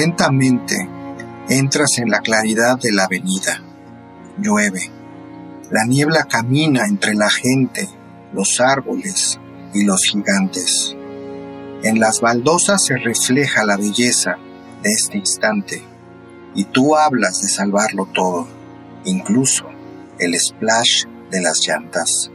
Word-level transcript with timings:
Lentamente 0.00 0.76
entras 1.48 1.98
en 1.98 2.08
la 2.08 2.20
claridad 2.20 2.78
de 2.78 2.92
la 2.92 3.06
avenida. 3.06 3.60
Llueve. 4.40 4.92
La 5.72 5.86
niebla 5.86 6.22
camina 6.22 6.84
entre 6.86 7.16
la 7.16 7.28
gente, 7.28 7.88
los 8.32 8.60
árboles 8.60 9.40
y 9.74 9.82
los 9.82 10.04
gigantes. 10.04 10.94
En 11.82 11.98
las 11.98 12.20
baldosas 12.20 12.84
se 12.84 12.96
refleja 12.96 13.64
la 13.64 13.76
belleza 13.76 14.36
de 14.84 14.92
este 14.92 15.18
instante 15.18 15.82
y 16.54 16.62
tú 16.62 16.94
hablas 16.94 17.42
de 17.42 17.48
salvarlo 17.48 18.06
todo, 18.14 18.46
incluso 19.04 19.64
el 20.20 20.38
splash 20.38 21.06
de 21.32 21.40
las 21.40 21.66
llantas. 21.66 22.30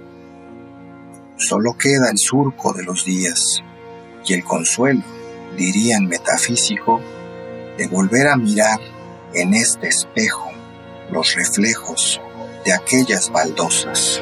Solo 1.37 1.77
queda 1.77 2.09
el 2.11 2.17
surco 2.17 2.73
de 2.73 2.83
los 2.83 3.05
días 3.05 3.63
y 4.25 4.33
el 4.33 4.43
consuelo, 4.43 5.03
dirían 5.55 6.07
metafísico, 6.07 6.99
de 7.77 7.87
volver 7.87 8.27
a 8.27 8.35
mirar 8.35 8.79
en 9.33 9.53
este 9.53 9.87
espejo 9.87 10.51
los 11.11 11.35
reflejos 11.35 12.21
de 12.65 12.73
aquellas 12.73 13.31
baldosas. 13.31 14.21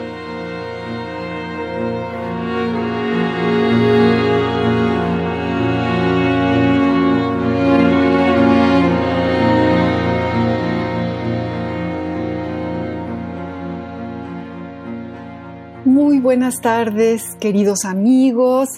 Muy 15.86 16.20
buenas 16.20 16.62
tardes, 16.62 17.36
queridos 17.40 17.86
amigos. 17.86 18.70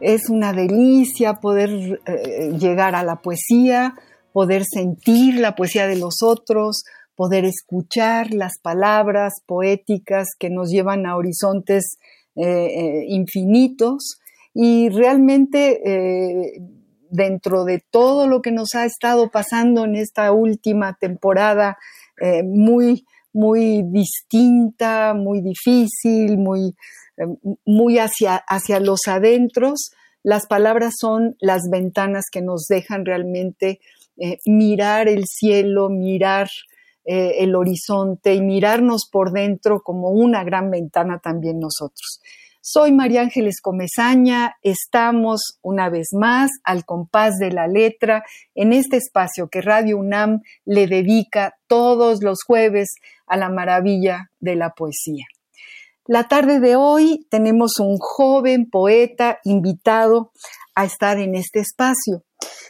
Es 0.00 0.28
una 0.28 0.52
delicia 0.52 1.34
poder 1.34 2.00
eh, 2.06 2.52
llegar 2.58 2.94
a 2.94 3.02
la 3.02 3.16
poesía, 3.16 3.94
poder 4.36 4.64
sentir 4.70 5.36
la 5.36 5.54
poesía 5.54 5.86
de 5.86 5.96
los 5.96 6.16
otros, 6.22 6.84
poder 7.14 7.46
escuchar 7.46 8.34
las 8.34 8.58
palabras 8.60 9.32
poéticas 9.46 10.26
que 10.38 10.50
nos 10.50 10.68
llevan 10.68 11.06
a 11.06 11.16
horizontes 11.16 11.96
eh, 12.34 12.44
eh, 12.44 13.06
infinitos. 13.08 14.20
Y 14.52 14.90
realmente 14.90 15.80
eh, 15.86 16.60
dentro 17.08 17.64
de 17.64 17.82
todo 17.90 18.28
lo 18.28 18.42
que 18.42 18.52
nos 18.52 18.74
ha 18.74 18.84
estado 18.84 19.30
pasando 19.30 19.86
en 19.86 19.96
esta 19.96 20.30
última 20.32 20.98
temporada 21.00 21.78
muy 22.44 23.06
muy 23.32 23.84
distinta, 23.84 25.14
muy 25.14 25.40
difícil, 25.40 26.36
muy, 26.36 26.74
muy 27.64 27.98
hacia, 27.98 28.36
hacia 28.36 28.80
los 28.80 29.00
adentros, 29.08 29.92
las 30.26 30.46
palabras 30.48 30.94
son 30.98 31.36
las 31.38 31.68
ventanas 31.70 32.24
que 32.32 32.42
nos 32.42 32.66
dejan 32.66 33.04
realmente 33.04 33.78
eh, 34.16 34.38
mirar 34.46 35.08
el 35.08 35.24
cielo, 35.26 35.88
mirar 35.88 36.48
eh, 37.04 37.36
el 37.38 37.54
horizonte 37.54 38.34
y 38.34 38.40
mirarnos 38.40 39.08
por 39.10 39.32
dentro 39.32 39.80
como 39.82 40.10
una 40.10 40.42
gran 40.44 40.70
ventana 40.70 41.20
también 41.20 41.60
nosotros. 41.60 42.20
Soy 42.60 42.90
María 42.90 43.20
Ángeles 43.20 43.60
Comezaña, 43.60 44.56
estamos 44.60 45.60
una 45.62 45.88
vez 45.88 46.08
más 46.12 46.50
al 46.64 46.84
compás 46.84 47.38
de 47.38 47.52
la 47.52 47.68
letra 47.68 48.24
en 48.56 48.72
este 48.72 48.96
espacio 48.96 49.48
que 49.48 49.60
Radio 49.60 49.98
UNAM 49.98 50.40
le 50.64 50.88
dedica 50.88 51.54
todos 51.68 52.24
los 52.24 52.42
jueves 52.44 52.96
a 53.28 53.36
la 53.36 53.50
maravilla 53.50 54.32
de 54.40 54.56
la 54.56 54.70
poesía. 54.70 55.26
La 56.08 56.26
tarde 56.26 56.58
de 56.58 56.74
hoy 56.74 57.24
tenemos 57.30 57.78
un 57.78 57.98
joven 57.98 58.68
poeta 58.68 59.38
invitado 59.44 60.32
a 60.74 60.84
estar 60.84 61.18
en 61.18 61.36
este 61.36 61.60
espacio. 61.60 62.24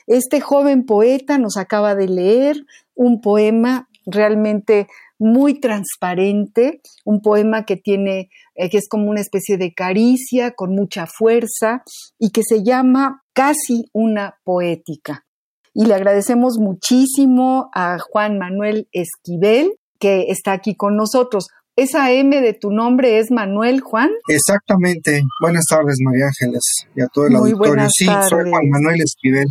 Este 0.06 0.40
joven 0.40 0.84
poeta 0.84 1.38
nos 1.38 1.56
acaba 1.56 1.94
de 1.94 2.08
leer 2.08 2.64
un 2.94 3.20
poema 3.20 3.88
realmente 4.06 4.86
muy 5.18 5.60
transparente, 5.60 6.80
un 7.04 7.20
poema 7.20 7.64
que 7.64 7.76
tiene, 7.76 8.30
eh, 8.54 8.70
que 8.70 8.78
es 8.78 8.88
como 8.88 9.10
una 9.10 9.20
especie 9.20 9.56
de 9.56 9.72
caricia 9.74 10.52
con 10.52 10.74
mucha 10.74 11.06
fuerza 11.06 11.82
y 12.18 12.30
que 12.30 12.42
se 12.42 12.62
llama 12.62 13.22
Casi 13.32 13.84
una 13.92 14.38
poética. 14.44 15.24
Y 15.74 15.86
le 15.86 15.94
agradecemos 15.94 16.58
muchísimo 16.58 17.70
a 17.74 17.98
Juan 17.98 18.38
Manuel 18.38 18.88
Esquivel, 18.92 19.72
que 19.98 20.26
está 20.28 20.52
aquí 20.52 20.74
con 20.74 20.96
nosotros. 20.96 21.48
¿Esa 21.76 22.10
M 22.12 22.40
de 22.40 22.54
tu 22.54 22.70
nombre 22.70 23.18
es 23.18 23.30
Manuel 23.30 23.82
Juan? 23.82 24.08
Exactamente. 24.28 25.22
Buenas 25.42 25.64
tardes, 25.68 25.96
María 26.02 26.26
Ángeles, 26.26 26.62
y 26.94 27.02
a 27.02 27.06
todo 27.08 27.26
el 27.26 27.32
Muy 27.32 27.50
auditorio. 27.50 27.72
buenas 27.72 27.92
Sí, 27.94 28.06
soy 28.06 28.50
Juan. 28.50 28.70
Manuel 28.70 29.02
Esquivel. 29.02 29.46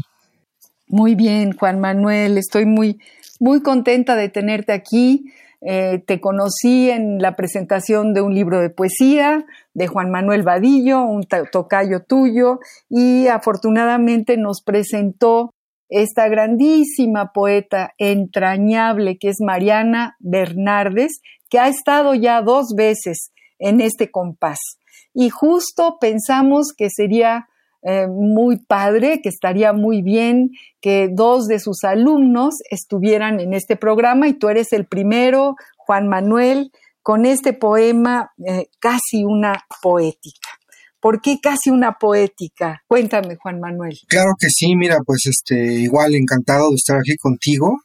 Muy 0.88 1.16
bien, 1.16 1.54
Juan 1.58 1.80
Manuel, 1.80 2.38
estoy 2.38 2.66
muy, 2.66 3.00
muy 3.40 3.62
contenta 3.64 4.16
de 4.16 4.30
tenerte 4.30 4.72
aquí. 4.72 5.32
Eh, 5.62 6.04
te 6.06 6.22
conocí 6.22 6.92
en 6.92 7.20
la 7.20 7.36
presentación 7.36 8.14
de 8.14 8.22
un 8.22 8.36
libro 8.36 8.60
de 8.60 8.70
poesía 8.70 9.46
de 9.74 9.88
Juan 9.88 10.12
Manuel 10.12 10.44
Vadillo, 10.44 11.02
un 11.04 11.24
to- 11.24 11.46
tocayo 11.52 12.04
tuyo, 12.04 12.60
y 12.88 13.28
afortunadamente 13.28 14.38
nos 14.38 14.62
presentó 14.62 15.52
esta 15.90 16.28
grandísima 16.28 17.32
poeta 17.34 17.94
entrañable 17.98 19.18
que 19.18 19.30
es 19.30 19.38
Mariana 19.40 20.16
Bernardes, 20.20 21.22
que 21.50 21.58
ha 21.58 21.68
estado 21.68 22.14
ya 22.14 22.42
dos 22.44 22.74
veces 22.76 23.32
en 23.58 23.82
este 23.82 24.12
compás. 24.12 24.60
Y 25.16 25.30
justo 25.30 25.98
pensamos 26.00 26.74
que 26.78 26.90
sería 26.92 27.48
eh, 27.88 28.08
muy 28.08 28.58
padre, 28.58 29.20
que 29.22 29.30
estaría 29.30 29.72
muy 29.72 30.02
bien 30.02 30.50
que 30.82 31.08
dos 31.14 31.46
de 31.46 31.60
sus 31.60 31.84
alumnos 31.84 32.56
estuvieran 32.72 33.40
en 33.40 33.54
este 33.54 33.76
programa 33.76 34.28
y 34.28 34.34
tú 34.34 34.50
eres 34.50 34.74
el 34.74 34.88
primero, 34.88 35.56
Juan 35.78 36.08
Manuel, 36.08 36.72
con 37.04 37.28
este 37.28 37.54
poema 37.54 38.32
eh, 38.48 38.66
casi 38.80 39.24
una 39.24 39.64
poética. 39.84 40.50
¿Por 41.00 41.22
qué 41.22 41.38
casi 41.40 41.70
una 41.70 42.00
poética? 42.00 42.82
Cuéntame, 42.88 43.36
Juan 43.36 43.60
Manuel. 43.60 43.96
Claro 44.08 44.32
que 44.40 44.48
sí, 44.50 44.76
mira, 44.76 44.98
pues 45.06 45.28
este, 45.28 45.76
igual 45.76 46.16
encantado 46.16 46.70
de 46.72 46.76
estar 46.78 46.98
aquí 46.98 47.16
contigo. 47.18 47.78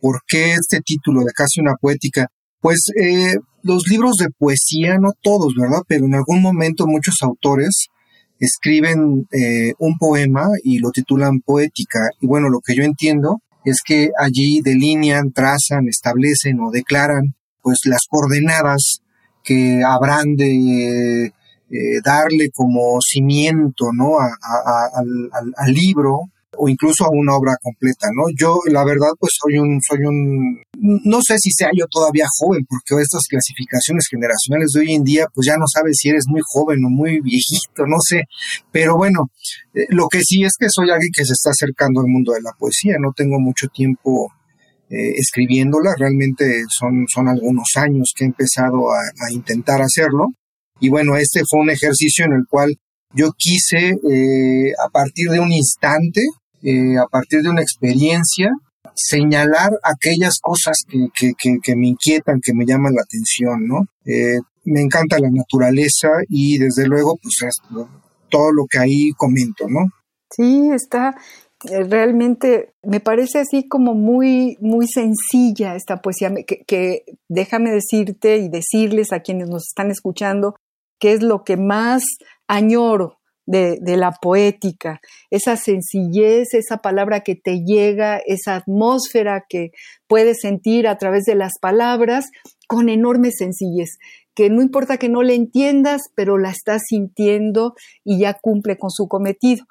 ¿Por 0.00 0.20
qué 0.24 0.52
este 0.52 0.80
título 0.84 1.22
de 1.22 1.32
casi 1.34 1.60
una 1.60 1.74
poética? 1.74 2.28
Pues 2.60 2.92
eh, 3.02 3.34
los 3.64 3.88
libros 3.88 4.14
de 4.18 4.28
poesía, 4.38 4.98
no 5.00 5.10
todos, 5.20 5.54
¿verdad? 5.60 5.82
Pero 5.88 6.04
en 6.04 6.14
algún 6.14 6.40
momento 6.40 6.86
muchos 6.86 7.16
autores 7.22 7.88
escriben 8.38 9.26
eh, 9.32 9.72
un 9.78 9.98
poema 9.98 10.48
y 10.62 10.78
lo 10.78 10.90
titulan 10.90 11.40
poética. 11.40 12.10
Y 12.20 12.26
bueno, 12.26 12.48
lo 12.48 12.60
que 12.60 12.74
yo 12.74 12.82
entiendo 12.82 13.42
es 13.64 13.78
que 13.84 14.10
allí 14.18 14.60
delinean, 14.62 15.32
trazan, 15.32 15.88
establecen 15.88 16.60
o 16.60 16.70
declaran 16.70 17.34
pues 17.62 17.80
las 17.84 18.02
coordenadas 18.08 19.00
que 19.44 19.82
habrán 19.84 20.34
de 20.36 21.26
eh, 21.26 22.00
darle 22.04 22.50
como 22.54 23.00
cimiento, 23.00 23.86
¿no? 23.92 24.18
A, 24.18 24.30
al 25.56 25.72
libro 25.72 26.30
o 26.56 26.68
incluso 26.68 27.04
a 27.04 27.10
una 27.10 27.36
obra 27.36 27.56
completa, 27.62 28.08
¿no? 28.14 28.24
Yo, 28.34 28.60
la 28.66 28.84
verdad, 28.84 29.10
pues 29.18 29.32
soy 29.38 29.58
un, 29.58 29.80
soy 29.82 29.98
un, 30.06 30.62
no 31.04 31.20
sé 31.22 31.38
si 31.38 31.50
sea 31.50 31.70
yo 31.76 31.84
todavía 31.90 32.26
joven, 32.38 32.64
porque 32.68 33.02
estas 33.02 33.26
clasificaciones 33.28 34.06
generacionales 34.10 34.72
de 34.72 34.80
hoy 34.80 34.94
en 34.94 35.04
día, 35.04 35.26
pues 35.34 35.46
ya 35.46 35.56
no 35.56 35.66
sabes 35.66 35.96
si 35.98 36.08
eres 36.08 36.24
muy 36.26 36.40
joven 36.44 36.84
o 36.84 36.88
muy 36.88 37.20
viejito, 37.20 37.86
no 37.86 37.96
sé, 38.00 38.22
pero 38.72 38.96
bueno, 38.96 39.30
eh, 39.74 39.86
lo 39.90 40.08
que 40.08 40.20
sí 40.22 40.44
es 40.44 40.54
que 40.58 40.68
soy 40.70 40.90
alguien 40.90 41.10
que 41.14 41.24
se 41.24 41.34
está 41.34 41.50
acercando 41.50 42.00
al 42.00 42.06
mundo 42.06 42.32
de 42.32 42.42
la 42.42 42.52
poesía, 42.58 42.96
no 42.98 43.12
tengo 43.14 43.38
mucho 43.38 43.68
tiempo 43.68 44.32
eh, 44.90 45.12
escribiéndola, 45.16 45.94
realmente 45.98 46.64
son, 46.68 47.04
son 47.12 47.28
algunos 47.28 47.68
años 47.76 48.12
que 48.16 48.24
he 48.24 48.26
empezado 48.26 48.90
a, 48.90 48.98
a 48.98 49.32
intentar 49.32 49.82
hacerlo, 49.82 50.28
Y 50.80 50.88
bueno, 50.88 51.16
este 51.16 51.42
fue 51.48 51.60
un 51.60 51.70
ejercicio 51.70 52.24
en 52.24 52.32
el 52.32 52.46
cual 52.48 52.78
yo 53.14 53.32
quise, 53.36 53.96
eh, 54.10 54.72
a 54.84 54.88
partir 54.90 55.30
de 55.30 55.40
un 55.40 55.52
instante, 55.52 56.22
eh, 56.62 56.98
a 56.98 57.06
partir 57.06 57.42
de 57.42 57.50
una 57.50 57.62
experiencia, 57.62 58.50
señalar 58.94 59.70
aquellas 59.82 60.38
cosas 60.40 60.78
que, 60.88 61.32
que, 61.36 61.76
me 61.76 61.88
inquietan, 61.88 62.40
que 62.42 62.52
me 62.52 62.66
llaman 62.66 62.94
la 62.94 63.02
atención, 63.02 63.66
¿no? 63.66 63.86
Eh, 64.04 64.38
me 64.64 64.82
encanta 64.82 65.18
la 65.18 65.30
naturaleza 65.30 66.08
y 66.28 66.58
desde 66.58 66.86
luego, 66.86 67.16
pues 67.22 67.34
todo 68.28 68.52
lo 68.52 68.66
que 68.68 68.78
ahí 68.78 69.10
comento, 69.16 69.66
¿no? 69.68 69.86
Sí, 70.30 70.68
está 70.74 71.14
realmente, 71.64 72.72
me 72.82 73.00
parece 73.00 73.40
así 73.40 73.66
como 73.68 73.94
muy, 73.94 74.56
muy 74.60 74.86
sencilla 74.86 75.74
esta 75.74 76.00
poesía, 76.00 76.30
que, 76.46 76.62
que 76.66 77.04
déjame 77.28 77.70
decirte 77.72 78.38
y 78.38 78.48
decirles 78.48 79.12
a 79.12 79.20
quienes 79.20 79.48
nos 79.48 79.66
están 79.66 79.90
escuchando, 79.90 80.54
que 81.00 81.12
es 81.12 81.22
lo 81.22 81.44
que 81.44 81.56
más 81.56 82.02
añoro 82.48 83.18
de, 83.48 83.96
la 83.96 84.12
poética, 84.12 85.00
esa 85.30 85.56
sencillez, 85.56 86.52
esa 86.52 86.78
palabra 86.78 87.20
que 87.20 87.34
te 87.34 87.64
llega, 87.64 88.18
esa 88.18 88.56
atmósfera 88.56 89.46
que 89.48 89.70
puedes 90.06 90.40
sentir 90.42 90.86
a 90.86 90.98
través 90.98 91.24
de 91.24 91.34
las 91.34 91.58
palabras 91.58 92.26
con 92.66 92.90
enorme 92.90 93.30
sencillez, 93.30 93.98
que 94.34 94.50
no 94.50 94.60
importa 94.60 94.98
que 94.98 95.08
no 95.08 95.22
le 95.22 95.34
entiendas, 95.34 96.10
pero 96.14 96.36
la 96.36 96.50
estás 96.50 96.82
sintiendo 96.88 97.74
y 98.04 98.18
ya 98.18 98.34
cumple 98.34 98.76
con 98.76 98.90
su 98.90 99.08
cometido. 99.08 99.64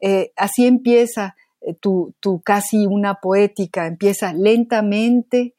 Eh, 0.00 0.30
así 0.36 0.66
empieza 0.66 1.34
eh, 1.60 1.74
tu, 1.74 2.14
tu 2.20 2.40
casi 2.40 2.86
una 2.86 3.16
poética, 3.16 3.88
empieza 3.88 4.32
lentamente, 4.32 5.54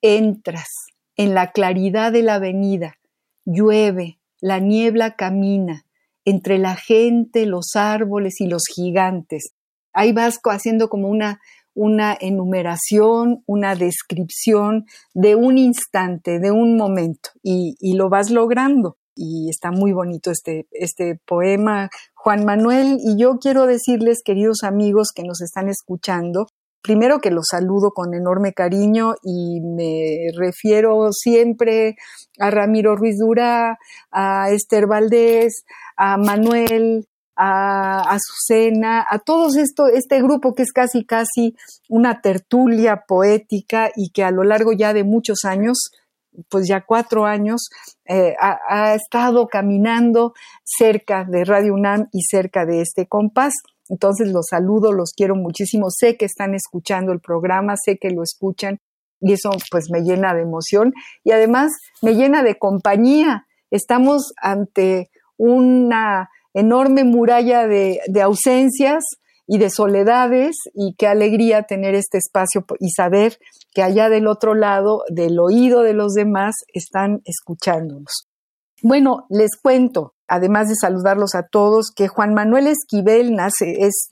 entras 0.00 0.68
en 1.16 1.34
la 1.34 1.50
claridad 1.50 2.12
de 2.12 2.22
la 2.22 2.34
avenida, 2.34 2.98
llueve, 3.44 4.20
la 4.40 4.60
niebla 4.60 5.16
camina, 5.16 5.85
entre 6.26 6.58
la 6.58 6.74
gente, 6.74 7.46
los 7.46 7.76
árboles 7.76 8.40
y 8.40 8.48
los 8.48 8.64
gigantes. 8.66 9.52
Ahí 9.94 10.12
vas 10.12 10.38
haciendo 10.44 10.90
como 10.90 11.08
una, 11.08 11.38
enumeración, 12.20 13.42
una 13.46 13.76
descripción 13.76 14.84
de 15.14 15.36
un 15.36 15.56
instante, 15.56 16.38
de 16.38 16.50
un 16.50 16.76
momento, 16.76 17.30
y, 17.42 17.76
y, 17.80 17.94
lo 17.94 18.10
vas 18.10 18.30
logrando. 18.30 18.98
Y 19.14 19.48
está 19.48 19.70
muy 19.70 19.92
bonito 19.92 20.30
este, 20.30 20.66
este 20.72 21.18
poema, 21.26 21.88
Juan 22.14 22.44
Manuel, 22.44 22.98
y 23.00 23.16
yo 23.16 23.38
quiero 23.38 23.66
decirles, 23.66 24.22
queridos 24.22 24.64
amigos 24.64 25.12
que 25.14 25.22
nos 25.22 25.40
están 25.40 25.68
escuchando, 25.68 26.46
primero 26.86 27.18
que 27.18 27.32
los 27.32 27.46
saludo 27.50 27.90
con 27.90 28.14
enorme 28.14 28.52
cariño 28.52 29.14
y 29.20 29.60
me 29.60 30.28
refiero 30.36 31.08
siempre 31.10 31.96
a 32.38 32.50
Ramiro 32.50 32.94
Ruiz 32.94 33.18
Dura, 33.18 33.76
a 34.12 34.50
Esther 34.50 34.86
Valdés, 34.86 35.64
a 35.96 36.16
Manuel, 36.16 37.06
a 37.36 38.00
Azucena, 38.00 39.04
a 39.08 39.18
todos 39.18 39.56
esto, 39.56 39.88
este 39.88 40.22
grupo 40.22 40.54
que 40.54 40.62
es 40.62 40.72
casi 40.72 41.04
casi 41.04 41.54
una 41.88 42.20
tertulia 42.22 43.04
poética 43.06 43.90
y 43.94 44.10
que 44.10 44.24
a 44.24 44.30
lo 44.30 44.42
largo 44.42 44.72
ya 44.72 44.94
de 44.94 45.04
muchos 45.04 45.44
años, 45.44 45.90
pues 46.48 46.66
ya 46.66 46.84
cuatro 46.86 47.26
años, 47.26 47.68
eh, 48.06 48.34
ha, 48.40 48.58
ha, 48.68 48.94
estado 48.94 49.48
caminando 49.48 50.32
cerca 50.64 51.24
de 51.24 51.44
Radio 51.44 51.74
UNAM 51.74 52.08
y 52.12 52.22
cerca 52.22 52.64
de 52.64 52.80
este 52.80 53.06
compás. 53.06 53.52
Entonces 53.88 54.32
los 54.32 54.46
saludo, 54.50 54.92
los 54.92 55.12
quiero 55.14 55.36
muchísimo. 55.36 55.88
Sé 55.90 56.16
que 56.16 56.24
están 56.24 56.54
escuchando 56.54 57.12
el 57.12 57.20
programa, 57.20 57.74
sé 57.76 57.98
que 57.98 58.10
lo 58.10 58.22
escuchan 58.22 58.80
y 59.20 59.32
eso 59.32 59.50
pues 59.70 59.90
me 59.90 60.02
llena 60.02 60.34
de 60.34 60.42
emoción 60.42 60.92
y 61.24 61.32
además 61.32 61.72
me 62.02 62.14
llena 62.14 62.42
de 62.42 62.58
compañía. 62.58 63.46
Estamos 63.70 64.32
ante 64.40 65.10
una 65.36 66.28
enorme 66.54 67.04
muralla 67.04 67.66
de, 67.66 68.00
ausencias 68.22 69.04
y 69.46 69.58
de 69.58 69.70
soledades 69.70 70.56
y 70.74 70.94
qué 70.96 71.06
alegría 71.06 71.64
tener 71.64 71.94
este 71.94 72.18
espacio 72.18 72.64
y 72.80 72.90
saber 72.90 73.38
que 73.72 73.82
allá 73.82 74.08
del 74.08 74.26
otro 74.26 74.54
lado, 74.54 75.02
del 75.08 75.38
oído 75.38 75.82
de 75.82 75.92
los 75.92 76.14
demás, 76.14 76.54
están 76.72 77.20
escuchándonos. 77.24 78.28
Bueno, 78.82 79.26
les 79.28 79.50
cuento, 79.60 80.14
además 80.26 80.68
de 80.68 80.74
saludarlos 80.74 81.34
a 81.34 81.46
todos, 81.46 81.92
que 81.94 82.08
Juan 82.08 82.34
Manuel 82.34 82.66
Esquivel 82.66 83.34
nace, 83.34 83.84
es 83.86 84.08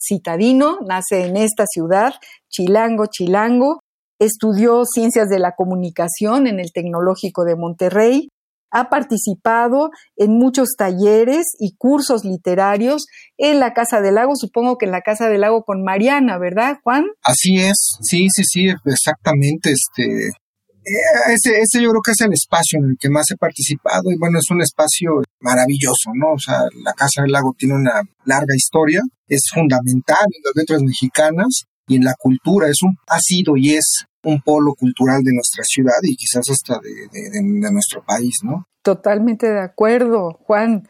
citadino, 0.00 0.78
nace 0.86 1.26
en 1.26 1.36
esta 1.36 1.64
ciudad, 1.66 2.14
Chilango, 2.48 3.06
Chilango, 3.06 3.80
estudió 4.18 4.84
ciencias 4.84 5.28
de 5.28 5.38
la 5.38 5.52
comunicación 5.52 6.46
en 6.46 6.60
el 6.60 6.72
Tecnológico 6.72 7.44
de 7.44 7.56
Monterrey, 7.56 8.28
ha 8.74 8.90
participado 8.90 9.90
en 10.16 10.32
muchos 10.32 10.74
talleres 10.76 11.46
y 11.60 11.76
cursos 11.76 12.24
literarios 12.24 13.06
en 13.38 13.60
la 13.60 13.72
Casa 13.72 14.00
del 14.00 14.16
Lago, 14.16 14.34
supongo 14.34 14.76
que 14.76 14.86
en 14.86 14.92
la 14.92 15.00
Casa 15.00 15.28
del 15.28 15.42
Lago 15.42 15.62
con 15.62 15.84
Mariana, 15.84 16.38
¿verdad, 16.38 16.78
Juan? 16.82 17.04
Así 17.22 17.56
es, 17.56 17.96
sí, 18.02 18.26
sí, 18.34 18.42
sí, 18.44 18.74
exactamente, 18.84 19.70
este, 19.70 20.26
eh, 20.26 21.32
ese, 21.32 21.60
ese 21.60 21.82
yo 21.82 21.90
creo 21.90 22.02
que 22.02 22.10
es 22.10 22.20
el 22.20 22.32
espacio 22.32 22.80
en 22.80 22.90
el 22.90 22.96
que 22.98 23.08
más 23.08 23.30
he 23.30 23.36
participado 23.36 24.10
y 24.10 24.18
bueno, 24.18 24.38
es 24.40 24.50
un 24.50 24.60
espacio 24.60 25.22
maravilloso, 25.40 26.10
¿no? 26.14 26.32
O 26.34 26.38
sea, 26.38 26.58
la 26.84 26.92
Casa 26.94 27.22
del 27.22 27.30
Lago 27.30 27.54
tiene 27.56 27.76
una 27.76 28.02
larga 28.24 28.56
historia, 28.56 29.00
es 29.28 29.48
fundamental 29.54 30.26
en 30.26 30.42
las 30.44 30.56
letras 30.56 30.82
mexicanas 30.82 31.64
y 31.86 31.96
en 31.96 32.04
la 32.04 32.14
cultura, 32.18 32.68
es 32.68 32.82
un, 32.82 32.96
ha 33.06 33.20
sido 33.20 33.56
y 33.56 33.74
es 33.74 34.04
un 34.24 34.40
polo 34.42 34.74
cultural 34.74 35.22
de 35.22 35.32
nuestra 35.32 35.62
ciudad 35.64 35.98
y 36.02 36.16
quizás 36.16 36.44
hasta 36.50 36.80
de, 36.80 37.20
de 37.30 37.72
nuestro 37.72 38.02
país, 38.04 38.38
¿no? 38.42 38.66
Totalmente 38.82 39.50
de 39.50 39.60
acuerdo, 39.60 40.38
Juan. 40.44 40.86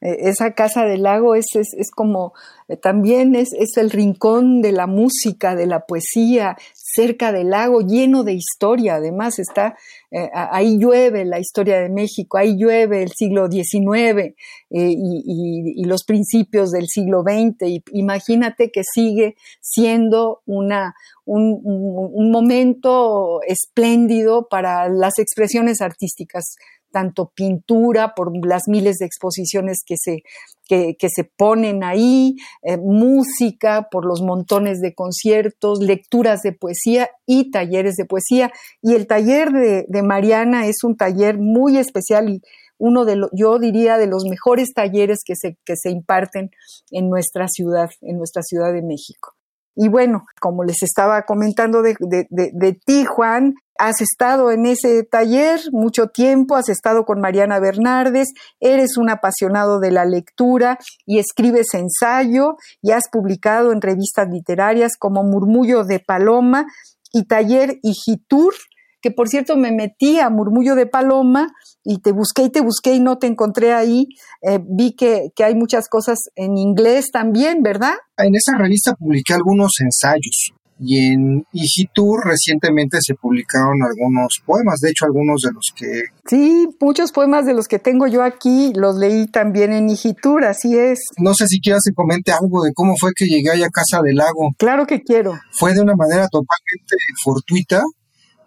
Eh, 0.00 0.28
esa 0.28 0.52
casa 0.52 0.84
del 0.84 1.02
lago 1.02 1.34
es, 1.34 1.46
es, 1.54 1.68
es 1.76 1.90
como, 1.90 2.32
eh, 2.68 2.76
también 2.76 3.34
es, 3.34 3.48
es, 3.52 3.76
el 3.76 3.90
rincón 3.90 4.62
de 4.62 4.70
la 4.72 4.86
música, 4.86 5.56
de 5.56 5.66
la 5.66 5.86
poesía, 5.86 6.56
cerca 6.98 7.30
del 7.30 7.50
lago, 7.50 7.80
lleno 7.80 8.24
de 8.24 8.32
historia. 8.32 8.96
Además, 8.96 9.38
está, 9.38 9.76
eh, 10.10 10.28
ahí 10.34 10.78
llueve 10.78 11.24
la 11.24 11.38
historia 11.38 11.78
de 11.78 11.88
México, 11.88 12.38
ahí 12.38 12.56
llueve 12.56 13.04
el 13.04 13.12
siglo 13.12 13.48
XIX 13.48 14.34
y, 14.68 15.74
y, 15.76 15.84
los 15.84 16.02
principios 16.02 16.72
del 16.72 16.88
siglo 16.88 17.22
XX. 17.22 17.68
Y 17.68 17.82
imagínate 17.92 18.72
que 18.72 18.82
sigue 18.82 19.36
siendo 19.60 20.42
una, 20.44 20.94
un, 21.24 21.60
un, 21.62 22.10
un 22.12 22.30
momento 22.32 23.42
espléndido 23.46 24.48
para 24.48 24.88
las 24.88 25.20
expresiones 25.20 25.80
artísticas 25.80 26.56
tanto 26.90 27.32
pintura 27.34 28.14
por 28.14 28.32
las 28.46 28.62
miles 28.66 28.98
de 28.98 29.06
exposiciones 29.06 29.78
que 29.84 29.96
se, 29.98 30.22
que, 30.66 31.08
se 31.08 31.24
ponen 31.24 31.82
ahí, 31.82 32.36
eh, 32.62 32.76
música 32.76 33.88
por 33.90 34.04
los 34.04 34.22
montones 34.22 34.80
de 34.80 34.94
conciertos, 34.94 35.80
lecturas 35.80 36.42
de 36.42 36.52
poesía 36.52 37.10
y 37.26 37.50
talleres 37.50 37.96
de 37.96 38.04
poesía. 38.04 38.52
Y 38.82 38.94
el 38.94 39.06
taller 39.06 39.50
de, 39.50 39.84
de 39.88 40.02
Mariana 40.02 40.66
es 40.66 40.84
un 40.84 40.96
taller 40.96 41.38
muy 41.38 41.78
especial 41.78 42.28
y 42.28 42.42
uno 42.78 43.04
de 43.04 43.16
los, 43.16 43.30
yo 43.32 43.58
diría, 43.58 43.98
de 43.98 44.06
los 44.06 44.24
mejores 44.24 44.72
talleres 44.74 45.18
que 45.24 45.34
se, 45.34 45.58
que 45.64 45.74
se 45.76 45.90
imparten 45.90 46.50
en 46.90 47.08
nuestra 47.08 47.48
ciudad, 47.48 47.90
en 48.00 48.18
nuestra 48.18 48.42
Ciudad 48.42 48.72
de 48.72 48.82
México. 48.82 49.37
Y 49.80 49.88
bueno, 49.88 50.24
como 50.40 50.64
les 50.64 50.82
estaba 50.82 51.22
comentando 51.22 51.82
de, 51.82 52.80
ti, 52.84 53.04
Juan, 53.04 53.54
has 53.78 54.00
estado 54.00 54.50
en 54.50 54.66
ese 54.66 55.04
taller 55.04 55.60
mucho 55.70 56.08
tiempo, 56.08 56.56
has 56.56 56.68
estado 56.68 57.04
con 57.04 57.20
Mariana 57.20 57.60
Bernardes, 57.60 58.30
eres 58.58 58.96
un 58.96 59.08
apasionado 59.08 59.78
de 59.78 59.92
la 59.92 60.04
lectura 60.04 60.78
y 61.06 61.20
escribes 61.20 61.74
ensayo 61.74 62.56
y 62.82 62.90
has 62.90 63.04
publicado 63.08 63.70
en 63.70 63.80
revistas 63.80 64.26
literarias 64.28 64.96
como 64.98 65.22
Murmullo 65.22 65.84
de 65.84 66.00
Paloma 66.00 66.66
y 67.12 67.28
Taller 67.28 67.78
Igitur, 67.84 68.54
que 69.00 69.10
por 69.10 69.28
cierto 69.28 69.56
me 69.56 69.72
metí 69.72 70.18
a 70.18 70.30
Murmullo 70.30 70.74
de 70.74 70.86
Paloma 70.86 71.52
y 71.84 71.98
te 72.00 72.12
busqué 72.12 72.42
y 72.44 72.50
te 72.50 72.60
busqué 72.60 72.94
y 72.94 73.00
no 73.00 73.18
te 73.18 73.26
encontré 73.26 73.72
ahí. 73.72 74.08
Eh, 74.42 74.58
vi 74.62 74.94
que, 74.94 75.30
que, 75.34 75.44
hay 75.44 75.54
muchas 75.54 75.88
cosas 75.88 76.18
en 76.36 76.56
inglés 76.56 77.10
también, 77.12 77.62
¿verdad? 77.62 77.94
En 78.16 78.34
esa 78.34 78.56
revista 78.56 78.94
publiqué 78.94 79.34
algunos 79.34 79.72
ensayos 79.80 80.52
y 80.80 81.12
en 81.12 81.44
Igitur 81.52 82.24
recientemente 82.24 82.98
se 83.00 83.14
publicaron 83.14 83.82
algunos 83.82 84.40
poemas, 84.44 84.80
de 84.80 84.90
hecho 84.90 85.06
algunos 85.06 85.40
de 85.42 85.52
los 85.52 85.72
que... 85.74 86.04
Sí, 86.26 86.68
muchos 86.80 87.12
poemas 87.12 87.46
de 87.46 87.54
los 87.54 87.66
que 87.66 87.78
tengo 87.78 88.06
yo 88.06 88.22
aquí 88.22 88.72
los 88.74 88.96
leí 88.96 89.26
también 89.26 89.72
en 89.72 89.88
Igitur, 89.88 90.44
así 90.44 90.76
es. 90.76 91.00
No 91.18 91.34
sé 91.34 91.46
si 91.48 91.60
quieras 91.60 91.82
que 91.86 91.94
comente 91.94 92.32
algo 92.32 92.62
de 92.62 92.72
cómo 92.72 92.94
fue 92.98 93.12
que 93.14 93.26
llegué 93.26 93.50
a 93.64 93.68
Casa 93.70 94.02
del 94.02 94.16
Lago. 94.16 94.50
Claro 94.58 94.86
que 94.86 95.02
quiero. 95.02 95.34
Fue 95.52 95.74
de 95.74 95.80
una 95.80 95.94
manera 95.96 96.28
totalmente 96.28 96.96
fortuita. 97.24 97.82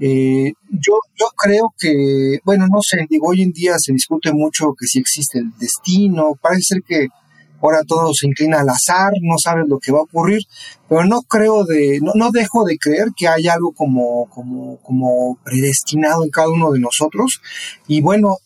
Eh, 0.04 0.54
yo, 0.72 0.94
yo 1.16 1.28
creo 1.38 1.72
que, 1.78 2.40
bueno, 2.44 2.66
no 2.68 2.80
sé, 2.82 3.06
digo, 3.08 3.28
hoy 3.28 3.44
en 3.44 3.52
día 3.52 3.74
se 3.78 3.94
discute 3.94 4.34
mucho 4.34 4.74
que 4.74 4.88
si 4.88 4.98
existe 4.98 5.38
el 5.38 5.52
destino, 5.60 6.34
parece 6.42 6.62
ser 6.74 6.82
que 6.82 7.08
ahora 7.62 7.84
todo 7.88 8.12
se 8.12 8.26
inclina 8.26 8.62
al 8.62 8.70
azar, 8.70 9.12
no 9.22 9.36
sabes 9.38 9.66
lo 9.68 9.78
que 9.78 9.92
va 9.92 10.00
a 10.00 10.04
ocurrir, 10.10 10.42
pero 10.90 11.06
no 11.06 11.22
creo 11.22 11.66
de, 11.66 12.00
no, 12.02 12.14
no 12.16 12.32
dejo 12.32 12.64
de 12.66 12.78
creer 12.80 13.10
que 13.16 13.28
hay 13.28 13.48
algo 13.48 13.74
como, 13.74 14.28
como, 14.32 14.78
como 14.78 15.38
predestinado 15.44 16.24
en 16.24 16.32
cada 16.32 16.50
uno 16.50 16.72
de 16.72 16.80
nosotros. 16.80 17.40
Y 17.88 18.02
bueno, 18.02 18.38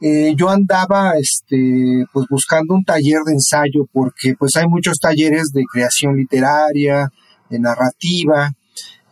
eh, 0.00 0.32
yo 0.34 0.48
andaba 0.48 1.12
este, 1.18 2.06
pues 2.10 2.26
buscando 2.30 2.72
un 2.74 2.84
taller 2.84 3.20
de 3.26 3.34
ensayo 3.34 3.86
porque 3.92 4.34
pues 4.38 4.56
hay 4.56 4.66
muchos 4.66 4.98
talleres 4.98 5.52
de 5.52 5.62
creación 5.70 6.16
literaria, 6.16 7.12
de 7.50 7.58
narrativa, 7.58 8.50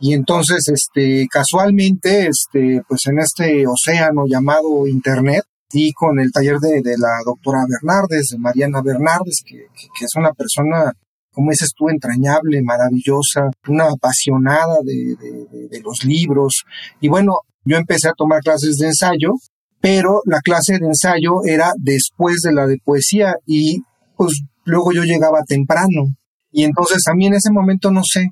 y 0.01 0.15
entonces 0.15 0.69
este, 0.69 1.27
casualmente 1.31 2.29
este, 2.29 2.83
pues 2.89 3.07
en 3.07 3.19
este 3.19 3.67
océano 3.67 4.25
llamado 4.27 4.87
Internet, 4.87 5.45
y 5.73 5.93
con 5.93 6.19
el 6.19 6.33
taller 6.33 6.59
de, 6.59 6.83
la 6.99 7.21
doctora 7.25 7.61
Bernardes, 7.69 8.31
de 8.33 8.39
Mariana 8.39 8.83
Bernardes, 8.83 9.43
que, 9.47 9.67
es 10.05 10.11
una 10.17 10.33
persona, 10.33 10.93
como 11.31 11.53
dices 11.53 11.71
tú, 11.77 11.89
entrañable, 11.89 12.61
maravillosa, 12.61 13.51
una 13.69 13.85
apasionada 13.85 14.79
de, 14.83 15.15
de 15.69 15.81
los 15.81 16.05
libros. 16.05 16.65
Y 17.01 17.09
bueno, 17.09 17.43
yo 17.65 17.77
empecé 17.77 18.09
a 18.09 18.15
tomar 18.15 18.41
clases 18.41 18.79
de 18.79 18.89
ensayo 18.89 19.35
pero 19.81 20.21
la 20.27 20.41
clase 20.41 20.79
de 20.79 20.87
ensayo 20.87 21.43
era 21.45 21.73
después 21.79 22.41
de 22.43 22.53
la 22.53 22.67
de 22.67 22.79
poesía 22.85 23.35
y 23.47 23.83
pues 24.17 24.43
luego 24.65 24.93
yo 24.93 25.03
llegaba 25.05 25.43
temprano. 25.47 26.15
Y 26.53 26.65
entonces 26.65 27.03
a 27.09 27.15
mí 27.15 27.27
en 27.27 27.35
ese 27.35 27.51
momento, 27.51 27.91
no 27.91 28.03
sé, 28.05 28.31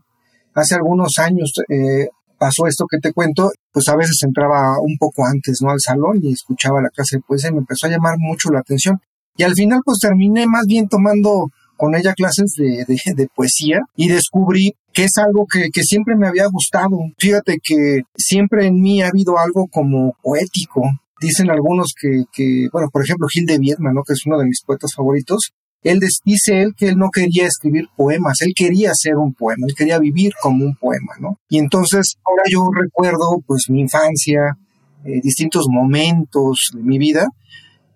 hace 0.58 0.74
algunos 0.74 1.18
años 1.18 1.52
eh, 1.68 2.08
pasó 2.38 2.66
esto 2.66 2.86
que 2.90 2.98
te 2.98 3.12
cuento, 3.12 3.50
pues 3.72 3.88
a 3.88 3.96
veces 3.96 4.16
entraba 4.22 4.80
un 4.80 4.96
poco 4.98 5.24
antes, 5.26 5.58
¿no? 5.62 5.70
Al 5.70 5.80
salón 5.80 6.20
y 6.22 6.32
escuchaba 6.32 6.80
la 6.80 6.90
clase 6.90 7.16
de 7.16 7.22
poesía 7.22 7.50
y 7.50 7.54
me 7.54 7.60
empezó 7.60 7.86
a 7.86 7.90
llamar 7.90 8.14
mucho 8.18 8.50
la 8.50 8.60
atención. 8.60 9.00
Y 9.36 9.42
al 9.42 9.54
final 9.54 9.80
pues 9.84 9.98
terminé 9.98 10.46
más 10.46 10.66
bien 10.66 10.88
tomando 10.88 11.48
con 11.76 11.94
ella 11.94 12.12
clases 12.12 12.54
de, 12.56 13.28
poesía 13.34 13.80
y 13.94 14.08
descubrí 14.08 14.74
que 14.92 15.04
es 15.04 15.16
algo 15.16 15.46
que, 15.46 15.70
siempre 15.82 16.16
me 16.16 16.26
había 16.26 16.46
gustado. 16.46 16.98
Fíjate 17.18 17.58
que 17.62 18.02
siempre 18.16 18.66
en 18.66 18.80
mí 18.80 19.00
ha 19.00 19.08
habido 19.08 19.38
algo 19.38 19.66
como 19.70 20.14
poético, 20.22 20.82
Dicen 21.20 21.50
algunos 21.50 21.94
que, 22.00 22.22
que, 22.32 22.68
bueno, 22.72 22.90
por 22.92 23.02
ejemplo, 23.02 23.26
Gil 23.26 23.44
de 23.44 23.58
Viedma, 23.58 23.92
¿no? 23.92 24.04
que 24.04 24.12
es 24.12 24.24
uno 24.24 24.38
de 24.38 24.46
mis 24.46 24.62
poetas 24.62 24.92
favoritos, 24.94 25.50
él 25.82 26.00
dice 26.24 26.62
él 26.62 26.74
que 26.76 26.88
él 26.88 26.96
no 26.96 27.10
quería 27.10 27.46
escribir 27.46 27.86
poemas, 27.96 28.40
él 28.40 28.52
quería 28.54 28.92
ser 28.94 29.16
un 29.16 29.32
poema, 29.32 29.66
él 29.68 29.74
quería 29.74 29.98
vivir 29.98 30.32
como 30.40 30.64
un 30.64 30.74
poema, 30.74 31.14
¿no? 31.20 31.38
Y 31.48 31.58
entonces 31.58 32.14
ahora 32.24 32.42
yo 32.50 32.68
recuerdo 32.74 33.42
pues 33.46 33.64
mi 33.68 33.80
infancia, 33.80 34.56
eh, 35.04 35.20
distintos 35.22 35.66
momentos 35.68 36.70
de 36.74 36.82
mi 36.82 36.98
vida 36.98 37.26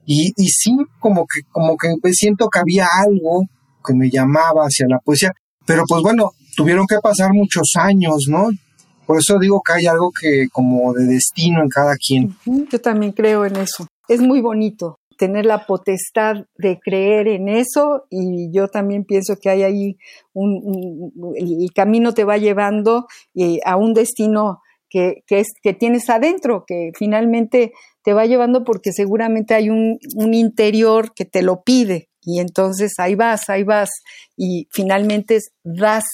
y, 0.05 0.33
sí 0.49 0.77
como 0.99 1.27
que 1.27 1.41
como 1.51 1.77
que 1.77 2.13
siento 2.13 2.49
que 2.49 2.59
había 2.59 2.87
algo 3.07 3.43
que 3.85 3.95
me 3.95 4.11
llamaba 4.11 4.65
hacia 4.65 4.87
la 4.89 4.99
poesía, 4.99 5.33
pero 5.67 5.85
pues 5.89 6.03
bueno, 6.03 6.31
tuvieron 6.57 6.87
que 6.87 6.97
pasar 7.03 7.33
muchos 7.33 7.73
años, 7.77 8.27
¿no? 8.29 8.49
Por 9.07 9.19
eso 9.19 9.39
digo 9.41 9.61
que 9.65 9.73
hay 9.73 9.87
algo 9.87 10.11
que 10.19 10.47
como 10.53 10.93
de 10.93 11.07
destino 11.07 11.63
en 11.63 11.69
cada 11.69 11.95
quien. 11.97 12.37
Yo 12.71 12.81
también 12.81 13.13
creo 13.13 13.45
en 13.45 13.57
eso. 13.57 13.87
Es 14.09 14.21
muy 14.21 14.41
bonito 14.41 14.97
tener 15.23 15.47
la 15.47 15.67
potestad 15.67 16.47
de 16.59 16.81
creer 16.81 17.29
en 17.29 17.49
eso 17.49 18.07
y 18.11 18.51
yo 18.51 18.67
también 18.67 19.05
pienso 19.05 19.37
que 19.41 19.51
hay 19.51 19.63
ahí 19.63 19.97
un, 20.33 21.13
el 21.37 21.73
camino 21.73 22.13
te 22.13 22.25
va 22.25 22.39
llevando 22.39 23.07
a 23.65 23.77
un 23.77 23.95
destino 23.95 24.63
que, 24.91 25.23
que, 25.29 25.39
es, 25.39 25.47
que 25.63 25.75
tienes 25.75 26.11
adentro, 26.11 26.65
que 26.67 26.91
finalmente 26.99 27.73
te 28.03 28.13
va 28.15 28.27
llevando 28.27 28.65
porque 28.65 28.91
seguramente 28.91 29.55
hay 29.55 29.71
un, 29.71 30.01
un 30.17 30.35
interior 30.35 31.15
que 31.15 31.25
te 31.25 31.43
lo 31.43 31.63
pide 31.63 32.09
y 32.21 32.41
entonces 32.41 32.91
ahí 32.99 33.15
vas, 33.15 33.49
ahí 33.49 33.63
vas 33.63 33.91
y 34.37 34.67
finalmente 34.73 35.39
das, 35.63 36.05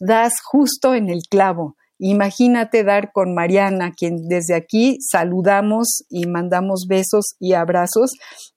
das 0.00 0.32
justo 0.42 0.94
en 0.94 1.10
el 1.10 1.20
clavo. 1.28 1.76
Imagínate 1.98 2.82
dar 2.82 3.12
con 3.12 3.34
Mariana, 3.34 3.92
quien 3.96 4.26
desde 4.26 4.54
aquí 4.56 4.98
saludamos 5.00 6.04
y 6.08 6.26
mandamos 6.26 6.86
besos 6.88 7.36
y 7.38 7.52
abrazos, 7.52 8.10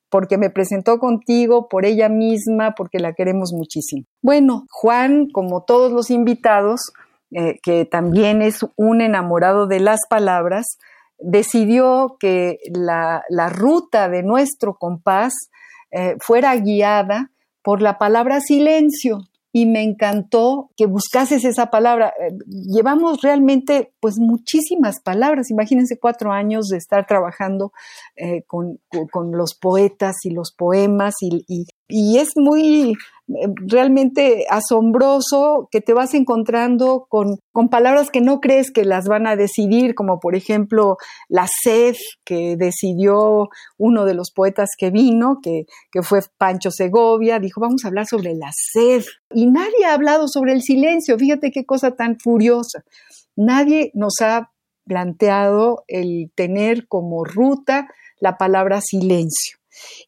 porque 0.09 0.37
me 0.37 0.49
presentó 0.49 0.99
contigo, 0.99 1.67
por 1.67 1.85
ella 1.85 2.09
misma, 2.09 2.73
porque 2.75 2.99
la 2.99 3.13
queremos 3.13 3.51
muchísimo. 3.53 4.05
Bueno, 4.21 4.65
Juan, 4.69 5.27
como 5.31 5.63
todos 5.63 5.91
los 5.91 6.09
invitados, 6.09 6.91
eh, 7.31 7.59
que 7.61 7.85
también 7.85 8.41
es 8.41 8.65
un 8.75 9.01
enamorado 9.01 9.67
de 9.67 9.79
las 9.79 9.99
palabras, 10.09 10.77
decidió 11.19 12.15
que 12.19 12.59
la, 12.71 13.23
ruta 13.49 14.07
de 14.07 14.23
nuestro 14.23 14.75
compás 14.75 15.33
eh, 15.91 16.15
fuera 16.19 16.55
guiada 16.55 17.31
por 17.61 17.81
la 17.81 17.97
palabra 17.97 18.39
silencio 18.39 19.19
y 19.57 19.65
me 19.65 19.81
encantó 19.81 20.69
que 20.77 20.85
buscases 20.85 21.43
esa 21.43 21.71
palabra. 21.71 22.13
Eh, 22.19 22.31
llevamos 22.47 23.23
realmente 23.23 23.91
pues 23.99 24.19
muchísimas 24.19 25.01
palabras. 25.01 25.49
Imagínense 25.49 25.97
cuatro 25.97 26.31
años 26.31 26.67
de 26.67 26.77
estar 26.77 27.07
trabajando 27.07 27.71
eh, 28.15 28.43
con, 28.45 28.79
los 29.31 29.55
poetas 29.55 30.17
y 30.25 30.29
los 30.29 30.53
poemas 30.53 31.15
y, 31.21 31.43
y 31.87 32.17
es 32.19 32.33
muy 32.35 32.93
realmente 33.27 34.45
asombroso 34.49 35.67
que 35.69 35.81
te 35.81 35.93
vas 35.93 36.13
encontrando 36.13 37.07
con, 37.09 37.39
con, 37.51 37.69
palabras 37.69 38.09
que 38.09 38.21
no 38.21 38.39
crees 38.39 38.71
que 38.71 38.85
las 38.85 39.07
van 39.07 39.27
a 39.27 39.35
decidir, 39.35 39.95
como 39.95 40.19
por 40.19 40.35
ejemplo 40.35 40.97
la 41.27 41.47
sed 41.63 41.95
que 42.23 42.55
decidió 42.55 43.49
uno 43.77 44.05
de 44.05 44.13
los 44.13 44.31
poetas 44.31 44.69
que 44.77 44.91
vino, 44.91 45.39
que, 45.41 45.65
que 45.91 46.03
fue 46.03 46.21
Pancho 46.37 46.71
Segovia, 46.71 47.39
dijo, 47.39 47.59
vamos 47.59 47.83
a 47.83 47.89
hablar 47.89 48.05
sobre 48.05 48.33
la 48.33 48.51
sed. 48.53 49.03
Y 49.33 49.47
nadie 49.47 49.85
ha 49.85 49.93
hablado 49.93 50.27
sobre 50.27 50.53
el 50.53 50.61
silencio, 50.61 51.17
fíjate 51.17 51.51
qué 51.51 51.65
cosa 51.65 51.91
tan 51.91 52.17
furiosa. 52.19 52.85
Nadie 53.35 53.91
nos 53.93 54.21
ha 54.21 54.51
planteado 54.85 55.83
el 55.87 56.31
tener 56.33 56.87
como 56.87 57.25
ruta 57.25 57.89
la 58.19 58.37
palabra 58.37 58.79
silencio. 58.81 59.57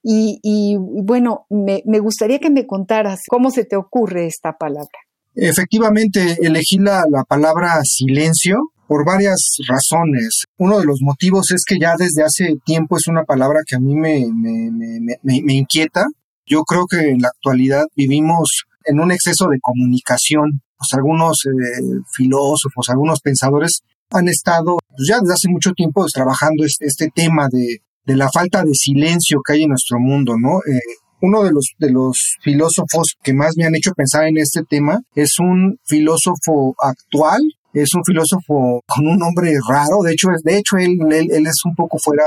Y, 0.03 0.77
bueno, 0.77 1.45
me, 1.49 1.99
gustaría 1.99 2.39
que 2.39 2.49
me 2.49 2.65
contaras 2.65 3.21
cómo 3.27 3.51
se 3.51 3.65
te 3.65 3.75
ocurre 3.75 4.27
esta 4.27 4.53
palabra. 4.53 4.89
Efectivamente, 5.35 6.38
elegí 6.41 6.77
la, 6.77 7.03
palabra 7.27 7.79
silencio 7.83 8.57
por 8.88 9.05
varias 9.05 9.57
razones. 9.67 10.45
Uno 10.57 10.79
de 10.79 10.85
los 10.85 10.99
motivos 11.01 11.51
es 11.51 11.63
que 11.65 11.77
ya 11.79 11.95
desde 11.97 12.23
hace 12.23 12.55
tiempo 12.65 12.97
es 12.97 13.07
una 13.07 13.23
palabra 13.23 13.61
que 13.65 13.75
a 13.75 13.79
mí 13.79 13.95
me, 13.95 14.25
me, 15.21 15.53
inquieta. 15.53 16.05
Yo 16.45 16.63
creo 16.63 16.85
que 16.88 17.09
en 17.11 17.21
la 17.21 17.27
actualidad 17.27 17.85
vivimos 17.95 18.63
en 18.85 18.99
un 18.99 19.11
exceso 19.11 19.47
de 19.47 19.59
comunicación. 19.61 20.61
Pues 20.75 20.93
algunos 20.93 21.45
eh, 21.45 21.81
filósofos, 22.15 22.88
algunos 22.89 23.19
pensadores 23.19 23.81
han 24.11 24.27
estado 24.27 24.77
pues 24.88 25.07
ya 25.07 25.19
desde 25.19 25.33
hace 25.33 25.49
mucho 25.49 25.71
tiempo 25.73 26.05
trabajando 26.11 26.65
este, 26.65 26.85
este 26.85 27.09
tema 27.13 27.47
de, 27.51 27.81
de 28.09 28.15
la 28.15 28.27
falta 28.33 28.63
de 28.63 28.73
silencio 28.73 29.39
que 29.45 29.53
hay 29.53 29.63
en 29.63 29.69
nuestro 29.69 29.99
mundo, 29.99 30.33
¿no? 30.35 30.57
Eh, 30.67 30.79
uno 31.21 31.43
de 31.43 31.51
los, 31.51 31.73
de 31.77 31.91
los 31.91 32.37
filósofos 32.41 33.15
que 33.21 33.33
más 33.33 33.51
me 33.55 33.65
han 33.65 33.75
hecho 33.75 33.91
pensar 33.91 34.25
en 34.25 34.37
este 34.37 34.63
tema 34.67 34.99
es 35.13 35.37
un 35.37 35.77
filósofo 35.85 36.73
actual, 36.79 37.39
es 37.71 37.89
un 37.93 38.03
filósofo 38.03 38.81
con 38.87 39.05
un 39.05 39.19
nombre 39.19 39.53
raro, 39.69 40.01
de 40.01 40.13
hecho, 40.13 40.29
de 40.43 40.57
hecho 40.57 40.77
él, 40.77 40.97
él, 41.11 41.45
es 41.45 41.61
un 41.65 41.75
poco 41.75 41.99
fuera 42.03 42.23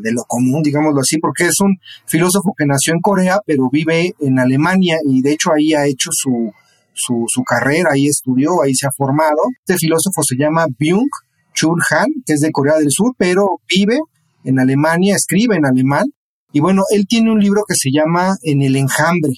de 0.00 0.12
lo 0.12 0.22
común, 0.28 0.62
digámoslo 0.62 1.00
así, 1.00 1.18
porque 1.18 1.46
es 1.46 1.60
un 1.60 1.74
filósofo 2.06 2.54
que 2.56 2.66
nació 2.66 2.92
en 2.92 3.00
Corea, 3.00 3.40
pero 3.44 3.68
vive 3.72 4.14
en 4.20 4.38
Alemania 4.38 4.98
y 5.04 5.20
de 5.20 5.32
hecho 5.32 5.50
ahí 5.52 5.74
ha 5.74 5.84
hecho 5.86 6.10
su, 6.12 6.52
su, 6.92 7.24
su 7.26 7.42
carrera, 7.42 7.90
ahí 7.94 8.06
estudió, 8.06 8.62
ahí 8.62 8.74
se 8.76 8.86
ha 8.86 8.90
formado. 8.96 9.40
Este 9.66 9.78
filósofo 9.78 10.22
se 10.22 10.36
llama 10.36 10.66
Byung 10.78 11.10
Chul 11.54 11.80
Han, 11.90 12.06
que 12.24 12.34
es 12.34 12.40
de 12.40 12.52
Corea 12.52 12.76
del 12.76 12.90
Sur, 12.90 13.14
pero 13.16 13.60
vive 13.68 13.98
en 14.44 14.60
Alemania, 14.60 15.16
escribe 15.16 15.56
en 15.56 15.66
alemán, 15.66 16.04
y 16.52 16.60
bueno, 16.60 16.82
él 16.90 17.06
tiene 17.08 17.32
un 17.32 17.40
libro 17.40 17.62
que 17.66 17.74
se 17.74 17.90
llama 17.90 18.36
En 18.42 18.62
el 18.62 18.76
enjambre, 18.76 19.32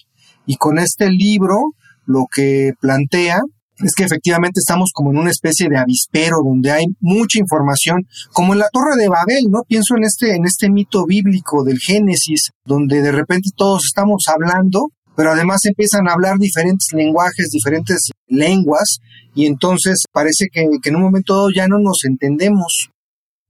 y 0.45 0.57
con 0.57 0.79
este 0.79 1.11
libro 1.11 1.73
lo 2.05 2.27
que 2.33 2.73
plantea 2.81 3.41
es 3.79 3.95
que 3.95 4.05
efectivamente 4.05 4.61
estamos 4.61 4.91
como 4.95 5.11
en 5.11 5.19
una 5.19 5.31
especie 5.31 5.69
de 5.69 5.77
avispero 5.77 6.39
donde 6.43 6.71
hay 6.71 6.87
mucha 7.01 7.39
información, 7.39 8.07
como 8.33 8.55
en 8.55 8.61
la 8.61 8.69
Torre 8.73 8.97
de 8.97 9.09
Babel, 9.09 9.45
¿no? 9.51 9.63
Pienso 9.69 9.97
en 9.97 10.05
este, 10.05 10.35
en 10.35 10.47
este 10.47 10.71
mito 10.71 11.05
bíblico 11.05 11.63
del 11.63 11.79
Génesis, 11.79 12.51
donde 12.65 13.03
de 13.03 13.13
repente 13.13 13.51
todos 13.55 13.85
estamos 13.85 14.25
hablando, 14.29 14.93
pero 15.15 15.33
además 15.33 15.65
empiezan 15.65 16.09
a 16.09 16.13
hablar 16.13 16.39
diferentes 16.39 16.89
lenguajes, 16.93 17.51
diferentes 17.51 18.11
lenguas, 18.29 18.99
y 19.35 19.47
entonces 19.47 20.05
parece 20.11 20.47
que, 20.51 20.67
que 20.83 20.89
en 20.89 20.97
un 20.97 21.03
momento 21.03 21.49
ya 21.55 21.69
no 21.69 21.79
nos 21.79 22.05
entendemos. 22.05 22.89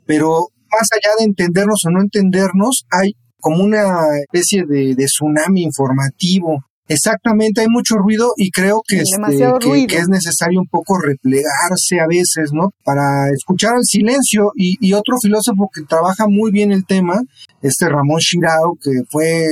Pero 0.07 0.49
más 0.71 0.89
allá 0.93 1.15
de 1.19 1.25
entendernos 1.25 1.83
o 1.87 1.91
no 1.91 2.01
entendernos, 2.01 2.85
hay 2.91 3.13
como 3.39 3.63
una 3.63 4.19
especie 4.19 4.65
de, 4.67 4.95
tsunami 4.97 5.63
informativo. 5.63 6.65
Exactamente, 6.89 7.63
hay 7.63 7.69
mucho 7.69 7.97
ruido 7.97 8.31
y 8.37 8.51
creo 8.51 8.81
que, 8.87 8.99
este, 8.99 9.87
que, 9.89 9.97
es 9.97 10.09
necesario 10.09 10.61
un 10.61 10.69
poco 10.69 10.99
replegarse 11.01 11.99
a 12.01 12.07
veces, 12.07 12.53
¿no? 12.53 12.71
Para 12.85 13.29
escuchar 13.31 13.75
el 13.77 13.85
silencio. 13.85 14.53
Y, 14.55 14.93
otro 14.93 15.17
filósofo 15.21 15.69
que 15.73 15.83
trabaja 15.83 16.27
muy 16.29 16.53
bien 16.53 16.71
el 16.71 16.87
tema, 16.87 17.21
este 17.61 17.89
Ramón 17.89 18.21
Shirao, 18.21 18.79
que 18.81 19.03
fue 19.11 19.45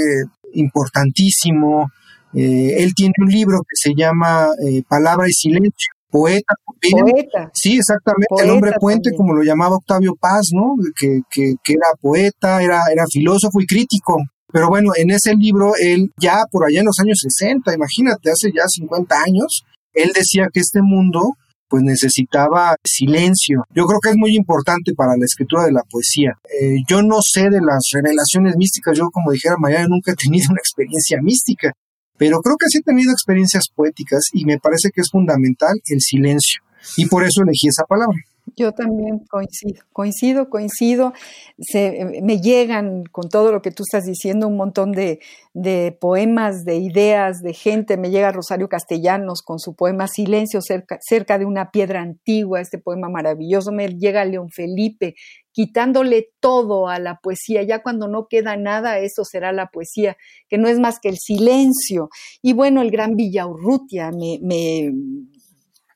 importantísimo. 0.55 1.91
Eh, 2.35 2.83
él 2.83 2.95
tiene 2.95 3.15
un 3.19 3.29
libro 3.29 3.59
que 3.61 3.77
se 3.77 3.95
llama 3.97 4.49
eh, 4.65 4.83
Palabra 4.89 5.29
y 5.29 5.33
Silencio 5.33 5.94
Poeta. 6.15 6.55
Poeta. 6.93 7.51
Sí, 7.53 7.79
exactamente. 7.79 8.29
el 8.41 8.51
hombre 8.51 8.71
puente, 8.79 9.11
como 9.17 9.35
lo 9.35 9.43
llamaba 9.43 9.75
Octavio 9.75 10.15
Paz, 10.15 10.51
¿no? 10.53 10.77
Que, 10.97 11.23
que, 11.29 11.55
que, 11.65 11.73
era 11.73 11.89
poeta, 12.01 12.63
era, 12.63 12.83
era 12.93 13.03
filósofo 13.13 13.61
y 13.61 13.67
crítico. 13.67 14.19
Pero 14.53 14.69
bueno, 14.69 14.93
en 14.97 15.11
ese 15.11 15.35
libro, 15.35 15.73
él 15.77 16.13
ya 16.17 16.45
por 16.53 16.65
allá 16.65 16.79
en 16.79 16.87
los 16.87 17.01
años 17.01 17.19
60, 17.21 17.75
imagínate, 17.75 18.31
hace 18.31 18.53
ya 18.55 18.63
50 18.69 19.13
años, 19.27 19.65
él 19.93 20.13
decía 20.15 20.47
que 20.53 20.61
este 20.61 20.83
mundo 20.83 21.33
pues 21.69 21.83
necesitaba 21.83 22.77
silencio. 22.85 23.65
Yo 23.75 23.85
creo 23.87 23.99
que 23.99 24.11
es 24.11 24.17
muy 24.17 24.37
importante 24.37 24.93
para 24.95 25.17
la 25.17 25.25
escritura 25.25 25.65
de 25.65 25.73
la 25.73 25.83
poesía. 25.91 26.39
Eh, 26.45 26.77
yo 26.89 27.03
no 27.03 27.17
sé 27.23 27.51
de 27.51 27.61
las 27.61 27.91
revelaciones 27.93 28.55
místicas, 28.57 28.97
yo 28.97 29.11
como 29.11 29.33
dijera 29.33 29.57
María, 29.59 29.85
nunca 29.89 30.13
he 30.13 30.15
tenido 30.15 30.47
una 30.51 30.61
experiencia 30.61 31.19
mística, 31.21 31.73
pero 32.17 32.41
creo 32.41 32.57
que 32.59 32.69
sí 32.69 32.79
he 32.79 32.83
tenido 32.83 33.13
experiencias 33.13 33.67
poéticas 33.75 34.29
y 34.33 34.45
me 34.45 34.59
parece 34.59 34.91
que 34.91 35.01
es 35.01 35.11
fundamental 35.11 35.75
el 35.87 36.01
silencio. 36.01 36.63
Y 36.97 37.07
por 37.07 37.25
eso 37.25 37.43
elegí 37.43 37.69
esa 37.69 37.85
palabra. 37.85 38.19
Yo 38.57 38.73
también 38.73 39.21
coincido, 39.31 39.83
coincido, 39.93 40.51
coincido. 40.51 41.13
Se, 41.59 42.21
me 42.23 42.41
llegan 42.41 43.05
con 43.05 43.29
todo 43.29 43.51
lo 43.51 43.63
que 43.63 43.71
tú 43.71 43.83
estás 43.85 44.05
diciendo 44.05 44.47
un 44.47 44.57
montón 44.57 44.93
de, 44.93 45.21
de, 45.55 45.97
poemas, 45.99 46.65
de 46.65 46.77
ideas, 46.77 47.41
de 47.41 47.55
gente. 47.55 47.97
Me 47.97 48.11
llega 48.11 48.33
Rosario 48.33 48.69
Castellanos 48.69 49.43
con 49.43 49.59
su 49.59 49.75
poema 49.75 50.09
Silencio 50.09 50.61
cerca, 50.61 50.99
cerca 51.01 51.39
de 51.39 51.47
una 51.47 51.71
piedra 51.71 52.03
antigua, 52.03 52.61
este 52.61 52.79
poema 52.79 53.09
maravilloso. 53.09 53.73
Me 53.73 53.89
llega 53.89 54.25
León 54.25 54.51
Felipe 54.51 55.15
quitándole 55.51 56.29
todo 56.41 56.89
a 56.89 56.99
la 56.99 57.21
poesía. 57.23 57.63
Ya 57.63 57.83
cuando 57.83 58.09
no 58.09 58.27
queda 58.29 58.57
nada, 58.57 58.99
eso 58.99 59.25
será 59.25 59.53
la 59.53 59.69
poesía, 59.69 60.17
que 60.49 60.59
no 60.59 60.69
es 60.69 60.79
más 60.79 60.99
que 61.01 61.09
el 61.09 61.17
silencio. 61.17 62.11
Y 62.43 62.53
bueno, 62.53 62.83
el 62.83 62.91
gran 62.91 63.15
Villaurrutia 63.17 64.11
me, 64.11 64.39
me 64.43 64.93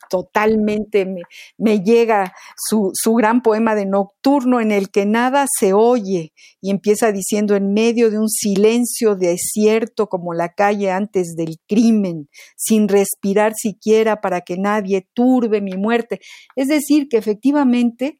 totalmente 0.08 1.06
me, 1.58 1.80
llega 1.80 2.34
su, 2.56 2.90
su, 2.94 3.14
gran 3.14 3.42
poema 3.42 3.74
de 3.74 3.86
Nocturno 3.86 4.60
en 4.60 4.72
el 4.72 4.90
que 4.90 5.06
nada 5.06 5.46
se 5.58 5.72
oye 5.72 6.32
y 6.60 6.70
empieza 6.70 7.12
diciendo 7.12 7.56
en 7.56 7.72
medio 7.72 8.10
de 8.10 8.18
un 8.18 8.28
silencio 8.28 9.14
desierto 9.14 10.08
como 10.08 10.34
la 10.34 10.50
calle 10.54 10.90
antes 10.90 11.34
del 11.36 11.58
crimen, 11.66 12.28
sin 12.56 12.88
respirar 12.88 13.54
siquiera 13.54 14.20
para 14.20 14.40
que 14.40 14.56
nadie 14.56 15.06
turbe 15.14 15.60
mi 15.60 15.76
muerte. 15.76 16.20
Es 16.56 16.68
decir, 16.68 17.08
que 17.08 17.16
efectivamente 17.16 18.18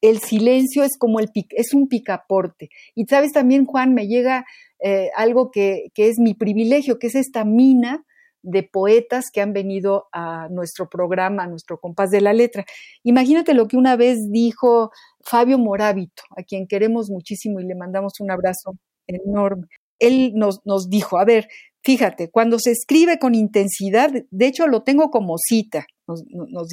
el 0.00 0.20
silencio 0.20 0.84
es 0.84 0.96
como 0.96 1.20
el 1.20 1.30
es 1.50 1.74
un 1.74 1.88
picaporte. 1.88 2.70
Y 2.94 3.06
sabes 3.06 3.32
también, 3.32 3.64
Juan, 3.66 3.94
me 3.94 4.06
llega 4.06 4.44
eh, 4.80 5.10
algo 5.16 5.50
que, 5.50 5.90
que 5.94 6.08
es 6.08 6.18
mi 6.18 6.34
privilegio, 6.34 6.98
que 6.98 7.08
es 7.08 7.14
esta 7.14 7.44
mina 7.44 8.04
de 8.42 8.62
poetas 8.62 9.26
que 9.32 9.40
han 9.40 9.52
venido 9.52 10.06
a 10.12 10.48
nuestro 10.50 10.88
programa, 10.88 11.44
a 11.44 11.46
nuestro 11.48 11.78
compás 11.78 12.10
de 12.10 12.20
la 12.20 12.32
letra. 12.32 12.64
Imagínate 13.02 13.54
lo 13.54 13.66
que 13.68 13.76
una 13.76 13.96
vez 13.96 14.30
dijo 14.30 14.90
Fabio 15.24 15.58
Morábito, 15.58 16.22
a 16.36 16.42
quien 16.42 16.66
queremos 16.66 17.10
muchísimo 17.10 17.60
y 17.60 17.66
le 17.66 17.74
mandamos 17.74 18.14
un 18.20 18.30
abrazo 18.30 18.72
enorme. 19.06 19.66
Él 19.98 20.32
nos, 20.34 20.60
nos 20.64 20.88
dijo, 20.88 21.18
a 21.18 21.24
ver, 21.24 21.48
fíjate, 21.82 22.30
cuando 22.30 22.58
se 22.58 22.70
escribe 22.70 23.18
con 23.18 23.34
intensidad, 23.34 24.12
de 24.30 24.46
hecho 24.46 24.66
lo 24.66 24.82
tengo 24.82 25.10
como 25.10 25.36
cita, 25.38 25.86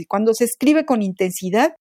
cuando 0.07 0.33
se 0.33 0.45
escribe 0.45 0.85
con 0.85 1.01
intensidad, 1.01 1.75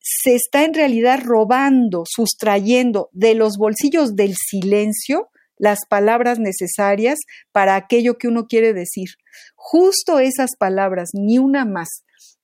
se 0.00 0.34
está 0.34 0.64
en 0.64 0.74
realidad 0.74 1.20
robando, 1.24 2.04
sustrayendo 2.06 3.08
de 3.12 3.34
los 3.34 3.56
bolsillos 3.56 4.14
del 4.14 4.34
silencio 4.34 5.28
las 5.64 5.86
palabras 5.88 6.38
necesarias 6.38 7.18
para 7.50 7.74
aquello 7.74 8.18
que 8.18 8.28
uno 8.28 8.46
quiere 8.46 8.74
decir. 8.74 9.08
Justo 9.54 10.18
esas 10.18 10.56
palabras, 10.58 11.10
ni 11.14 11.38
una 11.38 11.64
más. 11.64 11.88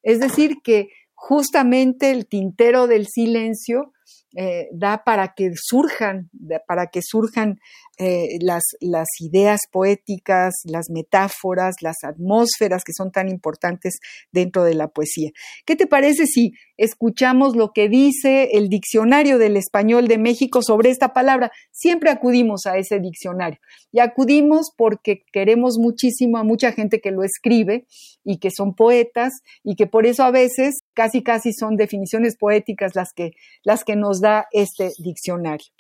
Es 0.03 0.21
decir, 0.21 0.63
que 0.65 0.89
justamente 1.13 2.13
el 2.13 2.27
tintero 2.27 2.87
del 2.87 3.07
silencio 3.07 3.93
eh, 4.37 4.69
da 4.73 5.03
para 5.05 5.35
que 5.35 5.51
surjan, 5.57 6.31
para 6.67 6.87
que 6.87 7.01
surjan 7.03 7.59
eh, 7.99 8.39
las, 8.41 8.63
las 8.81 9.09
ideas 9.19 9.63
poéticas, 9.71 10.55
las 10.65 10.89
metáforas, 10.89 11.75
las 11.83 11.97
atmósferas 12.03 12.83
que 12.85 12.93
son 12.97 13.11
tan 13.11 13.29
importantes 13.29 13.99
dentro 14.33 14.63
de 14.65 14.75
la 14.75 14.89
poesía. 14.89 15.31
¿Qué 15.67 15.77
te 15.77 15.87
parece 15.87 16.27
si 16.27 16.53
escuchamos 16.77 17.57
lo 17.57 17.73
que 17.73 17.89
dice 17.89 18.51
el 18.53 18.69
diccionario 18.69 19.39
del 19.39 19.57
español 19.57 20.09
de 20.09 20.17
México 20.17 20.63
sobre 20.63 20.91
esta 20.91 21.13
palabra? 21.13 21.51
Siempre 21.73 22.11
acudimos 22.11 22.67
a 22.67 22.79
ese 22.79 23.01
diccionario 23.01 23.59
y 23.93 23.99
acudimos 23.99 24.71
porque 24.77 25.25
queremos 25.33 25.77
muchísimo 25.77 26.39
a 26.39 26.45
mucha 26.45 26.73
gente 26.73 27.01
que 27.01 27.11
lo 27.11 27.25
escribe 27.25 27.87
y 28.25 28.39
que 28.39 28.51
son 28.51 28.75
poetas 28.75 29.33
y 29.63 29.77
que 29.77 29.87
por 29.87 30.07
eso 30.07 30.23
a 30.23 30.31
veces 30.31 30.81
casi 30.95 31.23
casi 31.23 31.53
son 31.53 31.77
definiciones 31.77 32.37
poéticas 32.37 32.95
las 32.95 33.13
que, 33.13 33.33
las 33.63 33.85
que 33.85 33.97
nos 33.97 34.21
da 34.21 34.47
este 34.53 34.93
diccionario. 34.99 35.73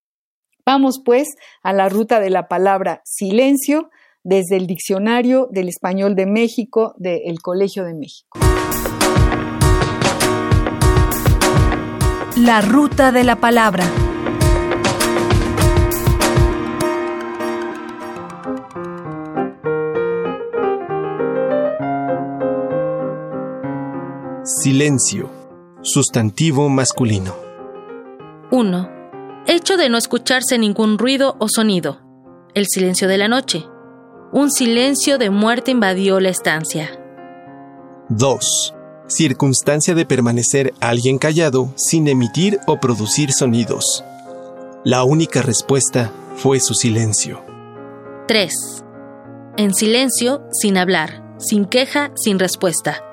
Vamos 0.65 1.01
pues 1.05 1.29
a 1.63 1.73
la 1.73 1.89
ruta 1.89 2.21
de 2.21 2.31
la 2.31 2.49
palabra 2.49 3.01
silencio 3.05 3.91
desde 4.23 4.57
el 4.57 4.67
diccionario 4.67 5.49
del 5.51 5.69
español 5.69 6.15
de 6.15 6.27
México 6.27 6.95
del 6.99 7.41
Colegio 7.43 7.85
de 7.85 7.95
México. 7.95 8.39
La 12.37 12.61
ruta 12.61 13.13
de 13.13 13.25
la 13.25 13.37
palabra. 13.37 13.85
Silencio. 24.59 25.31
Sustantivo 25.81 26.69
masculino. 26.69 27.37
1. 28.51 28.91
Hecho 29.47 29.77
de 29.77 29.89
no 29.89 29.97
escucharse 29.97 30.59
ningún 30.59 30.99
ruido 30.99 31.37
o 31.39 31.49
sonido. 31.49 32.01
El 32.53 32.67
silencio 32.67 33.07
de 33.07 33.17
la 33.17 33.29
noche. 33.29 33.65
Un 34.33 34.51
silencio 34.51 35.19
de 35.19 35.31
muerte 35.31 35.71
invadió 35.71 36.19
la 36.19 36.31
estancia. 36.31 36.91
2. 38.09 38.75
Circunstancia 39.07 39.95
de 39.95 40.05
permanecer 40.05 40.75
alguien 40.81 41.19
callado 41.19 41.73
sin 41.77 42.09
emitir 42.09 42.59
o 42.67 42.81
producir 42.81 43.33
sonidos. 43.33 44.05
La 44.85 45.05
única 45.05 45.43
respuesta 45.43 46.11
fue 46.35 46.59
su 46.59 46.75
silencio. 46.75 47.41
3. 48.27 48.53
En 49.59 49.75
silencio, 49.75 50.43
sin 50.51 50.77
hablar, 50.77 51.37
sin 51.39 51.67
queja, 51.67 52.11
sin 52.17 52.41
respuesta. 52.41 53.05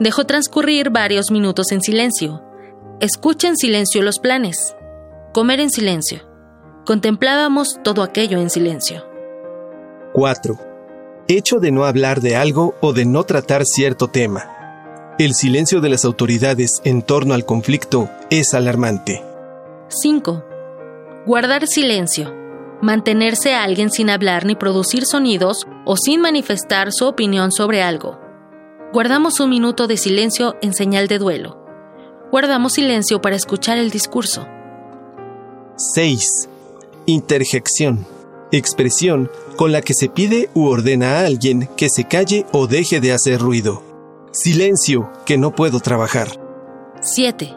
Dejó 0.00 0.24
transcurrir 0.24 0.88
varios 0.88 1.30
minutos 1.30 1.72
en 1.72 1.82
silencio. 1.82 2.42
Escucha 3.00 3.48
en 3.48 3.58
silencio 3.58 4.00
los 4.00 4.18
planes. 4.18 4.74
Comer 5.34 5.60
en 5.60 5.68
silencio. 5.68 6.20
Contemplábamos 6.86 7.78
todo 7.84 8.02
aquello 8.02 8.38
en 8.38 8.48
silencio. 8.48 9.04
4. 10.14 10.58
Hecho 11.28 11.60
de 11.60 11.70
no 11.70 11.84
hablar 11.84 12.22
de 12.22 12.34
algo 12.34 12.74
o 12.80 12.94
de 12.94 13.04
no 13.04 13.24
tratar 13.24 13.66
cierto 13.66 14.08
tema. 14.08 15.14
El 15.18 15.34
silencio 15.34 15.82
de 15.82 15.90
las 15.90 16.06
autoridades 16.06 16.80
en 16.84 17.02
torno 17.02 17.34
al 17.34 17.44
conflicto 17.44 18.08
es 18.30 18.54
alarmante. 18.54 19.22
5. 19.88 20.44
Guardar 21.26 21.66
silencio. 21.66 22.34
Mantenerse 22.80 23.52
a 23.52 23.64
alguien 23.64 23.90
sin 23.90 24.08
hablar 24.08 24.46
ni 24.46 24.54
producir 24.54 25.04
sonidos 25.04 25.66
o 25.84 25.98
sin 25.98 26.22
manifestar 26.22 26.90
su 26.90 27.04
opinión 27.04 27.52
sobre 27.52 27.82
algo. 27.82 28.29
Guardamos 28.92 29.38
un 29.38 29.50
minuto 29.50 29.86
de 29.86 29.96
silencio 29.96 30.56
en 30.62 30.74
señal 30.74 31.06
de 31.06 31.18
duelo. 31.18 31.64
Guardamos 32.32 32.72
silencio 32.72 33.22
para 33.22 33.36
escuchar 33.36 33.78
el 33.78 33.90
discurso. 33.90 34.48
6. 35.76 36.48
Interjección. 37.06 38.04
Expresión 38.50 39.30
con 39.54 39.70
la 39.70 39.80
que 39.80 39.94
se 39.94 40.08
pide 40.08 40.50
u 40.54 40.66
ordena 40.66 41.18
a 41.20 41.26
alguien 41.26 41.68
que 41.76 41.88
se 41.88 42.02
calle 42.02 42.46
o 42.50 42.66
deje 42.66 43.00
de 43.00 43.12
hacer 43.12 43.38
ruido. 43.38 43.80
Silencio, 44.32 45.08
que 45.24 45.38
no 45.38 45.54
puedo 45.54 45.78
trabajar. 45.78 46.26
7. 47.00 47.54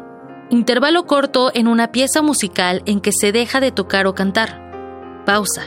Intervalo 0.51 1.07
corto 1.07 1.49
en 1.55 1.67
una 1.67 1.91
pieza 1.91 2.21
musical 2.21 2.83
en 2.85 3.01
que 3.01 3.11
se 3.11 3.31
deja 3.31 3.59
de 3.59 3.71
tocar 3.71 4.05
o 4.05 4.13
cantar. 4.13 5.23
Pausa. 5.25 5.63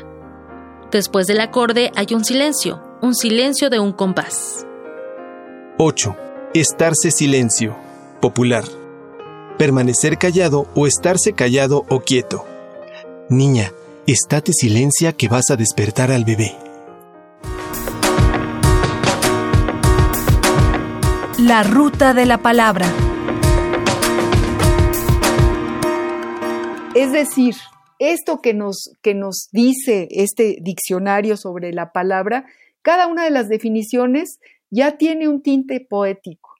Después 0.92 1.26
del 1.26 1.40
acorde 1.40 1.90
hay 1.96 2.06
un 2.14 2.24
silencio, 2.24 2.80
un 3.02 3.16
silencio 3.16 3.68
de 3.68 3.80
un 3.80 3.90
compás. 3.90 4.64
8. 5.78 6.16
Estarse 6.54 7.10
silencio. 7.10 7.76
Popular. 8.22 8.64
Permanecer 9.58 10.16
callado 10.16 10.66
o 10.74 10.86
estarse 10.86 11.34
callado 11.34 11.84
o 11.90 12.00
quieto. 12.00 12.46
Niña, 13.28 13.72
estate 14.06 14.54
silencia 14.54 15.12
que 15.12 15.28
vas 15.28 15.50
a 15.50 15.56
despertar 15.56 16.10
al 16.10 16.24
bebé. 16.24 16.54
La 21.38 21.62
ruta 21.62 22.14
de 22.14 22.24
la 22.24 22.38
palabra. 22.38 22.86
Es 26.94 27.12
decir, 27.12 27.54
esto 27.98 28.40
que 28.40 28.54
nos, 28.54 28.92
que 29.02 29.14
nos 29.14 29.50
dice 29.52 30.08
este 30.10 30.56
diccionario 30.62 31.36
sobre 31.36 31.74
la 31.74 31.92
palabra, 31.92 32.46
cada 32.80 33.08
una 33.08 33.24
de 33.24 33.30
las 33.30 33.50
definiciones 33.50 34.38
ya 34.70 34.96
tiene 34.98 35.28
un 35.28 35.42
tinte 35.42 35.80
poético. 35.80 36.50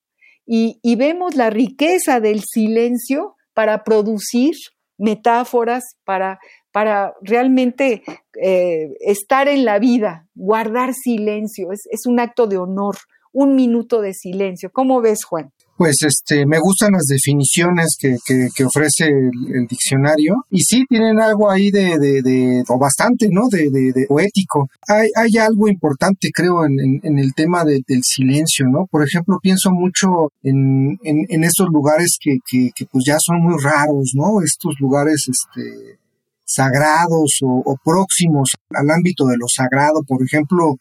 y, 0.49 0.95
vemos 0.97 1.35
la 1.35 1.51
riqueza 1.51 2.21
del 2.21 2.41
silencio 2.45 3.35
para 3.53 3.83
producir 3.83 4.55
metáforas, 4.99 5.83
para, 6.05 6.39
para 6.73 7.15
realmente 7.23 8.03
eh, 8.41 8.95
estar 9.01 9.49
en 9.49 9.65
la 9.65 9.79
vida, 9.79 10.29
guardar 10.35 10.95
silencio, 10.95 11.73
es, 11.73 11.83
es 11.91 12.07
un 12.07 12.21
acto 12.21 12.47
de 12.47 12.59
honor, 12.59 12.97
un 13.33 13.55
minuto 13.55 14.01
de 14.01 14.15
silencio. 14.15 14.71
¿Cómo 14.73 15.01
ves, 15.01 15.25
Juan? 15.25 15.53
Pues 15.77 15.97
este, 16.03 16.47
me 16.47 16.59
gustan 16.59 16.93
las 16.93 17.05
definiciones 17.05 17.97
que, 17.99 18.17
que, 18.27 18.65
ofrece 18.65 19.09
el, 19.09 19.67
diccionario 19.69 20.47
y 20.51 20.63
sí 20.63 20.85
tienen 20.89 21.21
algo 21.21 21.51
ahí 21.51 21.71
de, 21.71 21.99
de, 21.99 22.65
o 22.69 22.79
bastante, 22.79 23.29
¿no? 23.31 23.49
De, 23.51 23.69
de, 23.71 24.07
poético. 24.07 24.69
Hay, 24.89 25.11
hay 25.15 25.37
algo 25.37 25.69
importante, 25.69 26.31
creo, 26.33 26.65
en, 26.65 27.01
en, 27.03 27.19
el 27.19 27.35
tema 27.35 27.65
del 27.65 28.03
silencio, 28.03 28.67
¿no? 28.71 28.87
Por 28.87 29.05
ejemplo, 29.07 29.39
pienso 29.43 29.71
mucho 29.71 30.33
en, 30.43 30.99
en, 31.03 31.45
estos 31.45 31.69
lugares 31.69 32.17
que, 32.19 32.39
que, 32.47 32.87
pues 32.91 33.05
ya 33.07 33.17
son 33.19 33.43
muy 33.43 33.63
raros, 33.63 34.13
¿no? 34.15 34.41
Estos 34.43 34.77
lugares, 34.81 35.27
este, 35.29 35.99
sagrados 36.45 37.41
o 37.43 37.77
próximos 37.85 38.51
al 38.71 38.89
ámbito 38.91 39.27
de 39.27 39.37
lo 39.37 39.47
sagrado, 39.49 40.03
por 40.07 40.23
ejemplo, 40.23 40.77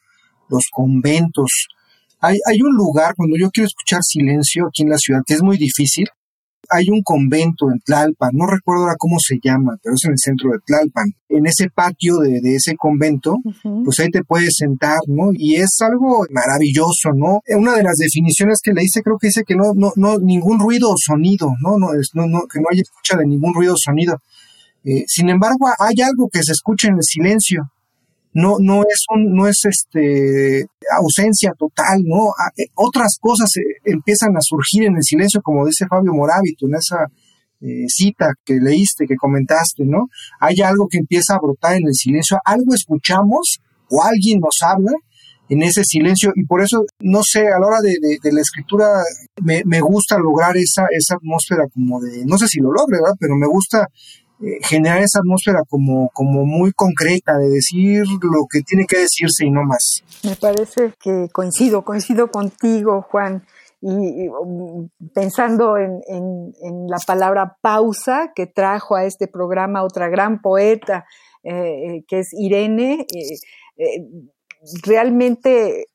los 0.47 0.63
conventos 0.71 1.49
hay, 2.25 2.39
hay 2.45 2.61
un 2.61 2.75
lugar, 2.75 3.13
cuando 3.15 3.37
yo 3.37 3.49
quiero 3.49 3.67
escuchar 3.67 4.01
silencio 4.03 4.67
aquí 4.67 4.83
en 4.83 4.89
la 4.89 4.97
ciudad, 4.97 5.21
que 5.25 5.33
es 5.33 5.41
muy 5.41 5.57
difícil, 5.57 6.07
hay 6.69 6.89
un 6.89 7.01
convento 7.03 7.71
en 7.71 7.79
Tlalpan, 7.79 8.31
no 8.33 8.47
recuerdo 8.47 8.83
ahora 8.83 8.95
cómo 8.97 9.17
se 9.19 9.37
llama, 9.43 9.77
pero 9.81 9.95
es 9.95 10.05
en 10.05 10.11
el 10.11 10.17
centro 10.17 10.51
de 10.51 10.59
Tlalpan. 10.65 11.05
En 11.29 11.45
ese 11.45 11.69
patio 11.69 12.17
de, 12.19 12.39
ese 12.55 12.75
convento, 12.75 13.35
pues 13.83 13.99
ahí 13.99 14.09
te 14.09 14.23
puedes 14.23 14.55
sentar, 14.57 14.99
¿no? 15.07 15.31
Y 15.33 15.55
es 15.55 15.77
algo 15.81 16.25
maravilloso, 16.29 17.11
¿no? 17.13 17.39
Una 17.57 17.75
de 17.75 17.83
las 17.83 17.95
definiciones 17.97 18.59
que 18.63 18.73
le 18.73 18.83
hice 18.83 19.01
creo 19.01 19.17
que 19.19 19.27
dice 19.27 19.43
que 19.45 19.55
no, 19.55 19.73
no, 19.75 19.91
no, 19.95 20.17
ningún 20.19 20.59
ruido 20.59 20.89
o 20.91 20.95
sonido, 20.97 21.51
¿no? 21.61 21.77
no, 21.77 21.93
es, 21.93 22.09
no, 22.13 22.25
no 22.25 22.47
que 22.51 22.59
no 22.59 22.65
haya 22.71 22.81
escucha 22.81 23.17
de 23.17 23.25
ningún 23.25 23.53
ruido 23.53 23.73
o 23.73 23.77
sonido. 23.77 24.17
Eh, 24.83 25.03
sin 25.07 25.29
embargo, 25.29 25.67
hay 25.79 26.01
algo 26.01 26.29
que 26.31 26.43
se 26.43 26.51
escucha 26.51 26.87
en 26.87 26.95
el 26.95 27.03
silencio, 27.03 27.71
no, 28.35 28.57
no 28.59 28.81
es 28.81 29.05
un, 29.09 29.33
no 29.33 29.47
es 29.47 29.61
este 29.63 30.67
ausencia 30.91 31.53
total, 31.57 32.01
¿no? 32.03 32.27
Ah, 32.37 32.51
eh, 32.57 32.67
otras 32.75 33.17
cosas 33.19 33.49
eh, 33.55 33.79
empiezan 33.85 34.35
a 34.35 34.41
surgir 34.41 34.83
en 34.83 34.97
el 34.97 35.03
silencio, 35.03 35.41
como 35.41 35.65
dice 35.65 35.87
Fabio 35.89 36.13
Moravito 36.13 36.67
en 36.67 36.75
esa 36.75 37.07
eh, 37.61 37.85
cita 37.87 38.33
que 38.43 38.55
leíste, 38.55 39.07
que 39.07 39.15
comentaste, 39.15 39.85
¿no? 39.85 40.09
Hay 40.41 40.59
algo 40.61 40.87
que 40.89 40.97
empieza 40.97 41.35
a 41.35 41.39
brotar 41.39 41.77
en 41.77 41.87
el 41.87 41.93
silencio, 41.93 42.37
algo 42.43 42.73
escuchamos 42.75 43.59
o 43.89 44.03
alguien 44.03 44.41
nos 44.41 44.57
habla 44.61 44.91
en 45.47 45.63
ese 45.63 45.83
silencio 45.85 46.33
y 46.35 46.43
por 46.43 46.61
eso, 46.61 46.83
no 46.99 47.21
sé, 47.23 47.47
a 47.47 47.57
la 47.57 47.67
hora 47.67 47.79
de, 47.81 47.95
la 48.31 48.41
escritura 48.41 48.87
me, 49.41 49.61
me, 49.63 49.79
gusta 49.79 50.17
lograr 50.17 50.57
esa, 50.57 50.87
esa 50.91 51.15
atmósfera 51.15 51.67
como 51.73 52.01
de, 52.01 52.25
no 52.25 52.37
sé 52.37 52.47
si 52.47 52.59
lo 52.59 52.73
logre, 52.73 52.97
¿verdad? 52.97 53.15
Pero 53.17 53.35
me 53.37 53.47
gusta 53.47 53.87
eh, 54.41 54.59
generar 54.61 55.01
esa 55.01 55.19
atmósfera 55.19 55.59
como, 55.69 56.09
como 56.13 56.45
muy 56.45 56.73
concreta, 56.73 57.37
de 57.37 57.49
decir 57.49 58.03
lo 58.21 58.45
que 58.51 58.61
tiene 58.61 58.85
que 58.85 58.99
decirse 58.99 59.45
y 59.45 59.51
no 59.51 59.63
más. 59.63 60.03
Me 60.23 60.35
parece 60.35 60.93
que 60.99 61.29
coincido, 61.31 61.85
coincido 61.85 62.29
contigo, 62.29 63.01
Juan. 63.09 63.45
Y, 63.81 64.27
um, 64.29 64.89
pensando 65.13 65.77
en, 65.77 66.01
en, 66.07 66.87
la 66.87 66.97
palabra 67.05 67.57
pausa 67.61 68.31
que 68.35 68.47
trajo 68.47 68.95
a 68.95 69.05
este 69.05 69.27
programa 69.27 69.83
otra 69.83 70.09
gran 70.09 70.41
poeta, 70.41 71.05
eh, 71.43 71.51
eh, 71.53 72.03
que 72.07 72.19
es 72.19 72.29
Irene, 72.33 73.05
realmente 74.83 75.87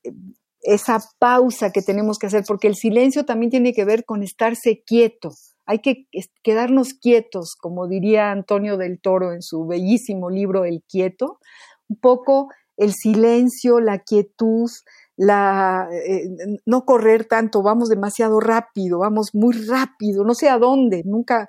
esa 0.63 1.03
pausa 1.19 1.71
que 1.71 1.81
tenemos 1.81 2.17
que 2.17 2.27
hacer, 2.27 2.43
porque 2.47 2.67
el 2.67 2.75
silencio 2.75 3.25
también 3.25 3.49
tiene 3.49 3.73
que 3.73 3.85
ver 3.85 4.05
con 4.05 4.23
estarse 4.23 4.83
quieto, 4.85 5.31
hay 5.71 5.79
que 5.79 6.07
quedarnos 6.43 6.93
quietos, 6.93 7.55
como 7.55 7.87
diría 7.87 8.31
Antonio 8.31 8.75
del 8.75 8.99
Toro 8.99 9.31
en 9.31 9.41
su 9.41 9.65
bellísimo 9.65 10.29
libro 10.29 10.65
El 10.65 10.83
Quieto, 10.83 11.39
un 11.87 11.95
poco 11.95 12.49
el 12.75 12.91
silencio, 12.93 13.79
la 13.79 13.99
quietud, 13.99 14.69
la, 15.15 15.87
eh, 15.93 16.27
no 16.65 16.83
correr 16.83 17.23
tanto, 17.23 17.63
vamos 17.63 17.87
demasiado 17.87 18.41
rápido, 18.41 18.99
vamos 18.99 19.29
muy 19.33 19.55
rápido, 19.65 20.25
no 20.25 20.33
sé 20.33 20.49
a 20.49 20.57
dónde, 20.57 21.03
nunca 21.05 21.47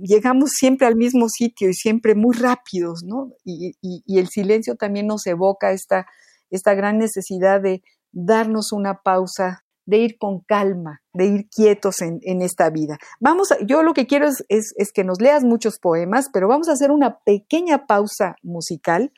llegamos 0.00 0.52
siempre 0.52 0.86
al 0.86 0.96
mismo 0.96 1.28
sitio 1.28 1.68
y 1.68 1.74
siempre 1.74 2.14
muy 2.14 2.34
rápidos, 2.34 3.02
¿no? 3.04 3.32
Y, 3.44 3.76
y 3.82 4.18
el 4.18 4.28
silencio 4.28 4.76
también 4.76 5.06
nos 5.06 5.26
evoca 5.26 5.72
esta, 5.72 6.06
esta 6.48 6.72
gran 6.72 6.96
necesidad 6.96 7.60
de 7.60 7.82
darnos 8.12 8.72
una 8.72 9.02
pausa 9.02 9.64
de 9.84 9.98
ir 9.98 10.18
con 10.18 10.40
calma, 10.40 11.00
de 11.12 11.26
ir 11.26 11.48
quietos 11.48 11.96
en, 12.00 12.42
esta 12.42 12.70
vida. 12.70 12.98
Vamos, 13.20 13.48
yo 13.66 13.82
lo 13.82 13.94
que 13.94 14.06
quiero 14.06 14.26
es, 14.26 14.44
es, 14.48 14.92
que 14.92 15.04
nos 15.04 15.20
leas 15.20 15.44
muchos 15.44 15.78
poemas, 15.78 16.28
pero 16.32 16.48
vamos 16.48 16.68
a 16.68 16.72
hacer 16.72 16.90
una 16.90 17.18
pequeña 17.20 17.86
pausa 17.86 18.36
musical, 18.42 19.12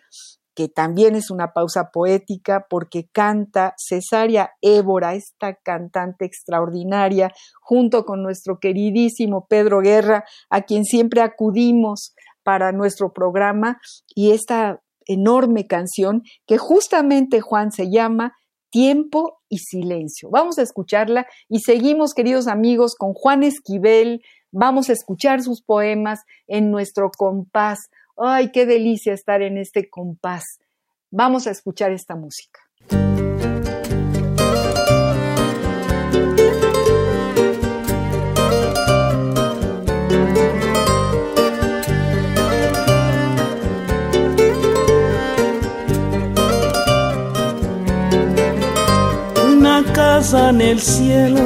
que 0.55 0.69
también 0.69 1.17
es 1.17 1.31
una 1.31 1.53
pausa 1.53 1.91
poética, 1.91 2.67
porque 2.71 3.09
canta 3.13 3.75
Cesaria 3.77 4.53
Évora, 4.63 5.15
esta 5.15 5.55
cantante 5.55 6.25
extraordinaria, 6.25 7.33
junto 7.61 8.05
con 8.05 8.23
nuestro 8.23 8.59
queridísimo 8.59 9.47
Pedro 9.49 9.81
Guerra, 9.81 10.25
a 10.49 10.63
quien 10.63 10.85
siempre 10.85 11.23
acudimos 11.23 12.15
para 12.43 12.73
nuestro 12.73 13.13
programa, 13.13 13.81
y 14.15 14.31
esta 14.31 14.81
enorme 15.07 15.67
canción 15.67 16.23
que 16.47 16.59
justamente 16.59 17.41
Juan 17.41 17.73
se 17.73 17.91
llama 17.91 18.35
tiempo 18.75 19.41
y 19.49 19.59
silencio. 19.59 20.31
Vamos 20.31 20.59
a 20.59 20.63
escucharla 20.63 21.29
y 21.49 21.61
seguimos, 21.61 22.13
queridos 22.13 22.49
amigos, 22.49 22.97
con 22.97 23.15
Juan 23.15 23.45
Esquivel. 23.45 24.21
Vamos 24.51 24.91
a 24.91 24.95
escuchar 24.95 25.43
sus 25.43 25.63
poemas 25.63 26.25
en 26.49 26.73
nuestro 26.73 27.13
compás. 27.17 27.89
Ay, 28.17 28.51
qué 28.51 28.67
delicia 28.67 29.13
estar 29.13 29.43
en 29.43 29.59
este 29.59 29.89
compás. 29.89 30.59
Vamos 31.13 31.47
a 31.47 31.53
escuchar 31.53 31.93
esta 31.93 32.17
música. 32.17 32.63
Casa 50.25 50.49
en 50.49 50.61
el 50.63 50.81
cielo, 50.81 51.41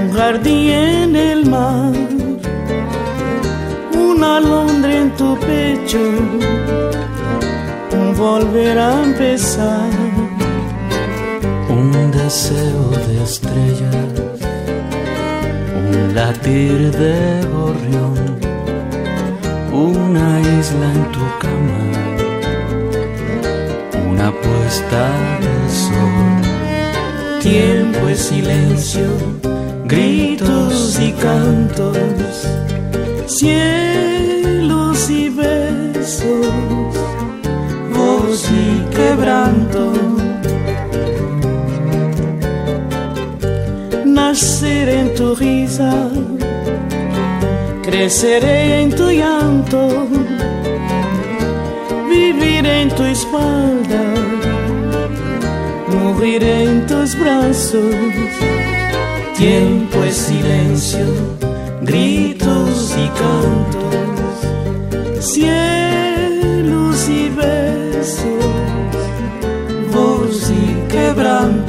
un 0.00 0.12
jardín 0.14 0.70
en 0.70 1.14
el 1.14 1.44
mar, 1.44 1.92
una 3.92 4.38
alondra 4.38 4.90
en 5.02 5.10
tu 5.10 5.36
pecho, 5.40 5.98
un 7.92 8.16
volver 8.16 8.78
a 8.78 9.02
empezar, 9.02 9.90
un 11.68 12.10
deseo 12.12 12.84
de 13.06 13.24
estrellas, 13.24 14.14
un 15.84 16.14
latir 16.14 16.90
de 17.02 17.46
gorrión, 17.56 18.16
una 19.70 20.28
isla 20.58 20.86
en 20.96 21.04
tu 21.14 21.24
cama, 21.44 21.82
una 24.10 24.30
puesta 24.32 25.02
de 25.44 25.54
sol 25.84 26.09
tiempo 27.40 28.08
es 28.08 28.18
silencio, 28.18 29.06
gritos 29.86 30.98
y 31.00 31.12
cantos, 31.12 31.96
cielos 33.26 35.10
y 35.10 35.30
besos, 35.30 36.46
voz 37.94 38.48
y 38.50 38.94
quebranto. 38.94 39.92
Nacer 44.04 44.88
en 44.90 45.14
tu 45.14 45.34
risa, 45.34 46.10
creceré 47.82 48.82
en 48.82 48.90
tu 48.90 49.10
llanto, 49.10 50.06
vivir 52.08 52.66
en 52.66 52.88
tu 52.90 53.02
espalda 53.04 54.39
morir 56.12 56.42
en 56.42 56.86
tus 56.86 57.18
brazos. 57.18 57.94
Tiempo 59.36 60.02
es 60.04 60.16
silencio, 60.16 61.06
gritos 61.82 62.94
y 62.96 63.08
cantos, 63.18 64.44
cielos 65.24 67.08
y 67.08 67.28
besos, 67.30 68.44
voz 69.92 70.50
y 70.50 70.88
quebranto. 70.88 71.59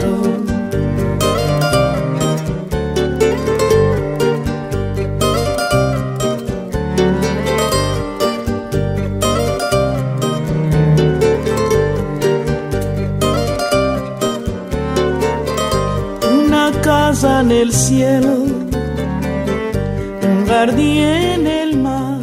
Cruzan 17.42 17.52
el 17.52 17.74
cielo, 17.74 18.34
un 20.24 20.46
jardín 20.48 20.98
en 21.04 21.48
el 21.48 21.78
mar. 21.78 22.20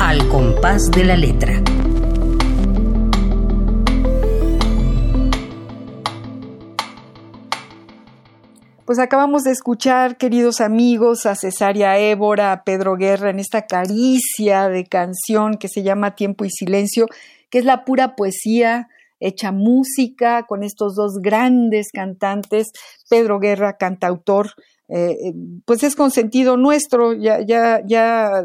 Al 0.00 0.28
compás 0.28 0.90
de 0.90 1.04
la 1.04 1.16
letra. 1.16 1.63
Pues 8.94 9.06
acabamos 9.06 9.42
de 9.42 9.50
escuchar, 9.50 10.16
queridos 10.18 10.60
amigos, 10.60 11.26
a 11.26 11.34
Cesaria 11.34 11.98
Évora, 11.98 12.52
a 12.52 12.62
Pedro 12.62 12.94
Guerra 12.94 13.30
en 13.30 13.40
esta 13.40 13.66
caricia 13.66 14.68
de 14.68 14.86
canción 14.86 15.56
que 15.56 15.66
se 15.66 15.82
llama 15.82 16.14
Tiempo 16.14 16.44
y 16.44 16.50
Silencio, 16.50 17.08
que 17.50 17.58
es 17.58 17.64
la 17.64 17.84
pura 17.84 18.14
poesía 18.14 18.86
hecha 19.18 19.50
música 19.50 20.44
con 20.46 20.62
estos 20.62 20.94
dos 20.94 21.14
grandes 21.20 21.88
cantantes, 21.92 22.68
Pedro 23.10 23.40
Guerra, 23.40 23.78
cantautor, 23.78 24.50
eh, 24.88 25.32
pues 25.64 25.82
es 25.82 25.96
consentido 25.96 26.56
nuestro, 26.56 27.14
ya, 27.14 27.40
ya, 27.44 27.82
ya 27.84 28.44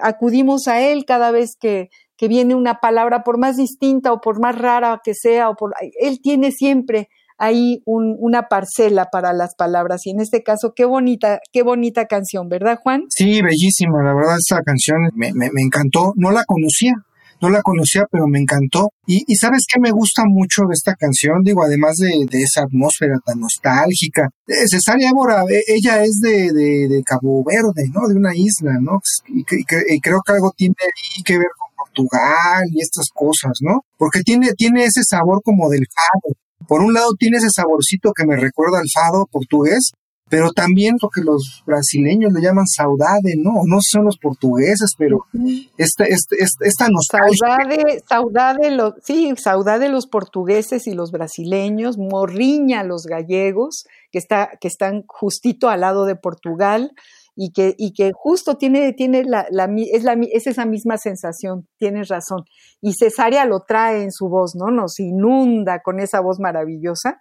acudimos 0.00 0.66
a 0.66 0.80
él 0.80 1.04
cada 1.04 1.30
vez 1.30 1.56
que, 1.60 1.90
que 2.16 2.28
viene 2.28 2.54
una 2.54 2.80
palabra, 2.80 3.22
por 3.22 3.36
más 3.36 3.58
distinta 3.58 4.14
o 4.14 4.22
por 4.22 4.40
más 4.40 4.56
rara 4.56 5.02
que 5.04 5.12
sea, 5.12 5.50
o 5.50 5.56
por, 5.56 5.74
él 6.00 6.22
tiene 6.22 6.52
siempre 6.52 7.10
hay 7.38 7.82
una 7.86 8.48
parcela 8.48 9.06
para 9.10 9.32
las 9.32 9.54
palabras. 9.54 10.04
Y 10.06 10.10
en 10.10 10.20
este 10.20 10.42
caso, 10.42 10.72
qué 10.74 10.84
bonita, 10.84 11.38
qué 11.52 11.62
bonita 11.62 12.06
canción, 12.06 12.48
¿verdad, 12.48 12.78
Juan? 12.82 13.04
Sí, 13.10 13.40
bellísima. 13.40 14.02
La 14.02 14.12
verdad, 14.12 14.36
esta 14.38 14.60
canción 14.62 14.98
me, 15.14 15.32
me, 15.32 15.48
encantó. 15.62 16.12
No 16.16 16.32
la 16.32 16.42
conocía, 16.44 16.94
no 17.40 17.48
la 17.48 17.62
conocía, 17.62 18.06
pero 18.10 18.26
me 18.26 18.40
encantó. 18.40 18.88
Y, 19.06 19.22
y, 19.26 19.36
sabes 19.36 19.66
qué 19.72 19.78
me 19.80 19.92
gusta 19.92 20.22
mucho 20.26 20.62
de 20.68 20.74
esta 20.74 20.94
canción, 20.96 21.42
digo, 21.44 21.62
además 21.62 21.96
de, 21.96 22.26
esa 22.42 22.62
atmósfera 22.62 23.18
tan 23.24 23.38
nostálgica. 23.38 24.28
Eh, 24.48 24.66
Cesaria 24.68 25.10
Évora, 25.10 25.44
e, 25.48 25.62
ella 25.68 26.02
es 26.02 26.18
de, 26.20 26.52
de, 26.52 27.02
Cabo 27.04 27.44
Verde, 27.44 27.88
¿no? 27.94 28.08
De 28.08 28.16
una 28.16 28.34
isla, 28.34 28.78
¿no? 28.80 29.00
Y, 29.28 29.42
y, 29.42 30.00
creo 30.00 30.20
que 30.26 30.32
algo 30.32 30.52
tiene 30.56 30.74
ahí 30.80 31.22
que 31.22 31.38
ver 31.38 31.48
con 31.56 31.86
Portugal 31.86 32.64
y 32.72 32.82
estas 32.82 33.06
cosas, 33.14 33.58
¿no? 33.60 33.84
Porque 33.96 34.22
tiene, 34.22 34.52
tiene 34.54 34.84
ese 34.84 35.02
sabor 35.04 35.40
como 35.44 35.70
del 35.70 35.86
fado, 35.94 36.34
por 36.68 36.82
un 36.82 36.92
lado 36.92 37.08
tiene 37.18 37.38
ese 37.38 37.48
saborcito 37.50 38.12
que 38.12 38.26
me 38.26 38.36
recuerda 38.36 38.78
al 38.78 38.86
fado 38.94 39.26
portugués, 39.26 39.92
pero 40.28 40.52
también 40.52 40.96
lo 41.00 41.08
que 41.08 41.22
los 41.22 41.62
brasileños 41.66 42.32
le 42.32 42.42
llaman 42.42 42.66
saudade, 42.66 43.34
¿no? 43.38 43.62
No 43.64 43.78
son 43.80 44.04
los 44.04 44.18
portugueses, 44.18 44.92
pero 44.98 45.24
esta, 45.78 46.04
esta, 46.04 46.36
esta, 46.60 46.88
nostalgia. 46.88 47.34
Saudade, 47.38 48.02
saudade, 48.06 48.94
sí, 49.02 49.32
saudade 49.36 49.88
los 49.88 50.06
portugueses 50.06 50.86
y 50.86 50.92
los 50.92 51.10
brasileños, 51.10 51.96
morriña 51.96 52.84
los 52.84 53.06
gallegos, 53.06 53.86
que, 54.12 54.18
está, 54.18 54.50
que 54.60 54.68
están 54.68 55.04
justito 55.06 55.70
al 55.70 55.80
lado 55.80 56.04
de 56.04 56.16
Portugal, 56.16 56.92
y 57.40 57.52
que, 57.52 57.76
y 57.78 57.92
que 57.92 58.10
justo 58.12 58.56
tiene, 58.56 58.92
tiene 58.94 59.22
la, 59.22 59.46
la, 59.50 59.70
es, 59.92 60.02
la, 60.02 60.14
es 60.32 60.48
esa 60.48 60.66
misma 60.66 60.98
sensación, 60.98 61.68
tienes 61.78 62.08
razón. 62.08 62.42
Y 62.80 62.94
Cesárea 62.94 63.44
lo 63.44 63.60
trae 63.60 64.02
en 64.02 64.10
su 64.10 64.28
voz, 64.28 64.56
¿no? 64.56 64.72
Nos 64.72 64.98
inunda 64.98 65.80
con 65.84 66.00
esa 66.00 66.20
voz 66.20 66.40
maravillosa. 66.40 67.20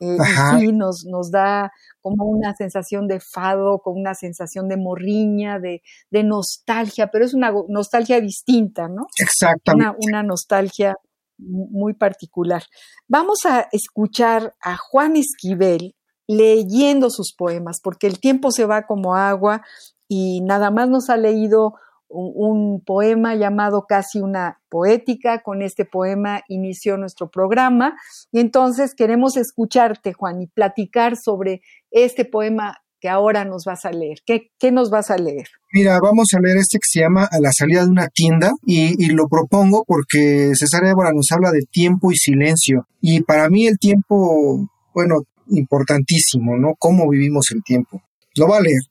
Eh, 0.00 0.16
y 0.16 0.60
sí, 0.60 0.72
nos, 0.72 1.04
nos 1.08 1.30
da 1.30 1.70
como 2.00 2.24
una 2.24 2.54
sensación 2.56 3.06
de 3.06 3.20
fado, 3.20 3.78
como 3.84 4.00
una 4.00 4.14
sensación 4.14 4.66
de 4.66 4.78
morriña, 4.78 5.60
de, 5.60 5.80
de 6.10 6.24
nostalgia, 6.24 7.10
pero 7.12 7.24
es 7.24 7.32
una 7.32 7.52
nostalgia 7.68 8.20
distinta, 8.20 8.88
¿no? 8.88 9.06
Exactamente. 9.16 9.96
Una, 10.00 10.18
una 10.18 10.22
nostalgia 10.24 10.96
muy 11.38 11.94
particular. 11.94 12.64
Vamos 13.06 13.46
a 13.46 13.68
escuchar 13.70 14.56
a 14.60 14.76
Juan 14.76 15.14
Esquivel, 15.16 15.94
leyendo 16.36 17.10
sus 17.10 17.34
poemas, 17.34 17.80
porque 17.82 18.06
el 18.06 18.20
tiempo 18.20 18.50
se 18.50 18.64
va 18.64 18.86
como 18.86 19.14
agua 19.14 19.62
y 20.08 20.40
nada 20.42 20.70
más 20.70 20.88
nos 20.88 21.08
ha 21.10 21.16
leído 21.16 21.74
un, 22.12 22.82
poema 22.84 23.34
llamado 23.34 23.86
Casi 23.88 24.20
una 24.20 24.60
poética. 24.68 25.42
Con 25.42 25.62
este 25.62 25.84
poema 25.84 26.42
inició 26.48 26.96
nuestro 26.96 27.30
programa 27.30 27.96
y 28.30 28.40
entonces 28.40 28.94
queremos 28.94 29.36
escucharte, 29.36 30.12
Juan, 30.12 30.42
y 30.42 30.46
platicar 30.46 31.16
sobre 31.16 31.62
este 31.90 32.24
poema 32.24 32.78
que 33.00 33.08
ahora 33.08 33.44
nos 33.44 33.64
vas 33.64 33.84
a 33.84 33.90
leer. 33.90 34.18
¿Qué, 34.24 34.52
qué 34.58 34.70
nos 34.70 34.88
vas 34.90 35.10
a 35.10 35.16
leer? 35.16 35.48
Mira, 35.72 35.98
vamos 36.00 36.28
a 36.36 36.40
leer 36.40 36.58
este 36.58 36.78
que 36.78 36.86
se 36.88 37.00
llama 37.00 37.24
A 37.24 37.40
la 37.40 37.50
salida 37.50 37.82
de 37.82 37.90
una 37.90 38.06
tienda 38.06 38.52
y, 38.64 38.94
y 39.04 39.08
lo 39.08 39.26
propongo 39.28 39.84
porque 39.84 40.52
César 40.54 40.84
Évora 40.84 41.10
nos 41.12 41.32
habla 41.32 41.50
de 41.50 41.62
tiempo 41.68 42.12
y 42.12 42.16
silencio. 42.16 42.86
Y 43.00 43.22
para 43.22 43.48
mí 43.48 43.66
el 43.66 43.78
tiempo, 43.78 44.68
bueno, 44.94 45.22
importantísimo, 45.48 46.56
¿no? 46.56 46.74
Cómo 46.78 47.08
vivimos 47.08 47.50
el 47.54 47.62
tiempo. 47.62 48.02
Lo 48.36 48.48
va 48.48 48.58
a 48.58 48.62
leer. 48.62 48.82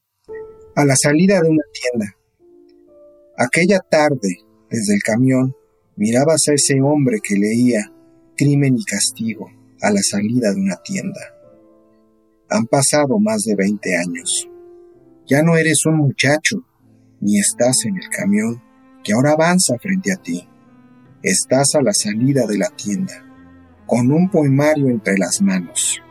A 0.75 0.85
la 0.85 0.95
salida 0.95 1.41
de 1.41 1.49
una 1.49 1.63
tienda. 1.73 2.15
Aquella 3.37 3.79
tarde, 3.79 4.37
desde 4.69 4.93
el 4.93 5.03
camión, 5.03 5.55
mirabas 5.95 6.47
a 6.47 6.53
ese 6.53 6.81
hombre 6.81 7.19
que 7.23 7.35
leía 7.35 7.91
Crimen 8.37 8.75
y 8.77 8.83
Castigo 8.83 9.49
a 9.81 9.91
la 9.91 10.01
salida 10.01 10.51
de 10.53 10.61
una 10.61 10.77
tienda. 10.77 11.21
Han 12.49 12.65
pasado 12.67 13.19
más 13.19 13.41
de 13.43 13.55
20 13.55 13.97
años. 13.97 14.49
Ya 15.27 15.41
no 15.41 15.57
eres 15.57 15.85
un 15.85 15.97
muchacho, 15.97 16.57
ni 17.19 17.39
estás 17.39 17.85
en 17.85 17.95
el 17.95 18.09
camión 18.09 18.61
que 19.03 19.13
ahora 19.13 19.31
avanza 19.31 19.75
frente 19.81 20.11
a 20.11 20.17
ti. 20.17 20.47
Estás 21.23 21.75
a 21.75 21.81
la 21.81 21.93
salida 21.93 22.45
de 22.45 22.57
la 22.57 22.69
tienda, 22.69 23.13
con 23.85 24.11
un 24.11 24.29
poemario 24.29 24.89
entre 24.89 25.17
las 25.17 25.41
manos. 25.41 26.01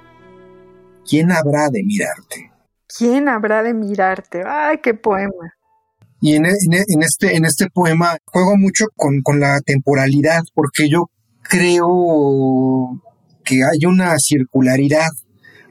¿Quién 1.11 1.33
habrá 1.33 1.69
de 1.71 1.83
mirarte? 1.83 2.53
¿Quién 2.87 3.29
habrá 3.29 3.63
de 3.65 3.75
mirarte? 3.75 4.43
¡Ay, 4.47 4.79
qué 4.83 4.95
poema! 4.95 5.55
Y 6.21 6.37
en, 6.37 6.45
este, 6.47 7.35
en 7.35 7.45
este 7.45 7.67
poema 7.73 8.17
juego 8.27 8.57
mucho 8.57 8.87
con, 8.95 9.23
con 9.23 9.41
la 9.41 9.61
temporalidad, 9.61 10.43
porque 10.55 10.89
yo 10.89 11.11
creo 11.43 13.01
que 13.45 13.57
hay 13.57 13.87
una 13.87 14.15
circularidad. 14.19 15.09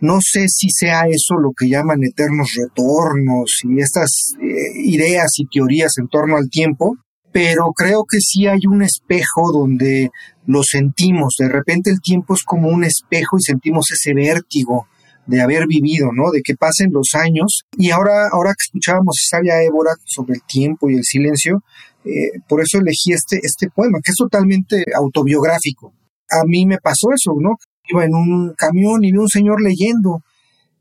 No 0.02 0.20
sé 0.22 0.48
si 0.48 0.70
sea 0.72 1.04
eso 1.08 1.36
lo 1.36 1.52
que 1.56 1.70
llaman 1.70 2.04
eternos 2.04 2.54
retornos 2.58 3.60
y 3.64 3.80
estas 3.80 4.34
eh, 4.42 4.82
ideas 4.84 5.32
y 5.38 5.46
teorías 5.46 5.94
en 6.00 6.08
torno 6.08 6.38
al 6.38 6.50
tiempo, 6.50 6.96
pero 7.32 7.72
creo 7.76 8.06
que 8.10 8.20
sí 8.20 8.48
hay 8.48 8.62
un 8.68 8.82
espejo 8.82 9.52
donde 9.52 10.10
lo 10.48 10.64
sentimos. 10.64 11.36
De 11.38 11.50
repente 11.50 11.92
el 11.92 12.02
tiempo 12.02 12.34
es 12.34 12.44
como 12.44 12.70
un 12.70 12.84
espejo 12.84 13.38
y 13.38 13.44
sentimos 13.44 13.92
ese 13.92 14.14
vértigo 14.14 14.88
de 15.30 15.42
haber 15.42 15.68
vivido, 15.68 16.10
¿no? 16.12 16.32
De 16.32 16.42
que 16.42 16.56
pasen 16.56 16.90
los 16.92 17.10
años. 17.14 17.62
Y 17.78 17.92
ahora, 17.92 18.30
ahora 18.32 18.52
que 18.52 18.66
escuchábamos 18.66 19.28
Sabia 19.30 19.62
Évora 19.62 19.92
sobre 20.04 20.34
el 20.34 20.42
tiempo 20.48 20.90
y 20.90 20.96
el 20.96 21.04
silencio, 21.04 21.64
eh, 22.04 22.40
por 22.48 22.62
eso 22.62 22.80
elegí 22.80 23.14
este, 23.14 23.40
este 23.44 23.70
poema, 23.70 24.00
que 24.04 24.12
es 24.12 24.18
totalmente 24.18 24.84
autobiográfico. 24.96 25.94
A 26.32 26.44
mí 26.48 26.66
me 26.66 26.80
pasó 26.80 27.10
eso, 27.14 27.34
¿no? 27.40 27.58
Iba 27.88 28.06
en 28.06 28.16
un 28.16 28.54
camión 28.58 29.04
y 29.04 29.12
vi 29.12 29.20
un 29.20 29.30
señor 29.30 29.62
leyendo. 29.62 30.24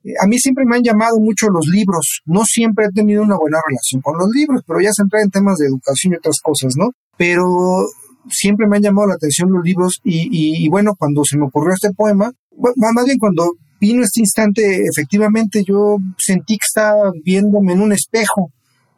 Eh, 0.02 0.14
a 0.18 0.26
mí 0.26 0.38
siempre 0.38 0.64
me 0.64 0.76
han 0.76 0.82
llamado 0.82 1.18
mucho 1.20 1.48
los 1.50 1.66
libros. 1.66 2.22
No 2.24 2.44
siempre 2.44 2.86
he 2.86 2.92
tenido 2.92 3.22
una 3.22 3.36
buena 3.36 3.58
relación 3.68 4.00
con 4.00 4.16
los 4.16 4.28
libros, 4.30 4.62
pero 4.66 4.80
ya 4.80 4.92
se 4.92 5.02
entra 5.02 5.20
en 5.20 5.30
temas 5.30 5.58
de 5.58 5.66
educación 5.66 6.14
y 6.14 6.16
otras 6.16 6.40
cosas, 6.40 6.74
¿no? 6.74 6.92
Pero 7.18 7.84
siempre 8.30 8.66
me 8.66 8.78
han 8.78 8.82
llamado 8.82 9.08
la 9.08 9.14
atención 9.14 9.52
los 9.52 9.64
libros 9.64 10.00
y 10.04 10.68
bueno, 10.68 10.94
cuando 10.98 11.24
se 11.24 11.36
me 11.36 11.46
ocurrió 11.46 11.72
este 11.74 11.92
poema, 11.92 12.30
más 12.56 13.04
bien 13.06 13.18
cuando 13.18 13.52
vino 13.80 14.02
este 14.02 14.20
instante, 14.20 14.84
efectivamente 14.84 15.62
yo 15.66 15.98
sentí 16.18 16.56
que 16.56 16.66
estaba 16.66 17.12
viéndome 17.24 17.72
en 17.72 17.82
un 17.82 17.92
espejo. 17.92 18.50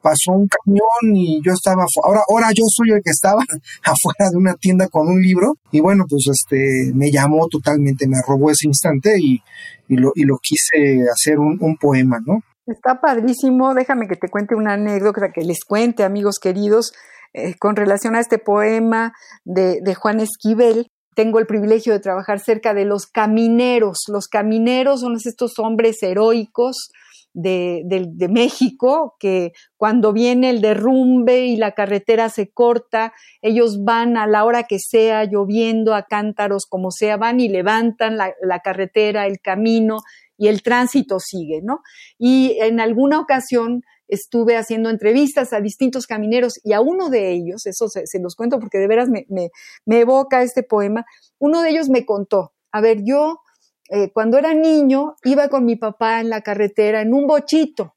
Pasó 0.02 0.32
un 0.32 0.48
camión 0.48 1.14
y 1.14 1.42
yo 1.44 1.52
estaba 1.52 1.84
ahora 2.02 2.22
ahora 2.30 2.48
yo 2.54 2.64
soy 2.68 2.92
el 2.92 3.02
que 3.02 3.10
estaba 3.10 3.42
afuera 3.84 4.30
de 4.30 4.36
una 4.38 4.54
tienda 4.54 4.88
con 4.88 5.08
un 5.08 5.20
libro 5.20 5.56
y 5.70 5.80
bueno, 5.80 6.06
pues 6.08 6.26
este 6.32 6.92
me 6.94 7.10
llamó 7.10 7.46
totalmente, 7.48 8.08
me 8.08 8.16
robó 8.26 8.50
ese 8.50 8.66
instante 8.66 9.18
y, 9.20 9.42
lo, 9.88 10.12
y 10.14 10.24
lo 10.24 10.38
quise 10.38 11.04
hacer 11.12 11.38
un, 11.38 11.58
un 11.60 11.76
poema, 11.76 12.18
¿no? 12.24 12.40
Está 12.66 13.00
padrísimo, 13.00 13.74
déjame 13.74 14.06
que 14.06 14.16
te 14.16 14.28
cuente 14.28 14.54
una 14.54 14.74
anécdota, 14.74 15.32
que 15.34 15.42
les 15.42 15.64
cuente, 15.64 16.04
amigos 16.04 16.38
queridos, 16.40 16.92
eh, 17.34 17.54
con 17.58 17.76
relación 17.76 18.14
a 18.14 18.20
este 18.20 18.38
poema 18.38 19.12
de, 19.44 19.80
de 19.82 19.94
Juan 19.94 20.20
Esquivel 20.20 20.86
tengo 21.14 21.38
el 21.38 21.46
privilegio 21.46 21.92
de 21.92 22.00
trabajar 22.00 22.40
cerca 22.40 22.74
de 22.74 22.84
los 22.84 23.06
camineros. 23.06 24.04
Los 24.08 24.28
camineros 24.28 25.00
son 25.00 25.16
estos 25.16 25.58
hombres 25.58 26.02
heroicos 26.02 26.90
de, 27.32 28.28
México 28.28 29.16
que 29.18 29.52
cuando 29.76 30.12
viene 30.12 30.50
el 30.50 30.60
derrumbe 30.60 31.46
y 31.46 31.56
la 31.56 31.72
carretera 31.72 32.28
se 32.28 32.50
corta, 32.50 33.12
ellos 33.42 33.84
van 33.84 34.16
a 34.16 34.26
la 34.26 34.44
hora 34.44 34.64
que 34.64 34.78
sea, 34.78 35.24
lloviendo 35.24 35.94
a 35.94 36.04
cántaros, 36.04 36.66
como 36.68 36.90
sea, 36.90 37.16
van 37.16 37.40
y 37.40 37.48
levantan 37.48 38.16
la, 38.16 38.34
la 38.42 38.60
carretera, 38.60 39.26
el 39.26 39.40
camino 39.40 39.98
y 40.36 40.48
el 40.48 40.62
tránsito 40.62 41.18
sigue, 41.20 41.60
¿no? 41.62 41.80
Y 42.18 42.56
en 42.60 42.80
alguna 42.80 43.20
ocasión 43.20 43.82
estuve 44.10 44.56
haciendo 44.56 44.90
entrevistas 44.90 45.52
a 45.52 45.60
distintos 45.60 46.06
camineros 46.06 46.60
y 46.64 46.72
a 46.72 46.80
uno 46.80 47.10
de 47.10 47.32
ellos, 47.32 47.66
eso 47.66 47.88
se, 47.88 48.04
los 48.20 48.36
cuento 48.36 48.58
porque 48.58 48.78
de 48.78 48.88
veras 48.88 49.08
me, 49.08 49.26
me, 49.28 50.00
evoca 50.00 50.42
este 50.42 50.62
poema, 50.62 51.04
uno 51.38 51.62
de 51.62 51.70
ellos 51.70 51.88
me 51.88 52.04
contó, 52.04 52.52
a 52.72 52.80
ver, 52.80 53.02
yo 53.04 53.40
eh, 53.88 54.10
cuando 54.12 54.38
era 54.38 54.54
niño 54.54 55.16
iba 55.24 55.48
con 55.48 55.64
mi 55.64 55.76
papá 55.76 56.20
en 56.20 56.28
la 56.28 56.42
carretera 56.42 57.00
en 57.00 57.14
un 57.14 57.26
bochito 57.26 57.94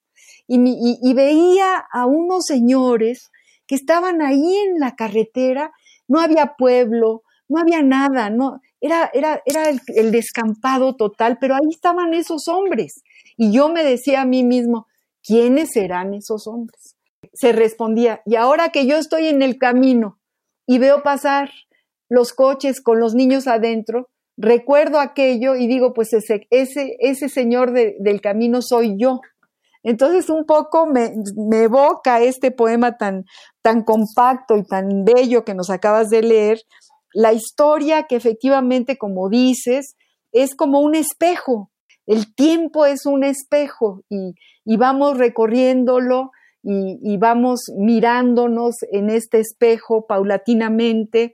y, 0.47 0.99
y 1.01 1.13
veía 1.13 1.77
a 1.91 2.05
unos 2.05 2.45
señores 2.45 3.31
que 3.67 3.75
estaban 3.75 4.21
ahí 4.21 4.55
en 4.55 4.79
la 4.79 4.95
carretera, 4.95 5.71
no 6.07 6.19
había 6.19 6.55
pueblo, 6.57 7.23
no 7.47 7.59
había 7.59 7.81
nada, 7.81 8.29
no, 8.29 8.59
era, 8.83 9.09
era, 9.13 9.41
era 9.45 9.69
el, 9.69 10.11
descampado 10.11 10.95
total, 10.95 11.37
pero 11.39 11.55
ahí 11.55 11.69
estaban 11.69 12.13
esos 12.13 12.49
hombres. 12.49 13.01
Y 13.37 13.53
yo 13.53 13.69
me 13.69 13.81
decía 13.81 14.21
a 14.21 14.25
mí 14.25 14.43
mismo, 14.43 14.87
¿quiénes 15.25 15.71
serán 15.71 16.13
esos 16.13 16.47
hombres? 16.47 16.95
Se 17.33 17.51
respondía, 17.51 18.21
y 18.25 18.35
ahora 18.35 18.69
que 18.69 18.85
yo 18.85 18.97
estoy 18.97 19.27
en 19.27 19.41
el 19.41 19.57
camino 19.57 20.19
y 20.67 20.77
veo 20.77 21.03
pasar 21.03 21.49
los 22.09 22.33
coches 22.33 22.81
con 22.81 22.99
los 22.99 23.15
niños 23.15 23.47
adentro, 23.47 24.09
recuerdo 24.37 24.99
aquello 24.99 25.55
y 25.55 25.67
digo, 25.67 25.93
pues 25.93 26.13
ese, 26.13 26.47
ese, 26.49 26.97
ese 26.99 27.29
señor 27.29 27.71
del 27.71 28.21
camino 28.21 28.61
soy 28.61 28.95
yo. 28.97 29.21
Entonces 29.83 30.29
un 30.29 30.45
poco 30.45 30.85
me, 30.85 31.13
me, 31.35 31.63
evoca 31.63 32.21
este 32.21 32.51
poema 32.51 32.97
tan, 32.97 33.25
tan 33.61 33.83
compacto 33.83 34.55
y 34.55 34.63
tan 34.63 35.03
bello 35.03 35.43
que 35.43 35.53
nos 35.53 35.69
acabas 35.69 36.09
de 36.09 36.21
leer, 36.21 36.61
la 37.13 37.33
historia 37.33 38.03
que 38.03 38.15
efectivamente, 38.15 38.97
como 38.97 39.29
dices, 39.29 39.95
es 40.31 40.55
como 40.55 40.79
un 40.79 40.95
espejo. 40.95 41.69
El 42.05 42.33
tiempo 42.33 42.85
es 42.85 43.05
un 43.05 43.23
espejo 43.23 44.03
y, 44.09 44.35
vamos 44.77 45.17
recorriéndolo 45.17 46.31
y, 46.61 47.17
vamos 47.17 47.61
mirándonos 47.77 48.77
en 48.91 49.09
este 49.09 49.39
espejo 49.39 50.05
paulatinamente 50.07 51.33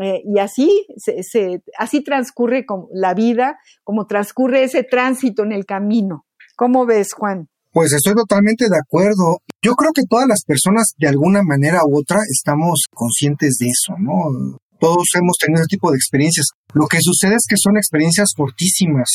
eh, 0.00 0.22
y 0.24 0.38
así, 0.38 0.86
se, 0.96 1.62
así 1.78 2.02
transcurre 2.02 2.64
la 2.92 3.14
vida, 3.14 3.58
como 3.84 4.06
transcurre 4.06 4.64
ese 4.64 4.82
tránsito 4.82 5.42
en 5.42 5.52
el 5.52 5.66
camino. 5.66 6.26
¿Cómo 6.56 6.84
ves, 6.84 7.14
Juan? 7.14 7.48
Pues 7.72 7.92
estoy 7.92 8.14
totalmente 8.14 8.66
de 8.68 8.76
acuerdo. 8.76 9.42
Yo 9.62 9.74
creo 9.74 9.92
que 9.92 10.02
todas 10.08 10.26
las 10.26 10.42
personas 10.44 10.92
de 10.98 11.08
alguna 11.08 11.42
manera 11.42 11.80
u 11.86 11.98
otra 11.98 12.18
estamos 12.28 12.86
conscientes 12.92 13.58
de 13.58 13.66
eso, 13.66 13.94
¿no? 13.98 14.58
Todos 14.80 15.06
hemos 15.14 15.36
tenido 15.38 15.60
ese 15.60 15.76
tipo 15.76 15.90
de 15.90 15.96
experiencias. 15.96 16.48
Lo 16.74 16.86
que 16.86 16.98
sucede 17.00 17.36
es 17.36 17.44
que 17.48 17.56
son 17.56 17.76
experiencias 17.76 18.32
fortísimas, 18.36 19.08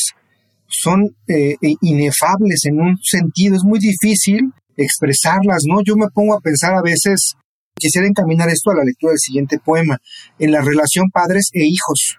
son 0.68 1.04
eh, 1.28 1.54
e 1.60 1.74
inefables 1.80 2.64
en 2.64 2.80
un 2.80 2.98
sentido, 3.02 3.56
es 3.56 3.64
muy 3.64 3.78
difícil 3.78 4.52
expresarlas, 4.76 5.62
¿no? 5.66 5.82
Yo 5.84 5.96
me 5.96 6.08
pongo 6.12 6.34
a 6.34 6.40
pensar 6.40 6.74
a 6.74 6.82
veces, 6.82 7.32
quisiera 7.74 8.06
encaminar 8.06 8.48
esto 8.48 8.70
a 8.70 8.76
la 8.76 8.84
lectura 8.84 9.12
del 9.12 9.18
siguiente 9.18 9.58
poema, 9.58 9.98
en 10.38 10.52
la 10.52 10.60
relación 10.60 11.10
padres 11.10 11.50
e 11.52 11.64
hijos, 11.64 12.18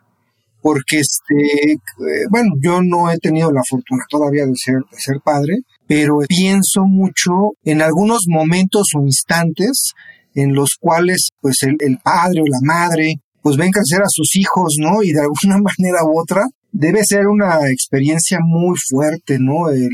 porque 0.62 0.99
este, 0.99 1.73
eh, 1.73 2.25
bueno, 2.29 2.53
yo 2.62 2.81
no 2.81 3.12
he 3.12 3.17
tenido 3.17 3.51
la 3.51 3.62
fortuna 3.67 4.03
todavía 4.10 4.45
de 4.45 4.53
ser, 4.55 4.81
ser 4.91 5.17
padre, 5.23 5.57
pero 5.88 6.19
pienso 6.27 6.86
mucho 6.86 7.53
en 7.63 7.81
algunos 7.81 8.25
momentos 8.27 8.88
o 8.95 9.01
instantes 9.01 9.93
en 10.33 10.53
los 10.53 10.75
cuales 10.79 11.29
pues 11.41 11.57
el, 11.63 11.75
el 11.79 11.97
padre 12.03 12.41
o 12.41 12.45
la 12.45 12.60
madre 12.62 13.15
pues 13.41 13.55
ven 13.55 13.71
crecer 13.71 14.01
a 14.01 14.10
sus 14.10 14.36
hijos, 14.36 14.75
¿no? 14.77 15.01
Y 15.03 15.13
de 15.13 15.21
alguna 15.21 15.57
manera 15.63 16.03
u 16.03 16.19
otra 16.19 16.43
debe 16.71 17.01
ser 17.03 17.27
una 17.27 17.69
experiencia 17.69 18.39
muy 18.41 18.75
fuerte, 18.89 19.38
¿no? 19.39 19.69
El, 19.69 19.89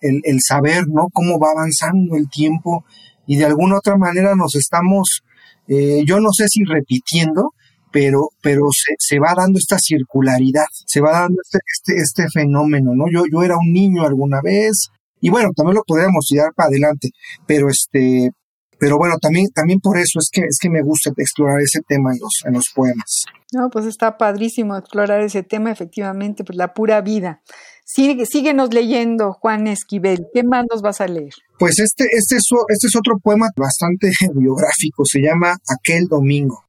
el, 0.00 0.20
el, 0.24 0.38
saber, 0.40 0.84
¿no? 0.88 1.08
Cómo 1.12 1.38
va 1.38 1.50
avanzando 1.50 2.16
el 2.16 2.28
tiempo 2.28 2.84
y 3.26 3.36
de 3.36 3.44
alguna 3.44 3.78
otra 3.78 3.96
manera 3.96 4.34
nos 4.34 4.54
estamos, 4.54 5.22
eh, 5.68 6.02
yo 6.06 6.20
no 6.20 6.32
sé 6.32 6.46
si 6.48 6.64
repitiendo, 6.64 7.52
pero, 7.92 8.28
pero 8.42 8.62
se, 8.72 8.94
se, 8.98 9.18
va 9.18 9.34
dando 9.36 9.58
esta 9.58 9.78
circularidad, 9.78 10.66
se 10.86 11.00
va 11.00 11.12
dando 11.12 11.36
este, 11.42 11.58
este, 11.66 12.02
este 12.02 12.30
fenómeno, 12.32 12.92
¿no? 12.94 13.04
Yo, 13.10 13.24
yo 13.30 13.42
era 13.42 13.56
un 13.56 13.72
niño 13.72 14.04
alguna 14.04 14.40
vez, 14.42 14.88
y 15.20 15.30
bueno, 15.30 15.50
también 15.56 15.76
lo 15.76 15.82
podríamos 15.86 16.26
tirar 16.26 16.52
para 16.54 16.68
adelante, 16.68 17.10
pero 17.46 17.68
este, 17.68 18.30
pero 18.78 18.96
bueno, 18.96 19.16
también, 19.20 19.48
también 19.48 19.80
por 19.80 19.98
eso 19.98 20.20
es 20.20 20.28
que, 20.32 20.42
es 20.42 20.58
que 20.60 20.70
me 20.70 20.82
gusta 20.82 21.10
explorar 21.16 21.60
ese 21.60 21.80
tema 21.86 22.12
en 22.12 22.20
los, 22.20 22.32
en 22.44 22.52
los 22.54 22.64
poemas. 22.74 23.24
No, 23.52 23.70
pues 23.70 23.86
está 23.86 24.16
padrísimo 24.16 24.76
explorar 24.76 25.20
ese 25.20 25.42
tema, 25.42 25.72
efectivamente, 25.72 26.44
pues 26.44 26.56
la 26.56 26.74
pura 26.74 27.00
vida. 27.00 27.42
Sigue, 27.84 28.24
síguenos 28.26 28.72
leyendo, 28.72 29.32
Juan 29.32 29.66
Esquivel. 29.66 30.26
¿Qué 30.32 30.44
más 30.44 30.64
nos 30.70 30.82
vas 30.82 31.00
a 31.00 31.08
leer? 31.08 31.32
Pues 31.58 31.80
este, 31.80 32.04
este, 32.04 32.36
es, 32.36 32.48
este 32.68 32.86
es 32.86 32.96
otro 32.96 33.18
poema 33.18 33.48
bastante 33.56 34.10
biográfico, 34.34 35.04
se 35.04 35.20
llama 35.20 35.56
Aquel 35.66 36.06
Domingo. 36.06 36.64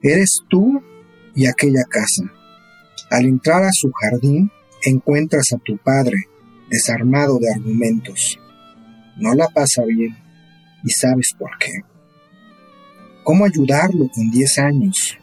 Eres 0.00 0.40
tú 0.48 0.80
y 1.34 1.46
aquella 1.46 1.82
casa. 1.88 2.30
Al 3.10 3.24
entrar 3.24 3.64
a 3.64 3.70
su 3.72 3.90
jardín, 3.92 4.50
encuentras 4.84 5.52
a 5.54 5.58
tu 5.58 5.76
padre, 5.78 6.16
desarmado 6.70 7.38
de 7.38 7.50
argumentos. 7.50 8.38
No 9.16 9.34
la 9.34 9.48
pasa 9.48 9.82
bien 9.84 10.21
y 10.84 10.90
sabes 10.90 11.30
por 11.38 11.50
qué. 11.58 11.72
¿Cómo 13.24 13.44
ayudarlo 13.44 14.08
con 14.14 14.30
10 14.30 14.58
años? 14.58 15.18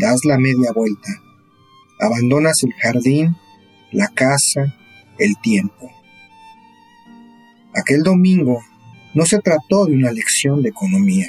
Das 0.00 0.24
la 0.24 0.38
media 0.38 0.72
vuelta. 0.74 1.08
Abandonas 2.00 2.62
el 2.62 2.72
jardín, 2.74 3.36
la 3.92 4.08
casa, 4.08 4.74
el 5.18 5.36
tiempo. 5.42 5.90
Aquel 7.74 8.02
domingo 8.02 8.60
no 9.14 9.24
se 9.24 9.38
trató 9.38 9.86
de 9.86 9.94
una 9.94 10.12
lección 10.12 10.62
de 10.62 10.70
economía, 10.70 11.28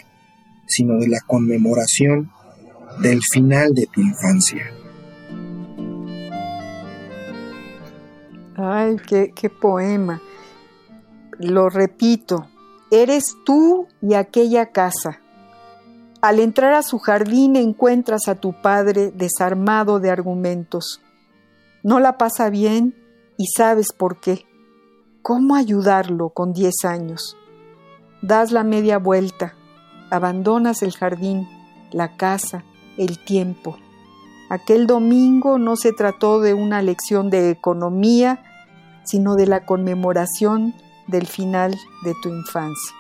sino 0.68 0.98
de 0.98 1.08
la 1.08 1.22
conmemoración 1.22 2.32
del 3.02 3.22
final 3.32 3.74
de 3.74 3.88
tu 3.88 4.02
infancia. 4.02 4.72
Ay, 8.56 8.98
qué, 9.08 9.32
qué 9.36 9.50
poema. 9.50 10.22
Lo 11.40 11.70
repito, 11.70 12.48
Eres 12.96 13.38
tú 13.44 13.88
y 14.04 14.14
aquella 14.14 14.68
casa. 14.68 15.20
Al 16.22 16.40
entrar 16.40 16.76
a 16.76 16.84
su 16.84 17.00
jardín 17.00 17.56
encuentras 17.56 18.28
a 18.28 18.36
tu 18.36 18.54
padre 18.62 19.10
desarmado 19.10 20.00
de 20.00 20.12
argumentos. 20.12 21.02
No 21.82 22.00
la 22.00 22.20
pasa 22.20 22.52
bien 22.52 22.94
y 23.36 23.48
sabes 23.48 23.88
por 23.98 24.20
qué. 24.20 24.46
¿Cómo 25.24 25.56
ayudarlo 25.56 26.30
con 26.30 26.54
diez 26.54 26.86
años? 26.86 27.36
Das 28.22 28.52
la 28.52 28.64
media 28.64 29.00
vuelta, 29.00 29.56
abandonas 30.12 30.84
el 30.84 30.92
jardín, 30.92 31.48
la 31.92 32.16
casa, 32.16 32.64
el 33.00 33.18
tiempo. 33.18 33.76
Aquel 34.52 34.86
domingo 34.86 35.58
no 35.58 35.78
se 35.78 35.94
trató 35.94 36.42
de 36.42 36.54
una 36.54 36.84
lección 36.84 37.32
de 37.32 37.50
economía, 37.50 38.44
sino 39.04 39.34
de 39.34 39.48
la 39.48 39.66
conmemoración 39.66 40.76
del 41.08 41.28
final 41.28 41.72
de 42.04 42.14
tu 42.22 42.30
infancia. 42.30 42.96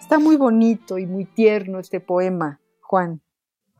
Está 0.00 0.18
muy 0.18 0.36
bonito 0.36 0.98
y 0.98 1.06
muy 1.06 1.24
tierno 1.24 1.78
este 1.78 2.00
poema, 2.00 2.60
Juan. 2.80 3.20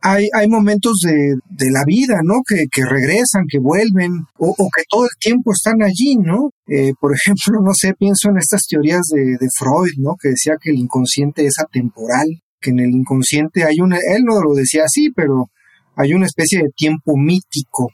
Hay, 0.05 0.49
momentos 0.49 0.99
de, 1.01 1.71
la 1.71 1.83
vida, 1.85 2.19
¿no? 2.23 2.41
Que, 2.45 2.83
regresan, 2.83 3.45
que 3.47 3.57
vuelven, 3.57 4.25
o, 4.37 4.53
que 4.53 4.83
todo 4.89 5.05
el 5.05 5.17
tiempo 5.17 5.53
están 5.53 5.81
allí, 5.81 6.17
¿no? 6.17 6.49
Eh, 6.67 6.91
por 6.99 7.13
ejemplo, 7.15 7.61
no 7.63 7.71
sé, 7.73 7.93
pienso 7.93 8.29
en 8.29 8.37
estas 8.37 8.63
teorías 8.67 9.03
de, 9.13 9.37
de 9.39 9.47
Freud, 9.57 9.93
¿no? 9.99 10.17
Que 10.21 10.29
decía 10.29 10.57
que 10.61 10.71
el 10.71 10.79
inconsciente 10.79 11.45
es 11.45 11.57
atemporal, 11.57 12.27
que 12.59 12.71
en 12.71 12.79
el 12.79 12.89
inconsciente 12.89 13.63
hay 13.63 13.79
una, 13.79 13.95
él 13.95 14.23
no 14.25 14.41
lo 14.41 14.53
decía 14.53 14.83
así, 14.83 15.09
pero 15.15 15.49
hay 15.95 16.13
una 16.13 16.25
especie 16.25 16.63
de 16.63 16.69
tiempo 16.75 17.15
mítico, 17.15 17.89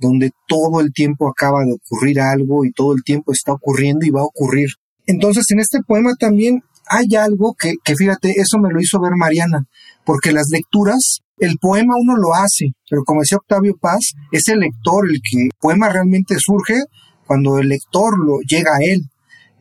donde 0.00 0.30
todo 0.48 0.80
el 0.80 0.92
tiempo 0.92 1.28
acaba 1.28 1.64
de 1.64 1.74
ocurrir 1.74 2.20
algo 2.20 2.64
y 2.64 2.72
todo 2.72 2.94
el 2.94 3.04
tiempo 3.04 3.32
está 3.32 3.52
ocurriendo 3.52 4.04
y 4.04 4.10
va 4.10 4.22
a 4.22 4.24
ocurrir 4.24 4.70
entonces, 5.06 5.44
en 5.50 5.60
este 5.60 5.80
poema 5.86 6.12
también 6.18 6.62
hay 6.88 7.16
algo 7.16 7.54
que, 7.58 7.74
que, 7.84 7.94
fíjate, 7.96 8.32
eso 8.36 8.58
me 8.58 8.72
lo 8.72 8.80
hizo 8.80 9.00
ver 9.00 9.12
Mariana, 9.16 9.66
porque 10.04 10.32
las 10.32 10.48
lecturas, 10.50 11.20
el 11.38 11.58
poema 11.58 11.94
uno 11.98 12.16
lo 12.16 12.34
hace, 12.34 12.72
pero 12.88 13.02
como 13.04 13.20
decía 13.20 13.38
Octavio 13.38 13.76
Paz, 13.80 14.12
es 14.30 14.48
el 14.48 14.60
lector 14.60 15.04
el 15.08 15.20
que 15.22 15.44
el 15.44 15.50
poema 15.60 15.88
realmente 15.88 16.36
surge 16.38 16.82
cuando 17.26 17.58
el 17.58 17.68
lector 17.68 18.18
lo 18.18 18.38
llega 18.46 18.72
a 18.76 18.84
él 18.84 19.11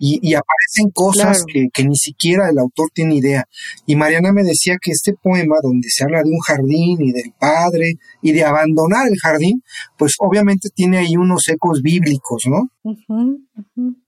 y, 0.04 0.34
aparecen 0.34 0.90
cosas 0.92 1.44
que, 1.46 1.68
que, 1.72 1.84
ni 1.84 1.96
siquiera 1.96 2.50
el 2.50 2.58
autor 2.58 2.90
tiene 2.92 3.18
idea. 3.18 3.46
Y 3.86 3.96
Mariana 3.96 4.34
me 4.34 4.44
decía 4.44 4.78
que 4.82 4.90
este 4.90 5.14
poema, 5.14 5.58
donde 5.62 5.90
se 5.90 6.04
habla 6.04 6.24
de 6.24 6.32
un 6.32 6.40
jardín 6.40 7.04
y 7.04 7.12
del 7.12 7.32
padre 7.38 7.94
y 8.20 8.32
de 8.32 8.44
abandonar 8.44 9.08
el 9.08 9.20
jardín, 9.20 9.62
pues 10.00 10.16
obviamente 10.18 10.70
tiene 10.74 10.98
ahí 10.98 11.16
unos 11.18 11.48
ecos 11.50 11.84
bíblicos, 11.84 12.46
¿no? 12.48 12.72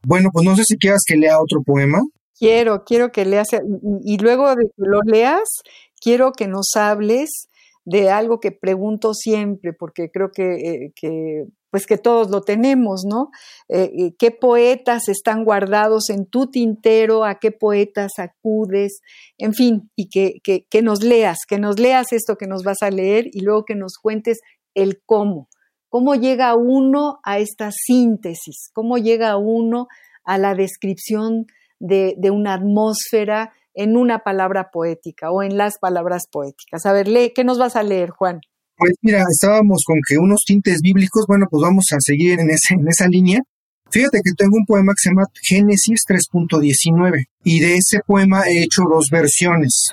Bueno, 0.04 0.30
pues 0.34 0.44
no 0.44 0.56
sé 0.56 0.64
si 0.64 0.78
quieras 0.78 1.04
que 1.06 1.16
lea 1.16 1.40
otro 1.40 1.62
poema. 1.62 2.02
Quiero, 2.40 2.84
quiero 2.84 3.12
que 3.12 3.26
leas, 3.26 3.50
y, 4.04 4.18
luego 4.18 4.56
de 4.56 4.64
que 4.64 4.74
lo 4.78 5.02
leas, 5.06 5.62
quiero 6.02 6.32
que 6.32 6.48
nos 6.48 6.76
hables 6.76 7.50
de 7.86 8.10
algo 8.10 8.40
que 8.40 8.52
pregunto 8.52 9.14
siempre, 9.14 9.74
porque 9.74 10.10
creo 10.10 10.32
que, 10.32 10.54
eh, 10.56 10.92
que 10.96 11.44
pues 11.74 11.88
que 11.88 11.98
todos 11.98 12.30
lo 12.30 12.42
tenemos, 12.42 13.02
¿no? 13.04 13.32
Eh, 13.68 13.92
eh, 13.98 14.16
¿Qué 14.20 14.30
poetas 14.30 15.10
están 15.10 15.44
guardados 15.44 16.12
en 16.12 16.28
tu 16.28 16.52
tintero? 16.52 17.26
¿A 17.26 17.40
qué 17.40 17.52
poetas 17.52 18.12
acudes? 18.20 19.02
En 19.40 19.56
fin, 19.56 19.90
y 19.96 20.08
que, 20.08 20.40
que, 20.44 20.82
nos 20.84 21.02
leas, 21.02 21.40
que 21.48 21.58
nos 21.58 21.80
leas 21.80 22.14
esto 22.14 22.36
que 22.36 22.46
nos 22.46 22.62
vas 22.62 22.84
a 22.84 22.92
leer 22.92 23.26
y 23.32 23.40
luego 23.40 23.66
que 23.66 23.74
nos 23.74 23.98
cuentes 23.98 24.42
el 24.76 25.02
cómo. 25.04 25.48
¿Cómo 25.90 26.14
llega 26.14 26.54
uno 26.54 27.18
a 27.24 27.40
esta 27.40 27.72
síntesis? 27.72 28.70
¿Cómo 28.72 29.00
llega 29.00 29.36
uno 29.38 29.88
a 30.24 30.38
la 30.38 30.54
descripción 30.54 31.48
de, 31.80 32.14
de 32.20 32.30
una 32.30 32.54
atmósfera 32.54 33.52
en 33.74 33.98
una 33.98 34.20
palabra 34.20 34.70
poética 34.70 35.32
o 35.32 35.42
en 35.42 35.58
las 35.58 35.80
palabras 35.80 36.28
poéticas? 36.32 36.86
A 36.86 36.94
ver, 36.94 37.08
lee, 37.08 37.34
¿qué 37.34 37.44
nos 37.44 37.58
vas 37.58 37.76
a 37.76 37.82
leer, 37.82 38.12
Juan? 38.12 38.42
Pues 38.84 38.96
mira, 39.02 39.24
estábamos 39.32 39.82
con 39.88 39.96
que 40.06 40.18
unos 40.18 40.42
tintes 40.46 40.82
bíblicos, 40.82 41.24
bueno, 41.26 41.46
pues 41.50 41.62
vamos 41.62 41.86
a 41.94 42.02
seguir 42.02 42.38
en, 42.38 42.50
ese, 42.50 42.74
en 42.74 42.86
esa 42.86 43.08
línea. 43.08 43.40
Fíjate 43.90 44.20
que 44.22 44.32
tengo 44.38 44.58
un 44.58 44.66
poema 44.66 44.92
que 44.92 45.04
se 45.04 45.10
llama 45.10 45.24
Génesis 45.42 46.02
3.19 46.06 47.24
y 47.46 47.62
de 47.62 47.76
ese 47.76 48.00
poema 48.06 48.44
he 48.46 48.62
hecho 48.62 48.84
dos 48.84 49.08
versiones. 49.10 49.86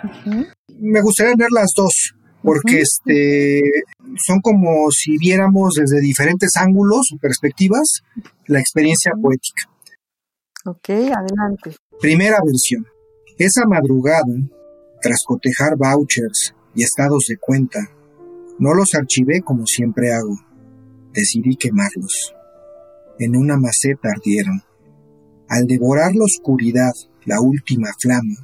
Me 0.80 1.01
gustaría 1.03 1.34
leer 1.36 1.53
las 1.53 1.70
dos 1.76 2.16
porque 2.43 2.80
este 2.80 3.61
son 4.26 4.41
como 4.41 4.91
si 4.91 5.18
viéramos 5.18 5.74
desde 5.74 6.01
diferentes 6.01 6.51
ángulos 6.57 7.12
o 7.14 7.18
perspectivas 7.18 8.01
la 8.49 8.59
experiencia 8.59 9.12
poética. 9.22 9.70
Ok, 10.66 10.88
adelante. 10.88 11.76
Primera 12.01 12.38
versión. 12.45 12.84
Esa 13.38 13.66
madrugada, 13.66 14.34
tras 15.01 15.18
cotejar 15.24 15.76
vouchers 15.76 16.57
y 16.74 16.82
estados 16.82 17.26
de 17.28 17.36
cuenta, 17.36 17.78
no 18.61 18.75
los 18.75 18.95
archivé 18.95 19.41
como 19.41 19.65
siempre 19.67 20.13
hago. 20.13 20.39
Decidí 21.15 21.57
quemarlos. 21.57 22.35
En 23.19 23.35
una 23.35 23.57
maceta 23.57 24.11
ardieron. 24.15 24.63
Al 25.49 25.67
devorar 25.67 26.15
la 26.15 26.25
oscuridad, 26.25 26.93
la 27.25 27.41
última 27.41 27.89
flama, 27.99 28.35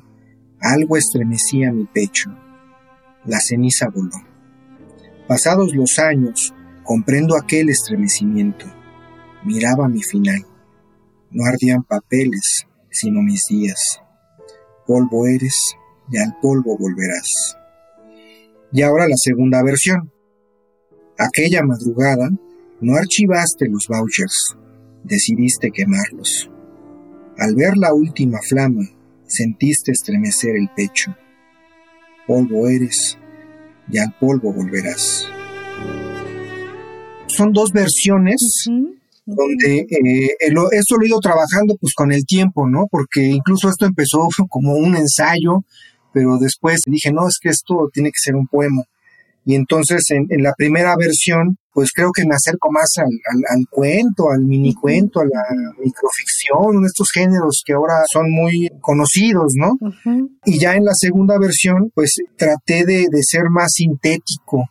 algo 0.58 0.96
estremecía 0.96 1.70
mi 1.70 1.84
pecho. 1.84 2.30
La 3.26 3.38
ceniza 3.40 3.88
voló. 3.94 4.16
Pasados 5.28 5.74
los 5.74 5.98
años, 5.98 6.54
comprendo 6.82 7.36
aquel 7.36 7.68
estremecimiento. 7.68 8.64
Miraba 9.44 9.86
mi 9.86 10.02
final. 10.02 10.46
No 11.30 11.44
ardían 11.44 11.82
papeles, 11.82 12.66
sino 12.90 13.20
mis 13.20 13.42
días. 13.50 14.00
Polvo 14.86 15.26
eres 15.26 15.56
y 16.10 16.16
al 16.16 16.38
polvo 16.40 16.78
volverás. 16.78 17.58
Y 18.76 18.82
ahora 18.82 19.08
la 19.08 19.16
segunda 19.16 19.62
versión. 19.62 20.12
Aquella 21.18 21.62
madrugada 21.62 22.28
no 22.82 22.94
archivaste 22.94 23.70
los 23.70 23.86
vouchers, 23.88 24.54
decidiste 25.02 25.70
quemarlos. 25.70 26.50
Al 27.38 27.54
ver 27.54 27.78
la 27.78 27.94
última 27.94 28.38
flama, 28.46 28.82
sentiste 29.26 29.92
estremecer 29.92 30.56
el 30.56 30.68
pecho. 30.76 31.16
Polvo 32.26 32.68
eres 32.68 33.16
y 33.90 33.96
al 33.96 34.14
polvo 34.20 34.52
volverás. 34.52 35.26
Son 37.28 37.54
dos 37.54 37.72
versiones 37.72 38.66
donde 39.24 39.86
eh, 39.88 40.36
esto 40.72 40.96
lo 40.96 41.02
he 41.02 41.08
ido 41.08 41.20
trabajando 41.20 41.76
pues 41.80 41.94
con 41.94 42.12
el 42.12 42.26
tiempo, 42.26 42.68
¿no? 42.68 42.88
Porque 42.90 43.22
incluso 43.22 43.70
esto 43.70 43.86
empezó 43.86 44.28
como 44.50 44.74
un 44.74 44.96
ensayo 44.96 45.64
pero 46.12 46.38
después 46.38 46.80
dije, 46.86 47.12
no, 47.12 47.28
es 47.28 47.38
que 47.40 47.50
esto 47.50 47.88
tiene 47.92 48.10
que 48.10 48.18
ser 48.22 48.36
un 48.36 48.46
poema. 48.46 48.82
Y 49.46 49.54
entonces 49.54 50.02
en, 50.10 50.26
la 50.42 50.52
primera 50.58 50.96
versión, 50.98 51.56
pues 51.72 51.92
creo 51.94 52.10
que 52.12 52.24
me 52.24 52.34
acerco 52.34 52.68
más 52.72 52.90
al, 52.98 53.64
cuento, 53.70 54.28
al 54.28 54.40
mini 54.40 54.74
cuento, 54.74 55.20
a 55.20 55.24
la 55.24 55.44
microficción, 55.78 56.84
estos 56.84 57.10
géneros 57.14 57.62
que 57.64 57.74
ahora 57.74 58.02
son 58.12 58.32
muy 58.32 58.68
conocidos, 58.80 59.52
¿no? 59.54 59.78
Y 60.44 60.58
ya 60.58 60.74
en 60.74 60.84
la 60.84 60.94
segunda 60.94 61.38
versión, 61.38 61.92
pues 61.94 62.16
traté 62.36 62.84
de, 62.84 63.06
ser 63.22 63.44
más 63.48 63.70
sintético, 63.74 64.64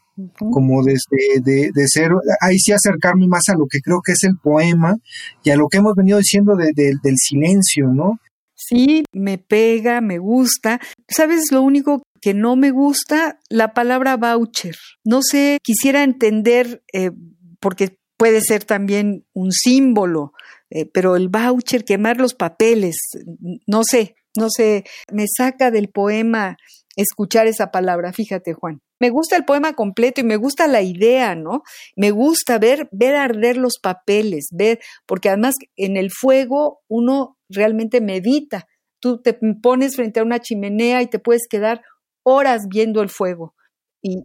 como 0.51 0.83
desde 0.83 1.39
de, 1.41 1.71
de, 1.73 1.88
ser, 1.88 2.11
ahí 2.41 2.59
sí 2.59 2.73
acercarme 2.73 3.27
más 3.27 3.47
a 3.47 3.55
lo 3.55 3.67
que 3.69 3.79
creo 3.79 4.01
que 4.03 4.11
es 4.11 4.25
el 4.25 4.38
poema 4.43 4.95
y 5.43 5.51
a 5.51 5.55
lo 5.55 5.69
que 5.69 5.77
hemos 5.77 5.95
venido 5.95 6.17
diciendo 6.17 6.57
del 6.57 7.17
silencio, 7.17 7.88
¿no? 7.93 8.19
Sí, 8.56 9.03
me 9.12 9.38
pega, 9.38 10.01
me 10.01 10.18
gusta. 10.18 10.80
¿Sabes 11.08 11.51
lo 11.51 11.62
único 11.62 12.03
que 12.22 12.34
no 12.34 12.56
me 12.56 12.72
gusta? 12.72 13.39
La 13.49 13.74
palabra 13.74 14.18
voucher. 14.18 14.76
No 15.03 15.22
sé, 15.22 15.60
quisiera 15.62 16.03
entender, 16.03 16.84
eh, 16.93 17.12
porque 17.60 17.99
puede 18.18 18.41
ser 18.41 18.64
también 18.64 19.26
un 19.34 19.51
símbolo, 19.51 20.34
eh, 20.70 20.86
pero 20.86 21.16
el 21.16 21.30
voucher, 21.30 21.84
quemar 21.84 22.18
los 22.18 22.34
papeles, 22.34 22.95
no 23.68 23.84
sé, 23.84 24.16
no 24.38 24.47
sé, 24.49 24.86
me 25.12 25.26
saca 25.28 25.70
del 25.70 25.89
poema 25.89 26.58
escuchar 26.95 27.47
esa 27.47 27.72
palabra, 27.72 28.14
fíjate 28.14 28.53
Juan. 28.53 28.80
Me 28.99 29.10
gusta 29.10 29.36
el 29.36 29.43
poema 29.43 29.74
completo 29.74 30.22
y 30.22 30.24
me 30.24 30.38
gusta 30.38 30.68
la 30.68 30.82
idea, 30.82 31.36
¿no? 31.36 31.64
Me 31.97 32.12
gusta 32.12 32.58
ver, 32.58 32.88
ver 32.91 33.16
arder 33.16 33.58
los 33.58 33.80
papeles, 33.82 34.47
ver, 34.51 34.80
porque 35.06 35.30
además 35.30 35.56
en 35.76 35.97
el 35.97 36.12
fuego 36.12 36.80
uno 36.88 37.34
realmente 37.50 38.02
medita. 38.02 38.68
Tú 39.00 39.22
te 39.22 39.38
pones 39.62 39.96
frente 39.96 40.20
a 40.20 40.24
una 40.24 40.39
chimenea 40.39 41.02
y 41.02 41.08
te 41.08 41.20
puedes 41.20 41.48
quedar 41.50 41.82
horas 42.24 42.68
viendo 42.70 43.02
el 43.02 43.10
fuego. 43.10 43.54
Y, 44.08 44.22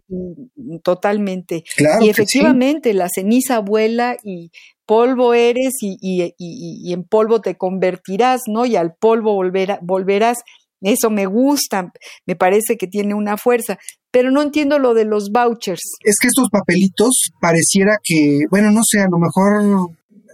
totalmente. 0.83 1.63
y 2.01 2.09
efectivamente, 2.09 2.93
la 2.93 3.07
ceniza 3.09 3.59
vuela 3.59 4.15
y 4.23 4.51
polvo 4.85 5.33
eres 5.33 5.73
y, 5.81 5.97
y, 6.37 6.93
en 6.93 7.03
polvo 7.03 7.41
te 7.41 7.57
convertirás, 7.57 8.41
¿no? 8.47 8.65
Y 8.67 8.75
al 8.75 8.93
polvo 8.93 9.35
volverás. 9.81 10.37
Eso 10.81 11.09
me 11.09 11.27
gusta, 11.27 11.91
me 12.25 12.35
parece 12.35 12.75
que 12.75 12.87
tiene 12.87 13.13
una 13.13 13.37
fuerza, 13.37 13.77
pero 14.11 14.31
no 14.31 14.41
entiendo 14.41 14.79
lo 14.79 14.93
de 14.95 15.05
los 15.05 15.31
vouchers. 15.31 15.81
Es 16.03 16.17
que 16.19 16.27
estos 16.27 16.49
papelitos 16.49 17.31
pareciera 17.39 17.97
que, 18.03 18.41
bueno, 18.49 18.71
no 18.71 18.81
sé, 18.83 18.99
a 18.99 19.07
lo 19.07 19.19
mejor 19.19 19.91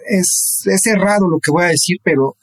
es, 0.08 0.62
es 0.66 0.86
errado 0.88 1.28
lo 1.30 1.40
que 1.44 1.52
voy 1.52 1.66
a 1.66 1.68
decir, 1.68 1.98
pero 2.02 2.38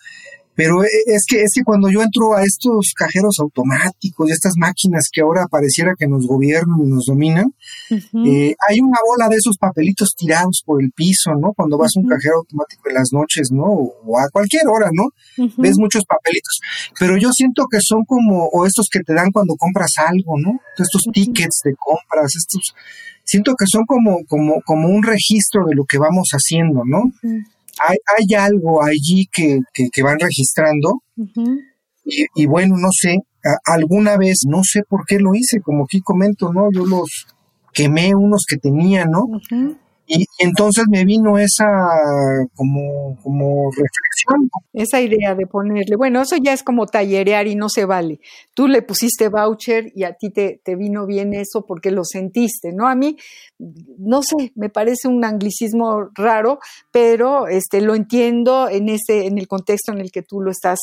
pero 0.55 0.83
e, 0.85 0.89
es 1.07 1.25
que, 1.27 1.43
es 1.43 1.51
que 1.55 1.63
cuando 1.65 1.91
yo 1.91 2.03
entro 2.03 2.35
a 2.35 2.45
estos 2.45 2.93
cajeros 2.97 3.37
automáticos 3.41 4.29
y 4.29 4.33
estas 4.33 4.55
máquinas 4.57 5.09
que 5.13 5.21
ahora 5.21 5.47
pareciera 5.51 5.95
que 5.99 6.07
nos 6.07 6.27
gobiernan 6.27 6.81
y 6.83 6.87
nos 6.87 7.07
dominan, 7.07 7.55
eh, 7.91 8.55
hay 8.69 8.81
una 8.81 8.99
bola 9.07 9.29
de 9.29 9.37
esos 9.37 9.57
papelitos 9.59 10.15
tirados 10.17 10.63
por 10.65 10.83
el 10.83 10.93
piso, 10.93 11.33
¿no? 11.35 11.53
Cuando 11.55 11.79
vas 11.79 11.93
a 11.97 12.01
un 12.01 12.09
cajero 12.09 12.39
automático 12.39 12.89
en 12.89 12.95
las 12.95 13.09
noches, 13.13 13.49
¿no? 13.51 13.65
O 13.65 14.19
a 14.19 14.29
cualquier 14.31 14.67
hora, 14.69 14.91
¿no? 14.93 15.05
Ves 15.59 15.77
muchos 15.79 16.05
papelitos. 16.05 16.61
Pero 16.99 17.17
yo 17.19 17.31
siento 17.33 17.65
que 17.71 17.79
son 17.81 18.05
como, 18.05 18.47
o 18.47 18.67
estos 18.67 18.89
que 18.91 19.01
te 19.01 19.15
dan 19.15 19.31
cuando 19.33 19.55
compras 19.57 19.93
algo, 19.99 20.39
¿no? 20.39 20.61
Estos 20.79 21.03
tickets 21.13 21.61
de 21.65 21.75
compras, 21.77 22.35
estos, 22.37 22.75
siento 23.25 23.55
que 23.59 23.67
son 23.67 23.85
como, 23.87 24.25
como, 24.27 24.61
como 24.65 24.89
un 24.89 25.03
registro 25.03 25.65
de 25.67 25.75
lo 25.75 25.85
que 25.85 25.99
vamos 25.99 26.29
haciendo, 26.33 26.83
¿no? 26.85 27.13
Hay, 27.89 27.97
hay 28.16 28.35
algo 28.35 28.82
allí 28.82 29.28
que, 29.32 29.61
que, 29.72 30.03
van 30.03 30.18
registrando 30.18 31.03
y, 32.05 32.47
bueno, 32.47 32.76
no 32.76 32.89
sé, 32.93 33.18
alguna 33.64 34.16
vez, 34.16 34.41
no 34.47 34.62
sé 34.62 34.82
por 34.89 35.07
qué 35.07 35.18
lo 35.18 35.35
hice, 35.35 35.61
como 35.61 35.85
aquí 35.85 36.01
comento, 36.01 36.53
¿no? 36.53 36.68
Yo 36.72 36.85
los 36.85 37.26
quemé 37.72 38.14
unos 38.14 38.45
que 38.49 38.57
tenía, 38.57 39.07
¿no? 39.07 39.26
Y, 40.07 40.27
entonces 40.39 40.85
me 40.91 41.05
vino 41.05 41.39
esa 41.39 41.67
como, 42.55 43.19
como 43.23 43.71
reflexión. 43.71 44.51
Esa 44.73 45.01
idea 45.01 45.35
de 45.35 45.47
ponerle, 45.47 45.97
bueno, 45.97 46.23
eso 46.23 46.37
ya 46.37 46.53
es 46.53 46.63
como 46.63 46.87
tallerear 46.87 47.47
y 47.47 47.55
no 47.55 47.69
se 47.69 47.85
vale. 47.85 48.21
Tú 48.55 48.69
le 48.69 48.83
pusiste 48.83 49.29
voucher 49.29 49.93
y 49.95 50.05
a 50.05 50.15
ti 50.15 50.31
te, 50.31 50.61
te 50.63 50.77
vino 50.77 51.07
bien 51.07 51.35
eso 51.35 51.65
porque 51.67 51.91
lo 51.91 52.05
sentiste, 52.05 52.73
¿no? 52.73 52.89
A 52.89 52.95
mí, 52.95 53.17
no 53.99 54.23
sé, 54.23 54.53
me 54.55 54.69
parece 54.69 55.09
un 55.09 55.25
anglicismo 55.25 56.11
raro, 56.15 56.59
pero 56.91 57.49
este, 57.49 57.81
lo 57.81 57.95
entiendo 57.95 58.69
en, 58.69 58.89
ese, 58.89 59.27
en 59.27 59.39
el 59.39 59.49
contexto 59.49 59.93
en 59.93 60.01
el 60.01 60.11
que 60.11 60.23
tú 60.23 60.41
lo 60.41 60.51
estás, 60.51 60.79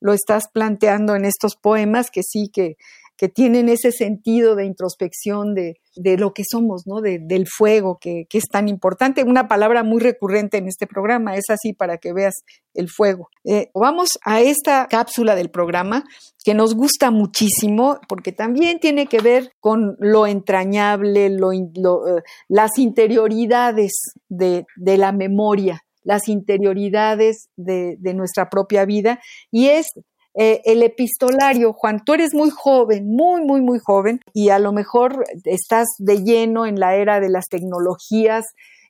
lo 0.00 0.12
estás 0.12 0.48
planteando 0.52 1.14
en 1.14 1.24
estos 1.24 1.56
poemas, 1.56 2.10
que 2.10 2.22
sí, 2.22 2.50
que, 2.52 2.76
que 3.16 3.28
tienen 3.28 3.68
ese 3.68 3.92
sentido 3.92 4.56
de 4.56 4.66
introspección 4.66 5.54
de, 5.54 5.76
de 5.94 6.16
lo 6.18 6.32
que 6.34 6.42
somos, 6.48 6.86
¿no? 6.86 7.00
De, 7.00 7.18
del 7.20 7.46
fuego, 7.46 7.98
que, 8.00 8.26
que, 8.28 8.38
es 8.38 8.44
tan 8.50 8.68
importante. 8.68 9.22
Una 9.22 9.46
palabra 9.46 9.82
muy 9.82 10.00
recurrente 10.00 10.56
en 10.56 10.66
este 10.66 10.86
programa, 10.86 11.36
es 11.36 11.44
así 11.48 11.72
para 11.72 11.98
que 11.98 12.12
veas 12.12 12.34
el 12.74 12.88
fuego. 12.88 13.28
Eh, 13.44 13.70
vamos 13.74 14.08
a 14.24 14.40
esta 14.40 14.86
cápsula 14.88 15.34
del 15.34 15.50
programa 15.50 16.04
que 16.44 16.54
nos 16.54 16.74
gusta 16.74 17.10
muchísimo 17.10 17.98
porque 18.08 18.32
también 18.32 18.80
tiene 18.80 19.06
que 19.06 19.20
ver 19.20 19.52
con 19.60 19.96
lo 20.00 20.26
entrañable, 20.26 21.30
lo, 21.30 21.50
lo, 21.76 22.18
eh, 22.18 22.22
las 22.48 22.78
interioridades 22.78 23.92
de, 24.28 24.66
de 24.76 24.98
la 24.98 25.12
memoria 25.12 25.80
las 26.06 26.28
interioridades 26.28 27.48
de, 27.56 27.96
de, 27.98 28.12
nuestra 28.12 28.50
propia 28.50 28.84
vida 28.84 29.20
y 29.50 29.68
es 29.68 29.86
eh, 30.34 30.62
el 30.64 30.82
epistolario, 30.82 31.72
Juan, 31.72 32.04
tú 32.04 32.14
eres 32.14 32.34
muy 32.34 32.50
joven, 32.50 33.06
muy, 33.06 33.44
muy, 33.44 33.60
muy 33.60 33.78
joven, 33.78 34.20
y 34.32 34.48
a 34.48 34.58
lo 34.58 34.72
mejor 34.72 35.24
estás 35.44 35.86
de 35.98 36.24
lleno 36.24 36.66
en 36.66 36.80
la 36.80 36.96
era 36.96 37.20
de 37.20 37.28
las 37.28 37.46
tecnologías, 37.48 38.44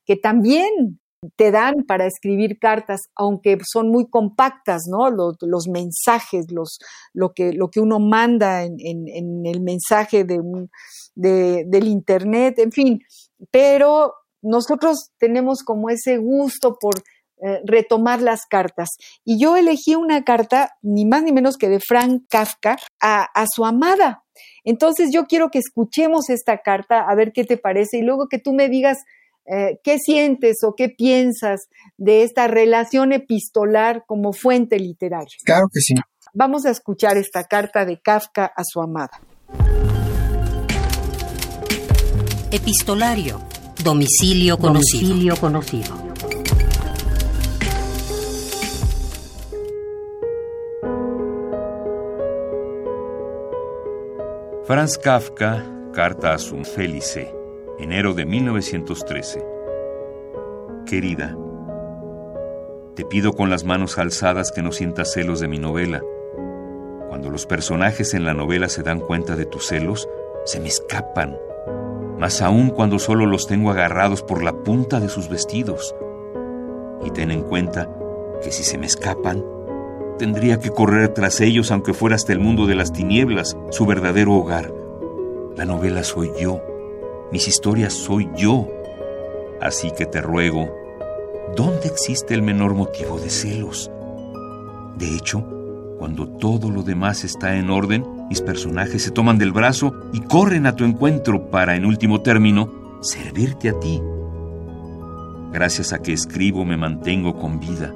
que 0.07 0.16
también 0.16 0.99
te 1.36 1.51
dan 1.51 1.84
para 1.86 2.07
escribir 2.07 2.59
cartas, 2.59 3.03
aunque 3.14 3.59
son 3.66 3.90
muy 3.90 4.09
compactas, 4.09 4.82
¿no? 4.90 5.11
Los, 5.11 5.68
mensajes, 5.68 6.51
los, 6.51 6.78
lo, 7.12 7.32
que, 7.32 7.53
lo 7.53 7.68
que 7.70 7.80
uno 7.80 7.99
manda 7.99 8.64
en, 8.64 8.76
en, 8.78 9.47
el 9.47 9.61
mensaje 9.61 10.24
de 10.24 10.40
un, 10.40 10.70
de, 11.14 11.64
del 11.66 11.88
Internet, 11.88 12.59
en 12.59 12.72
fin, 12.72 13.01
pero 13.51 14.14
nosotros 14.42 15.11
tenemos 15.18 15.62
como 15.62 15.88
ese 15.88 16.18
gusto 16.18 16.76
por 16.78 16.95
eh, 17.43 17.61
retomar 17.64 18.22
las 18.22 18.47
cartas. 18.47 18.89
Y 19.24 19.39
yo 19.39 19.57
elegí 19.57 19.95
una 19.95 20.24
carta, 20.24 20.70
ni 20.82 21.05
más 21.05 21.22
ni 21.22 21.32
menos 21.32 21.57
que 21.57 21.68
de 21.68 21.80
Frank 21.80 22.24
Kafka, 22.28 22.76
a, 23.01 23.24
a 23.24 23.47
su 23.53 23.64
amada. 23.64 24.24
Entonces 24.64 25.11
yo 25.12 25.26
quiero 25.26 25.51
que 25.51 25.59
escuchemos 25.59 26.30
esta 26.30 26.59
carta, 26.59 27.01
a 27.09 27.14
ver 27.14 27.32
qué 27.32 27.45
te 27.45 27.57
parece, 27.57 27.99
y 27.99 28.03
luego 28.03 28.28
que 28.28 28.39
tú 28.39 28.53
me 28.53 28.68
digas 28.68 28.99
eh, 29.47 29.78
qué 29.85 29.99
sientes 29.99 30.64
o 30.64 30.74
qué 30.74 30.89
piensas 30.89 31.68
de 31.99 32.22
esta 32.22 32.47
relación 32.47 33.12
epistolar 33.12 34.05
como 34.07 34.32
fuente 34.32 34.78
literaria. 34.78 35.37
Claro 35.45 35.66
que 35.72 35.80
sí. 35.80 35.95
Vamos 36.32 36.64
a 36.64 36.70
escuchar 36.70 37.18
esta 37.18 37.45
carta 37.45 37.85
de 37.85 38.01
Kafka 38.01 38.47
a 38.47 38.62
su 38.64 38.80
amada. 38.80 39.20
Epistolario. 42.51 43.41
Domicilio 43.82 44.57
conocido. 44.57 45.09
Domicilio 45.09 45.37
conocido. 45.37 46.03
Franz 54.66 54.96
Kafka, 54.96 55.62
carta 55.92 56.32
a 56.32 56.38
su 56.38 56.64
Felice, 56.64 57.30
enero 57.78 58.14
de 58.14 58.24
1913. 58.24 59.44
Querida, 60.86 61.36
te 62.94 63.04
pido 63.04 63.34
con 63.34 63.50
las 63.50 63.64
manos 63.64 63.98
alzadas 63.98 64.52
que 64.52 64.62
no 64.62 64.72
sientas 64.72 65.12
celos 65.12 65.40
de 65.40 65.48
mi 65.48 65.58
novela. 65.58 66.02
Cuando 67.10 67.28
los 67.28 67.44
personajes 67.44 68.14
en 68.14 68.24
la 68.24 68.32
novela 68.32 68.70
se 68.70 68.82
dan 68.82 69.00
cuenta 69.00 69.36
de 69.36 69.44
tus 69.44 69.66
celos, 69.66 70.08
se 70.46 70.60
me 70.60 70.68
escapan, 70.68 71.36
más 72.18 72.40
aún 72.40 72.70
cuando 72.70 72.98
solo 72.98 73.26
los 73.26 73.46
tengo 73.46 73.70
agarrados 73.70 74.22
por 74.22 74.42
la 74.42 74.54
punta 74.54 74.98
de 74.98 75.10
sus 75.10 75.28
vestidos. 75.28 75.94
Y 77.04 77.10
ten 77.10 77.30
en 77.32 77.42
cuenta 77.42 77.94
que 78.42 78.50
si 78.50 78.64
se 78.64 78.78
me 78.78 78.86
escapan, 78.86 79.44
Tendría 80.18 80.60
que 80.60 80.70
correr 80.70 81.08
tras 81.08 81.40
ellos 81.40 81.72
aunque 81.72 81.92
fuera 81.92 82.14
hasta 82.14 82.32
el 82.32 82.38
mundo 82.38 82.66
de 82.66 82.76
las 82.76 82.92
tinieblas, 82.92 83.56
su 83.70 83.84
verdadero 83.84 84.34
hogar. 84.34 84.72
La 85.56 85.64
novela 85.64 86.04
soy 86.04 86.30
yo, 86.40 86.60
mis 87.32 87.48
historias 87.48 87.92
soy 87.92 88.28
yo. 88.36 88.68
Así 89.60 89.90
que 89.90 90.06
te 90.06 90.20
ruego, 90.20 90.68
¿dónde 91.56 91.88
existe 91.88 92.34
el 92.34 92.42
menor 92.42 92.74
motivo 92.74 93.18
de 93.18 93.30
celos? 93.30 93.90
De 94.96 95.16
hecho, 95.16 95.44
cuando 95.98 96.28
todo 96.28 96.70
lo 96.70 96.82
demás 96.82 97.24
está 97.24 97.56
en 97.56 97.70
orden, 97.70 98.06
mis 98.28 98.40
personajes 98.40 99.02
se 99.02 99.10
toman 99.10 99.38
del 99.38 99.52
brazo 99.52 99.94
y 100.12 100.20
corren 100.20 100.66
a 100.66 100.76
tu 100.76 100.84
encuentro 100.84 101.50
para, 101.50 101.74
en 101.74 101.84
último 101.84 102.20
término, 102.20 103.00
servirte 103.00 103.70
a 103.70 103.80
ti. 103.80 104.00
Gracias 105.52 105.92
a 105.92 106.00
que 106.00 106.12
escribo 106.12 106.64
me 106.64 106.76
mantengo 106.76 107.36
con 107.36 107.58
vida. 107.58 107.94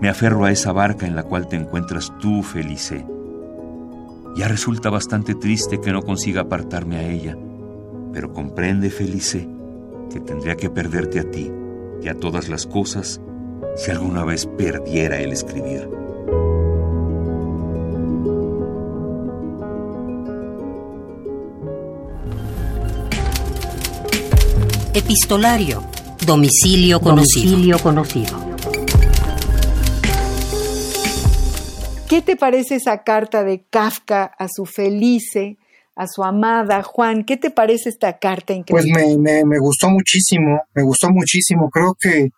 Me 0.00 0.08
aferro 0.08 0.44
a 0.44 0.52
esa 0.52 0.72
barca 0.72 1.06
en 1.06 1.16
la 1.16 1.24
cual 1.24 1.48
te 1.48 1.56
encuentras 1.56 2.12
tú, 2.20 2.42
Felice. 2.42 3.04
Ya 4.36 4.46
resulta 4.46 4.90
bastante 4.90 5.34
triste 5.34 5.80
que 5.80 5.90
no 5.90 6.02
consiga 6.02 6.42
apartarme 6.42 6.96
a 6.96 7.08
ella, 7.08 7.36
pero 8.12 8.32
comprende, 8.32 8.90
Felice, 8.90 9.48
que 10.12 10.20
tendría 10.20 10.56
que 10.56 10.70
perderte 10.70 11.18
a 11.18 11.28
ti 11.28 11.50
y 12.00 12.08
a 12.08 12.14
todas 12.14 12.48
las 12.48 12.66
cosas 12.66 13.20
si 13.76 13.90
alguna 13.90 14.24
vez 14.24 14.46
perdiera 14.46 15.20
el 15.20 15.32
escribir. 15.32 15.88
Epistolario. 24.94 25.82
Domicilio 26.24 27.00
conocido. 27.00 27.50
Domicilio 27.50 27.78
conocido. 27.78 28.47
¿Qué 32.08 32.22
te 32.22 32.36
parece 32.36 32.76
esa 32.76 33.02
carta 33.02 33.44
de 33.44 33.66
Kafka 33.68 34.24
a 34.24 34.48
su 34.48 34.64
Felice, 34.64 35.58
a 35.94 36.06
su 36.06 36.24
amada 36.24 36.82
Juan? 36.82 37.24
¿Qué 37.24 37.36
te 37.36 37.50
parece 37.50 37.90
esta 37.90 38.18
carta 38.18 38.54
increíble? 38.54 38.92
Pues 38.94 39.18
me, 39.18 39.44
me, 39.44 39.58
gustó 39.58 39.90
muchísimo, 39.90 40.58
me 40.74 40.82
gustó 40.84 41.10
muchísimo. 41.10 41.68
Creo 41.68 41.94
que 42.00 42.30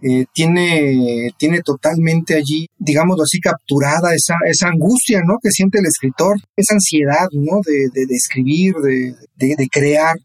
eh, 0.00 0.24
tiene, 0.32 1.28
tiene 1.36 1.60
totalmente 1.60 2.36
allí, 2.36 2.68
digamos 2.78 3.20
así, 3.20 3.38
capturada 3.38 4.14
esa, 4.14 4.36
esa 4.46 4.68
angustia, 4.68 5.20
¿no? 5.26 5.34
Que 5.42 5.50
siente 5.50 5.80
el 5.80 5.86
escritor, 5.86 6.36
esa 6.56 6.74
ansiedad, 6.74 7.28
¿no? 7.32 7.60
De, 7.66 7.88
de, 7.92 8.14
escribir, 8.14 8.76
de, 8.76 9.14
de, 9.36 9.68
crear. 9.70 10.16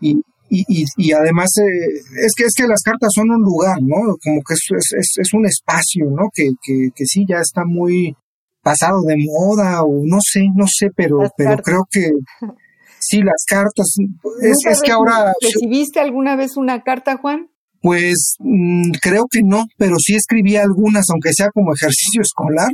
Y, 0.00 0.22
y, 0.48 0.84
y, 0.96 1.12
además 1.12 1.50
eh, 1.58 2.24
es 2.24 2.32
que 2.34 2.44
es 2.44 2.54
que 2.56 2.66
las 2.66 2.80
cartas 2.82 3.10
son 3.14 3.30
un 3.30 3.42
lugar, 3.42 3.76
¿no? 3.82 4.16
Como 4.24 4.40
que 4.40 4.54
es, 4.54 4.94
es, 4.96 5.18
es 5.18 5.34
un 5.34 5.44
espacio, 5.44 6.06
¿no? 6.10 6.30
Que, 6.32 6.48
que, 6.62 6.88
que, 6.94 7.04
sí 7.04 7.26
ya 7.28 7.40
está 7.40 7.64
muy 7.66 8.16
pasado 8.68 9.00
de 9.02 9.16
moda 9.16 9.82
o 9.82 10.02
no 10.04 10.18
sé, 10.20 10.42
no 10.54 10.66
sé, 10.66 10.88
pero, 10.94 11.20
pero 11.36 11.56
creo 11.62 11.86
que 11.90 12.10
sí, 13.00 13.22
las 13.22 13.44
cartas. 13.48 13.96
Es, 14.42 14.80
que 14.82 14.92
ahora. 14.92 15.32
¿Recibiste 15.40 16.00
alguna 16.00 16.36
vez 16.36 16.56
una 16.56 16.82
carta, 16.82 17.16
Juan? 17.16 17.48
Pues 17.80 18.34
mm, 18.40 18.90
creo 19.00 19.24
que 19.30 19.42
no, 19.42 19.64
pero 19.78 19.96
sí 19.98 20.16
escribí 20.16 20.56
algunas, 20.56 21.06
aunque 21.10 21.32
sea 21.32 21.48
como 21.54 21.72
ejercicio 21.72 22.20
escolar, 22.20 22.70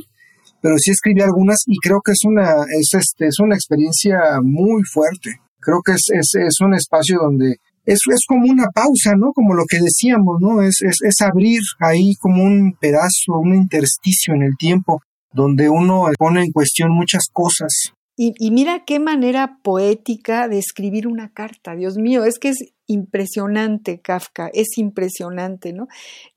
pero 0.61 0.76
sí 0.78 0.90
escribí 0.90 1.20
algunas 1.20 1.59
y 1.66 1.76
creo 1.76 2.01
que 2.05 2.12
es 2.12 2.24
una, 2.24 2.64
es, 2.76 2.88
este, 2.95 3.26
es 3.26 3.38
una 3.38 3.55
experiencia 3.55 4.18
muy 4.42 4.82
fuerte. 4.92 5.30
Creo 5.61 5.80
que 5.84 5.92
es, 5.92 6.07
es, 6.12 6.30
es 6.34 6.57
un 6.61 6.74
espacio 6.74 7.18
donde 7.22 7.57
es, 7.84 8.01
es 8.12 8.24
como 8.26 8.51
una 8.51 8.66
pausa, 8.74 9.12
¿no? 9.16 9.32
Como 9.32 9.55
lo 9.55 9.64
que 9.68 9.78
decíamos, 9.78 10.38
¿no? 10.40 10.62
Es, 10.62 10.80
es, 10.80 10.97
es 11.03 11.20
abrir 11.20 11.61
ahí 11.80 12.14
como 12.18 12.42
un 12.42 12.72
pedazo, 12.80 13.38
un 13.38 13.55
intersticio 13.55 14.34
en 14.34 14.42
el 14.42 14.57
tiempo 14.59 15.01
donde 15.35 15.68
uno 15.68 16.07
pone 16.18 16.43
en 16.43 16.53
cuestión 16.53 16.93
muchas 16.93 17.24
cosas. 17.30 17.93
Y, 18.16 18.53
mira 18.53 18.85
qué 18.87 19.01
manera 19.01 19.59
poética 19.62 20.47
de 20.47 20.59
escribir 20.61 21.09
una 21.09 21.32
carta, 21.32 21.74
Dios 21.74 21.97
mío, 21.97 22.24
es 22.24 22.39
que 22.39 22.51
es 22.51 22.72
impresionante 22.87 24.01
Kafka, 24.01 24.51
es 24.55 24.78
impresionante, 24.78 25.72
¿no? 25.72 25.89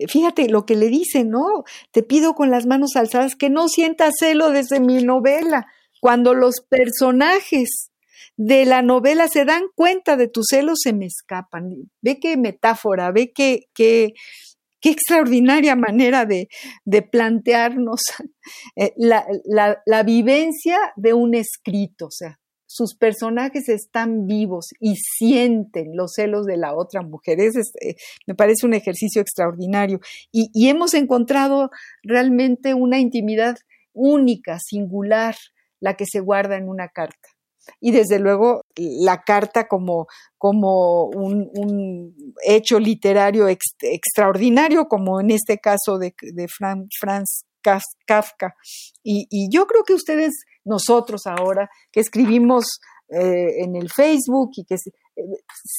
Fíjate 0.07 0.49
lo 0.49 0.65
que 0.65 0.75
le 0.75 0.87
dice, 0.87 1.23
¿no? 1.23 1.65
Te 1.91 2.01
pido 2.01 2.33
con 2.33 2.49
las 2.49 2.65
manos 2.65 2.95
alzadas 2.95 3.35
que 3.35 3.51
no 3.51 3.67
sientas 3.67 4.15
celo 4.19 4.49
desde 4.49 4.79
mi 4.79 5.03
novela, 5.03 5.67
cuando 6.01 6.33
los 6.33 6.61
personajes 6.67 7.91
de 8.37 8.65
la 8.65 8.81
novela 8.81 9.27
se 9.27 9.45
dan 9.45 9.63
cuenta 9.75 10.17
de 10.17 10.27
tus 10.27 10.47
celos, 10.49 10.79
se 10.81 10.93
me 10.93 11.05
escapan. 11.05 11.91
Ve 12.01 12.19
qué 12.19 12.37
metáfora, 12.37 13.11
ve 13.11 13.31
qué, 13.33 13.67
qué, 13.75 14.13
Qué 14.79 14.89
extraordinaria 14.89 15.75
manera 15.75 16.25
de, 16.25 16.47
plantearnos 17.11 18.01
eh, 18.75 18.93
la, 18.97 20.03
vivencia 20.03 20.77
de 20.95 21.13
un 21.13 21.35
escrito, 21.35 22.07
o 22.07 22.11
sea, 22.11 22.39
sus 22.69 22.95
personajes 22.95 23.69
están 23.69 24.27
vivos 24.27 24.67
y 24.79 24.95
sienten 24.97 25.95
los 25.95 26.13
celos 26.15 26.45
de 26.45 26.57
la 26.57 26.75
otra 26.75 27.01
mujer. 27.01 27.39
Este, 27.39 27.95
me 28.27 28.35
parece 28.35 28.65
un 28.65 28.73
ejercicio 28.73 29.21
extraordinario. 29.21 29.99
Y, 30.31 30.49
y, 30.53 30.69
hemos 30.69 30.93
encontrado 30.93 31.69
realmente 32.03 32.73
una 32.73 32.99
intimidad 32.99 33.55
única, 33.93 34.59
singular, 34.59 35.35
la 35.79 35.95
que 35.95 36.05
se 36.05 36.19
guarda 36.19 36.57
en 36.57 36.67
una 36.67 36.89
carta 36.89 37.29
y 37.79 37.91
desde 37.91 38.19
luego 38.19 38.61
la 38.77 39.23
carta 39.23 39.67
como, 39.67 40.07
como 40.37 41.05
un, 41.05 42.13
hecho 42.45 42.79
literario 42.79 43.47
extraordinario, 43.47 44.87
como 44.87 45.19
en 45.19 45.31
este 45.31 45.57
caso 45.57 45.97
de, 45.97 46.13
de 46.21 46.47
Franz 46.47 47.45
Kafka. 48.05 48.55
Y, 49.03 49.49
yo 49.49 49.65
creo 49.67 49.83
que 49.83 49.93
ustedes, 49.93 50.33
nosotros 50.63 51.25
ahora, 51.25 51.69
que 51.91 51.99
escribimos 51.99 52.79
eh, 53.09 53.63
en 53.63 53.75
el 53.75 53.89
Facebook 53.89 54.51
y 54.57 54.65
que 54.65 54.75
eh, 54.75 55.23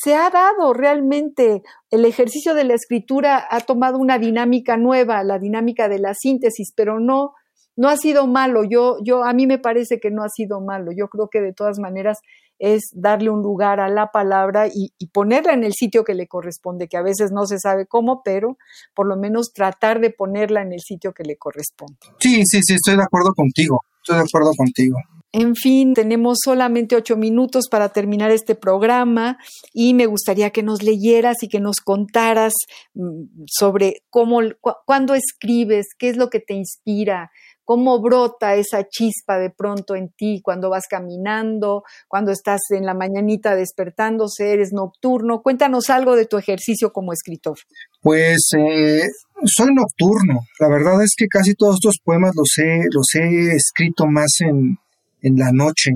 se, 0.03 0.15
ha 0.15 0.31
dado 0.31 0.73
realmente 0.73 1.63
el 1.91 2.05
ejercicio 2.05 2.55
de 2.55 2.65
la 2.65 2.75
escritura 2.75 3.47
ha 3.51 3.61
tomado 3.61 3.99
una 3.99 4.19
dinámica 4.19 4.77
nueva, 4.77 5.23
la 5.25 5.39
dinámica 5.39 5.89
de 5.89 5.99
la 5.99 6.15
síntesis, 6.15 6.73
pero 6.75 7.01
no 7.01 7.33
no 7.79 7.89
ha 7.89 7.97
sido 7.97 8.27
malo, 8.27 8.65
yo, 8.65 8.97
yo, 9.05 9.23
a 9.23 9.33
mí 9.33 9.47
me 9.47 9.61
parece 9.61 10.01
que 10.01 10.11
no 10.11 10.25
ha 10.25 10.29
sido 10.29 10.61
malo, 10.61 10.91
yo 10.91 11.07
creo 11.07 11.29
que 11.31 11.41
de 11.41 11.53
todas 11.53 11.79
maneras 11.79 12.19
es 12.59 12.91
darle 12.93 13.31
un 13.31 13.43
lugar 13.43 13.81
a 13.81 13.89
la 13.89 14.11
palabra 14.11 14.69
y, 14.69 14.93
ponerla 15.13 15.55
en 15.55 15.65
el 15.65 15.73
sitio 15.73 16.05
que 16.05 16.15
le 16.15 16.27
corresponde, 16.27 16.89
que 16.89 16.97
a 16.97 17.03
veces 17.03 17.31
no 17.33 17.47
se 17.47 17.59
sabe 17.59 17.87
cómo, 17.87 18.23
pero 18.23 18.59
por 18.95 19.07
lo 19.07 19.17
menos 19.17 19.53
tratar 19.53 20.01
de 20.01 20.11
ponerla 20.11 20.63
en 20.63 20.73
el 20.73 20.81
sitio 20.81 21.13
que 21.13 21.25
le 21.25 21.37
corresponde. 21.37 21.97
Sí, 22.21 22.43
sí, 22.45 22.61
sí, 22.63 22.75
estoy 22.75 22.97
de 22.97 23.03
acuerdo 23.03 23.33
contigo, 23.35 23.81
estoy 24.03 24.17
de 24.17 24.23
acuerdo 24.23 24.53
contigo. 24.57 24.97
En 25.31 25.55
fin, 25.57 25.93
tenemos 25.93 26.39
solamente 26.43 26.97
ocho 26.97 27.17
minutos 27.17 27.69
para 27.71 27.91
terminar 27.91 28.31
este 28.31 28.55
programa 28.55 29.37
y 29.75 29.93
me 29.93 30.07
gustaría 30.07 30.51
que 30.51 30.63
nos 30.63 30.83
leyeras 30.83 31.43
y 31.43 31.49
que 31.49 31.61
nos 31.61 31.81
contaras 31.81 32.55
mm, 32.95 33.45
sobre 33.47 34.03
cómo, 34.09 34.41
cuándo 34.87 35.15
escribes, 35.15 35.89
qué 35.99 36.09
es 36.09 36.17
lo 36.17 36.31
que 36.31 36.41
te 36.41 36.55
inspira, 36.55 37.31
cómo 37.69 38.01
brota 38.01 38.55
esa 38.55 38.89
chispa 38.89 39.39
de 39.39 39.51
pronto 39.51 39.95
en 39.95 40.09
ti 40.09 40.41
cuando 40.43 40.71
vas 40.71 40.87
caminando, 40.89 41.83
cuando 42.09 42.33
estás 42.33 42.63
en 42.71 42.87
la 42.87 42.95
mañanita 42.95 43.55
despertándose, 43.55 44.55
eres 44.55 44.73
nocturno. 44.73 45.43
Cuéntanos 45.43 45.91
algo 45.91 46.17
de 46.17 46.25
tu 46.25 46.39
ejercicio 46.39 46.95
como 46.95 47.13
escritor. 47.13 47.59
Pues 48.01 48.53
eh, 48.57 49.03
soy 49.45 49.75
nocturno. 49.75 50.41
La 50.59 50.69
verdad 50.71 51.03
es 51.03 51.13
que 51.15 51.27
casi 51.27 51.53
todos 51.53 51.75
estos 51.75 51.99
poemas 52.03 52.33
los 52.35 52.49
he, 52.57 52.85
los 52.91 53.15
he 53.17 53.55
escrito 53.55 54.07
más 54.07 54.41
en, 54.41 54.79
en 55.21 55.37
la 55.37 55.53
noche. 55.53 55.91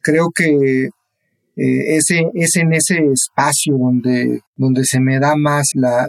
Creo 0.00 0.30
que 0.34 0.86
eh, 0.86 1.96
es, 1.96 2.10
en 2.10 2.72
ese 2.72 3.12
espacio 3.12 3.76
donde, 3.78 4.40
donde 4.56 4.82
se 4.84 4.98
me 4.98 5.20
da 5.20 5.36
más 5.36 5.68
la, 5.74 6.08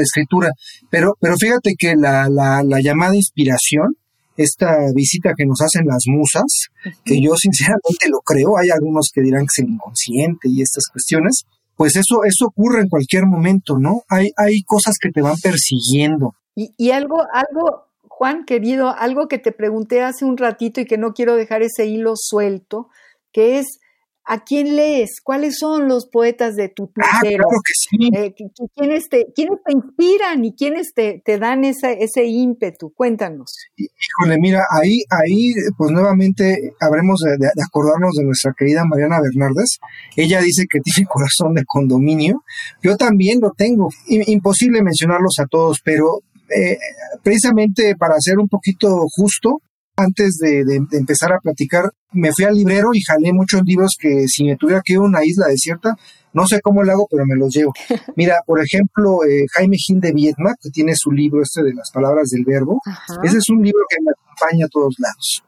escritura. 0.00 0.52
Pero, 0.92 1.16
pero 1.20 1.34
fíjate 1.36 1.74
que 1.76 1.96
la 1.96 2.80
llamada 2.80 3.16
inspiración 3.16 3.96
esta 4.36 4.76
visita 4.94 5.34
que 5.36 5.46
nos 5.46 5.60
hacen 5.60 5.86
las 5.86 6.04
musas, 6.06 6.68
que 7.04 7.20
yo 7.20 7.34
sinceramente 7.36 8.08
lo 8.08 8.20
creo, 8.20 8.56
hay 8.56 8.70
algunos 8.70 9.10
que 9.12 9.20
dirán 9.20 9.42
que 9.42 9.62
es 9.62 9.64
el 9.64 9.74
inconsciente 9.74 10.48
y 10.48 10.62
estas 10.62 10.84
cuestiones, 10.90 11.44
pues 11.76 11.96
eso, 11.96 12.24
eso 12.24 12.46
ocurre 12.46 12.82
en 12.82 12.88
cualquier 12.88 13.26
momento, 13.26 13.78
¿no? 13.78 14.02
Hay, 14.08 14.30
hay 14.36 14.62
cosas 14.62 14.96
que 15.00 15.10
te 15.10 15.22
van 15.22 15.36
persiguiendo. 15.42 16.34
Y, 16.54 16.74
y 16.76 16.90
algo, 16.90 17.22
algo, 17.32 17.86
Juan, 18.08 18.44
querido, 18.44 18.94
algo 18.94 19.26
que 19.28 19.38
te 19.38 19.52
pregunté 19.52 20.02
hace 20.02 20.24
un 20.24 20.36
ratito 20.36 20.80
y 20.80 20.86
que 20.86 20.98
no 20.98 21.12
quiero 21.12 21.34
dejar 21.34 21.62
ese 21.62 21.86
hilo 21.86 22.12
suelto, 22.14 22.88
que 23.32 23.58
es 23.58 23.80
¿A 24.24 24.44
quién 24.44 24.76
lees? 24.76 25.20
¿Cuáles 25.22 25.58
son 25.58 25.88
los 25.88 26.06
poetas 26.06 26.54
de 26.54 26.68
tu 26.68 26.90
ah, 27.02 27.20
claro 27.20 27.44
que 27.48 27.72
sí. 27.74 28.10
Eh, 28.14 28.34
¿quiénes, 28.76 29.08
te, 29.08 29.26
¿Quiénes 29.34 29.58
te 29.64 29.72
inspiran 29.72 30.44
y 30.44 30.54
quiénes 30.54 30.92
te, 30.94 31.22
te 31.24 31.38
dan 31.38 31.64
ese, 31.64 31.98
ese 32.00 32.24
ímpetu? 32.24 32.92
Cuéntanos. 32.94 33.52
Híjole, 33.76 34.38
mira, 34.38 34.64
ahí, 34.70 35.02
ahí 35.10 35.52
pues 35.76 35.90
nuevamente 35.90 36.74
habremos 36.80 37.20
de, 37.20 37.32
de, 37.38 37.62
acordarnos 37.62 38.14
de 38.14 38.24
nuestra 38.24 38.52
querida 38.56 38.84
Mariana 38.84 39.20
Bernardes. 39.20 39.78
Ella 40.16 40.40
dice 40.40 40.66
que 40.70 40.78
tiene 40.80 41.06
corazón 41.10 41.54
de 41.54 41.64
condominio. 41.64 42.44
Yo 42.82 42.96
también 42.96 43.40
lo 43.40 43.50
tengo. 43.50 43.88
Imposible 44.06 44.82
mencionarlos 44.82 45.34
a 45.40 45.46
todos, 45.46 45.80
pero 45.84 46.20
eh, 46.54 46.78
precisamente 47.22 47.96
para 47.96 48.14
ser 48.18 48.38
un 48.38 48.48
poquito 48.48 49.06
justo, 49.08 49.62
antes 49.96 50.38
de, 50.38 50.62
empezar 50.92 51.32
a 51.32 51.38
platicar, 51.38 51.90
me 52.12 52.32
fui 52.32 52.44
al 52.44 52.54
librero 52.54 52.90
y 52.94 53.02
jalé 53.02 53.32
muchos 53.32 53.62
libros 53.64 53.96
que 53.98 54.26
si 54.28 54.44
me 54.44 54.56
tuviera 54.56 54.82
que 54.84 54.94
ir 54.94 54.98
a 54.98 55.02
una 55.02 55.24
isla 55.24 55.46
desierta, 55.48 55.96
no 56.32 56.46
sé 56.46 56.60
cómo 56.62 56.82
lo 56.82 56.92
hago, 56.92 57.06
pero 57.10 57.24
me 57.26 57.36
los 57.36 57.54
llevo. 57.54 57.72
Mira, 58.16 58.38
por 58.46 58.60
ejemplo, 58.60 59.24
eh, 59.24 59.44
Jaime 59.52 59.76
Gil 59.76 60.00
de 60.00 60.12
Viedma, 60.12 60.54
que 60.60 60.70
tiene 60.70 60.94
su 60.94 61.10
libro 61.10 61.42
este 61.42 61.62
de 61.62 61.74
las 61.74 61.90
palabras 61.92 62.30
del 62.30 62.44
verbo, 62.44 62.80
ese 63.22 63.38
es 63.38 63.48
un 63.50 63.62
libro 63.62 63.80
que 63.88 63.96
me 64.02 64.12
acompaña 64.12 64.66
a 64.66 64.68
todos 64.68 64.94
lados. 64.98 65.42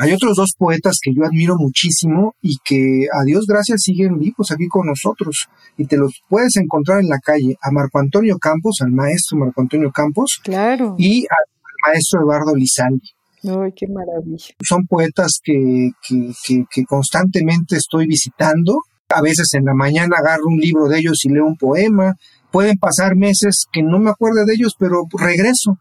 Hay 0.00 0.12
otros 0.12 0.36
dos 0.36 0.52
poetas 0.56 0.98
que 1.02 1.14
yo 1.14 1.24
admiro 1.24 1.56
muchísimo 1.56 2.34
y 2.42 2.58
que 2.62 3.06
a 3.10 3.24
Dios 3.24 3.46
gracias 3.48 3.80
siguen 3.82 4.18
vivos 4.18 4.50
aquí 4.52 4.68
con 4.68 4.86
nosotros 4.86 5.48
y 5.78 5.86
te 5.86 5.96
los 5.96 6.12
puedes 6.28 6.56
encontrar 6.56 7.00
en 7.00 7.08
la 7.08 7.18
calle. 7.18 7.56
A 7.62 7.70
Marco 7.70 7.98
Antonio 7.98 8.38
Campos, 8.38 8.76
al 8.82 8.92
maestro 8.92 9.38
Marco 9.38 9.62
Antonio 9.62 9.90
Campos, 9.90 10.40
claro. 10.44 10.94
y 10.98 11.22
al 11.22 11.90
maestro 11.90 12.20
Eduardo 12.20 12.54
Lizaldi. 12.54 13.17
Ay, 13.44 13.72
qué 13.76 13.86
maravilla. 13.86 14.54
Son 14.66 14.86
poetas 14.86 15.40
que, 15.42 15.90
que, 16.06 16.64
que, 16.70 16.84
constantemente 16.84 17.76
estoy 17.76 18.06
visitando. 18.06 18.80
A 19.08 19.22
veces 19.22 19.54
en 19.54 19.64
la 19.64 19.74
mañana 19.74 20.16
agarro 20.18 20.46
un 20.46 20.58
libro 20.58 20.88
de 20.88 20.98
ellos 20.98 21.24
y 21.24 21.30
leo 21.30 21.46
un 21.46 21.56
poema. 21.56 22.16
Pueden 22.50 22.78
pasar 22.78 23.14
meses 23.16 23.66
que 23.72 23.82
no 23.82 23.98
me 23.98 24.10
acuerdo 24.10 24.44
de 24.44 24.54
ellos, 24.54 24.74
pero 24.78 25.04
regreso. 25.18 25.78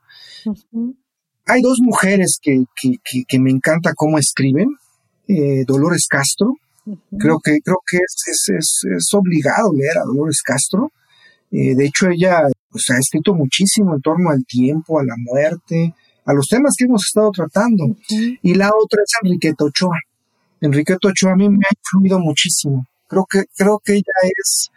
Hay 1.46 1.62
dos 1.62 1.80
mujeres 1.82 2.40
que, 2.42 2.64
que, 3.28 3.40
me 3.40 3.52
encanta 3.52 3.94
cómo 3.96 4.18
escriben. 4.18 4.70
Eh, 5.28 5.64
Dolores 5.66 6.08
Castro. 6.10 6.54
Creo 7.18 7.40
que, 7.44 7.60
creo 7.64 7.80
que 7.90 7.98
es, 7.98 8.48
es, 8.50 8.82
es, 8.96 9.14
obligado 9.14 9.74
leer 9.74 9.98
a 9.98 10.06
Dolores 10.06 10.42
Castro. 10.42 10.92
Eh, 11.52 11.76
de 11.76 11.86
hecho, 11.86 12.08
ella 12.10 12.44
pues, 12.70 12.86
ha 12.92 13.00
escrito 13.00 13.34
muchísimo 13.34 13.96
en 13.96 14.02
torno 14.02 14.30
al 14.30 14.46
tiempo, 14.46 15.00
a 15.00 15.04
la 15.04 15.16
muerte, 15.18 15.94
a 16.28 16.34
los 16.34 16.46
temas 16.48 16.76
que 16.78 16.86
hemos 16.86 17.04
estado 17.08 17.32
tratando. 17.32 17.86
Y 18.42 18.54
la 18.54 18.70
otra 18.70 19.02
es 19.02 19.12
Enriqueta 19.24 19.64
Ochoa. 19.64 19.98
Enriqueta 20.60 21.08
Ochoa 21.08 21.32
a 21.32 21.36
mí 21.36 21.50
me 21.50 21.64
ha 21.66 21.74
influido 21.76 22.20
muchísimo. 22.20 22.86
Creo 23.08 23.26
que, 23.30 23.46
creo 23.56 23.80
que 23.84 23.94
ella 23.94 24.14
es 24.24 24.68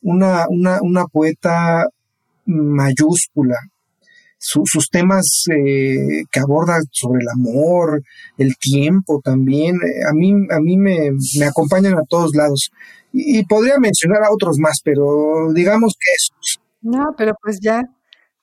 una, 0.00 0.46
una, 0.48 0.78
una 0.80 1.06
poeta 1.06 1.86
mayúscula. 2.46 3.56
sus 4.38 4.88
temas 4.90 5.44
eh, 5.52 6.22
que 6.30 6.40
aborda 6.40 6.78
sobre 6.92 7.20
el 7.22 7.28
amor, 7.28 8.02
el 8.38 8.56
tiempo 8.56 9.20
también, 9.22 9.76
eh, 9.76 10.04
a 10.08 10.12
mí, 10.12 10.32
a 10.50 10.60
mí 10.60 10.76
me, 10.76 11.10
me 11.38 11.46
acompañan 11.46 11.94
a 11.94 12.04
todos 12.08 12.34
lados. 12.34 12.70
Y, 13.12 13.38
y, 13.38 13.44
podría 13.44 13.78
mencionar 13.78 14.22
a 14.22 14.32
otros 14.32 14.56
más, 14.58 14.78
pero 14.84 15.52
digamos 15.52 15.94
que 15.98 16.12
esos. 16.12 16.60
No, 16.80 17.14
pero 17.16 17.34
pues 17.42 17.58
ya 17.60 17.82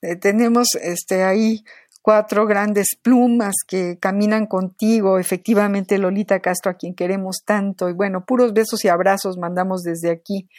eh, 0.01 0.15
tenemos 0.15 0.69
este 0.81 1.23
ahí 1.23 1.61
cuatro 2.01 2.45
grandes 2.47 2.95
plumas 3.01 3.55
que 3.67 3.97
caminan 3.99 4.45
contigo, 4.45 5.19
efectivamente 5.19 5.97
Lolita 5.97 6.39
Castro, 6.39 6.71
a 6.71 6.75
quien 6.75 6.95
queremos 6.95 7.43
tanto. 7.45 7.89
Y 7.89 7.93
bueno, 7.93 8.25
puros 8.25 8.53
besos 8.53 8.83
y 8.85 8.87
abrazos 8.87 9.37
mandamos 9.37 9.83
desde 9.83 10.11
aquí. 10.11 10.49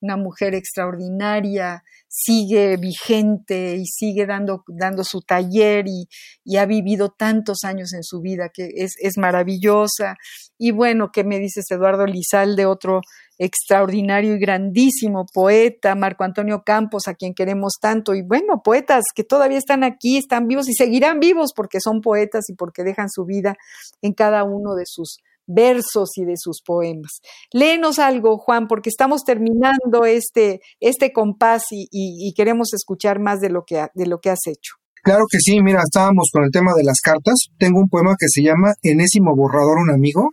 Una 0.00 0.16
mujer 0.16 0.54
extraordinaria, 0.54 1.82
sigue 2.08 2.76
vigente 2.76 3.76
y 3.76 3.84
sigue 3.86 4.26
dando, 4.26 4.64
dando 4.68 5.04
su 5.04 5.20
taller 5.20 5.86
y, 5.88 6.08
y, 6.44 6.56
ha 6.56 6.66
vivido 6.66 7.10
tantos 7.10 7.64
años 7.64 7.92
en 7.92 8.02
su 8.02 8.20
vida 8.20 8.50
que 8.52 8.68
es, 8.76 8.92
es 9.00 9.18
maravillosa. 9.18 10.16
Y 10.56 10.70
bueno, 10.70 11.10
¿qué 11.12 11.24
me 11.24 11.38
dices 11.38 11.64
Eduardo 11.70 12.06
Lizalde, 12.06 12.64
otro 12.64 13.00
extraordinario 13.38 14.34
y 14.34 14.38
grandísimo 14.38 15.26
poeta, 15.32 15.94
Marco 15.94 16.24
Antonio 16.24 16.62
Campos, 16.64 17.08
a 17.08 17.14
quien 17.14 17.34
queremos 17.34 17.74
tanto, 17.80 18.14
y 18.14 18.22
bueno, 18.22 18.62
poetas 18.62 19.04
que 19.14 19.24
todavía 19.24 19.58
están 19.58 19.84
aquí, 19.84 20.18
están 20.18 20.48
vivos 20.48 20.68
y 20.68 20.74
seguirán 20.74 21.20
vivos 21.20 21.52
porque 21.54 21.80
son 21.80 22.00
poetas 22.00 22.50
y 22.50 22.54
porque 22.54 22.82
dejan 22.82 23.08
su 23.08 23.24
vida 23.24 23.56
en 24.02 24.12
cada 24.12 24.44
uno 24.44 24.74
de 24.74 24.84
sus 24.86 25.18
versos 25.48 26.10
y 26.16 26.24
de 26.24 26.34
sus 26.36 26.60
poemas. 26.62 27.20
Léenos 27.52 27.98
algo, 27.98 28.38
Juan, 28.38 28.68
porque 28.68 28.90
estamos 28.90 29.24
terminando 29.24 30.04
este, 30.04 30.60
este 30.78 31.12
compás 31.12 31.64
y, 31.70 31.88
y, 31.90 32.32
queremos 32.34 32.74
escuchar 32.74 33.18
más 33.18 33.40
de 33.40 33.48
lo, 33.48 33.64
que, 33.64 33.86
de 33.94 34.06
lo 34.06 34.20
que 34.20 34.30
has 34.30 34.46
hecho. 34.46 34.74
Claro 35.02 35.24
que 35.30 35.38
sí, 35.40 35.62
mira, 35.62 35.80
estábamos 35.82 36.28
con 36.32 36.44
el 36.44 36.50
tema 36.50 36.74
de 36.74 36.84
las 36.84 37.00
cartas. 37.02 37.34
Tengo 37.58 37.80
un 37.80 37.88
poema 37.88 38.14
que 38.18 38.26
se 38.28 38.42
llama 38.42 38.74
Enésimo 38.82 39.34
Borrador, 39.34 39.78
un 39.78 39.90
amigo, 39.90 40.32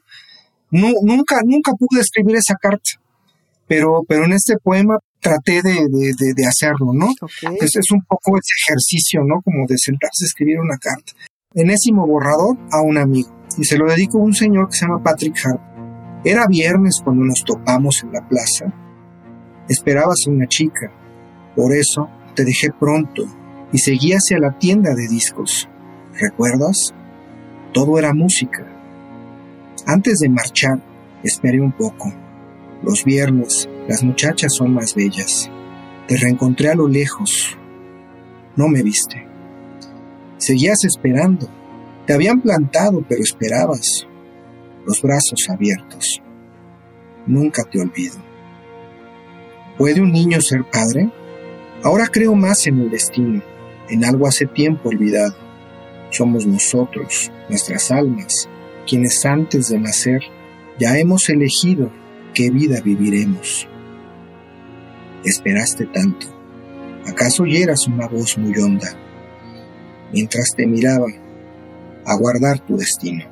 nunca, 0.71 1.39
nunca 1.45 1.71
pude 1.73 2.01
escribir 2.01 2.35
esa 2.35 2.55
carta, 2.55 2.91
pero, 3.67 4.03
pero 4.07 4.25
en 4.25 4.33
este 4.33 4.55
poema 4.61 4.97
traté 5.19 5.61
de, 5.63 5.87
de, 5.89 6.45
hacerlo, 6.45 6.93
¿no? 6.93 7.07
Es, 7.59 7.75
es, 7.75 7.91
un 7.91 8.01
poco 8.07 8.37
ese 8.37 8.53
ejercicio, 8.67 9.21
¿no? 9.25 9.41
Como 9.41 9.65
de 9.67 9.77
sentarse 9.77 10.23
a 10.23 10.27
escribir 10.27 10.59
una 10.59 10.77
carta. 10.77 11.13
Enésimo 11.53 12.05
borrador 12.05 12.57
a 12.71 12.81
un 12.81 12.97
amigo. 12.97 13.29
Y 13.57 13.63
se 13.63 13.77
lo 13.77 13.87
dedico 13.89 14.19
a 14.19 14.23
un 14.23 14.33
señor 14.33 14.69
que 14.69 14.77
se 14.77 14.85
llama 14.85 15.01
Patrick 15.01 15.35
Harp. 15.43 15.61
Era 16.23 16.45
viernes 16.47 17.01
cuando 17.03 17.23
nos 17.23 17.43
topamos 17.43 18.03
en 18.03 18.11
la 18.11 18.27
plaza. 18.27 18.65
Esperabas 19.67 20.19
a 20.27 20.31
una 20.31 20.47
chica. 20.47 20.91
Por 21.55 21.73
eso 21.73 22.07
te 22.35 22.43
dejé 22.43 22.69
pronto 22.79 23.23
y 23.71 23.79
seguí 23.79 24.11
hacia 24.11 24.37
la 24.37 24.57
tienda 24.59 24.93
de 24.93 25.07
discos. 25.07 25.67
¿Recuerdas? 26.19 26.93
Todo 27.73 27.97
era 27.97 28.13
música 28.13 28.74
antes 29.85 30.19
de 30.19 30.29
marchar, 30.29 30.79
esperé 31.23 31.61
un 31.61 31.71
poco. 31.71 32.11
Los 32.81 33.03
viernes, 33.03 33.69
las 33.87 34.03
muchachas 34.03 34.53
son 34.53 34.73
más 34.73 34.95
bellas. 34.95 35.49
Te 36.07 36.17
reencontré 36.17 36.69
a 36.69 36.75
lo 36.75 36.87
lejos. 36.87 37.57
No 38.55 38.67
me 38.67 38.83
viste. 38.83 39.25
Seguías 40.37 40.83
esperando. 40.83 41.47
Te 42.05 42.13
habían 42.13 42.41
plantado, 42.41 43.03
pero 43.07 43.23
esperabas. 43.23 44.07
Los 44.85 45.01
brazos 45.01 45.49
abiertos. 45.49 46.21
Nunca 47.25 47.63
te 47.63 47.81
olvido. 47.81 48.17
¿Puede 49.77 50.01
un 50.01 50.11
niño 50.11 50.39
ser 50.41 50.63
padre? 50.69 51.09
Ahora 51.83 52.07
creo 52.07 52.33
más 52.33 52.65
en 52.67 52.79
el 52.79 52.89
destino, 52.89 53.41
en 53.89 54.05
algo 54.05 54.27
hace 54.27 54.45
tiempo 54.45 54.89
olvidado. 54.89 55.35
Somos 56.11 56.45
nosotros, 56.45 57.31
nuestras 57.49 57.91
almas, 57.91 58.47
quienes 58.85 59.25
antes 59.25 59.69
de 59.69 59.79
nacer 59.79 60.21
ya 60.79 60.97
hemos 60.97 61.29
elegido 61.29 61.91
qué 62.33 62.49
vida 62.51 62.81
viviremos. 62.81 63.67
Esperaste 65.23 65.85
tanto. 65.87 66.27
¿Acaso 67.07 67.43
oyeras 67.43 67.87
una 67.87 68.07
voz 68.07 68.37
muy 68.37 68.57
honda 68.59 68.87
mientras 70.11 70.51
te 70.55 70.65
miraba 70.65 71.07
a 72.05 72.15
guardar 72.17 72.59
tu 72.59 72.77
destino? 72.77 73.25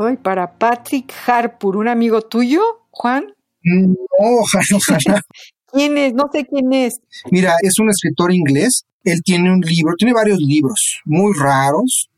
Ay, 0.00 0.16
para 0.16 0.58
Patrick 0.58 1.12
Harpur, 1.26 1.76
un 1.76 1.88
amigo 1.88 2.22
tuyo, 2.22 2.60
Juan. 2.90 3.26
No, 3.62 3.94
ojalá, 4.18 4.64
ojalá. 4.74 5.22
¿Quién 5.72 5.98
es? 5.98 6.14
No 6.14 6.28
sé 6.32 6.46
quién 6.46 6.72
es. 6.72 7.00
Mira, 7.30 7.54
es 7.62 7.78
un 7.78 7.90
escritor 7.90 8.32
inglés. 8.32 8.84
Él 9.04 9.20
tiene 9.22 9.52
un 9.52 9.60
libro, 9.60 9.94
tiene 9.96 10.12
varios 10.12 10.38
libros 10.38 11.00
muy 11.04 11.32
raros. 11.38 12.08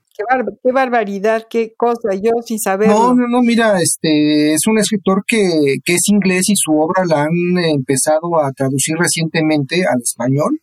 Qué, 0.62 0.72
barbaridad, 0.72 1.46
qué 1.48 1.72
cosa, 1.76 2.14
yo 2.14 2.30
sin 2.44 2.58
saber. 2.58 2.88
No, 2.88 3.14
no, 3.14 3.26
no, 3.28 3.42
mira, 3.42 3.80
este 3.80 4.54
es 4.54 4.60
un 4.66 4.78
escritor 4.78 5.24
que, 5.26 5.76
que 5.84 5.94
es 5.94 6.08
inglés 6.08 6.48
y 6.48 6.54
su 6.56 6.72
obra 6.72 7.04
la 7.06 7.22
han 7.22 7.58
empezado 7.58 8.40
a 8.42 8.52
traducir 8.52 8.96
recientemente 8.96 9.84
al 9.84 10.00
español. 10.02 10.60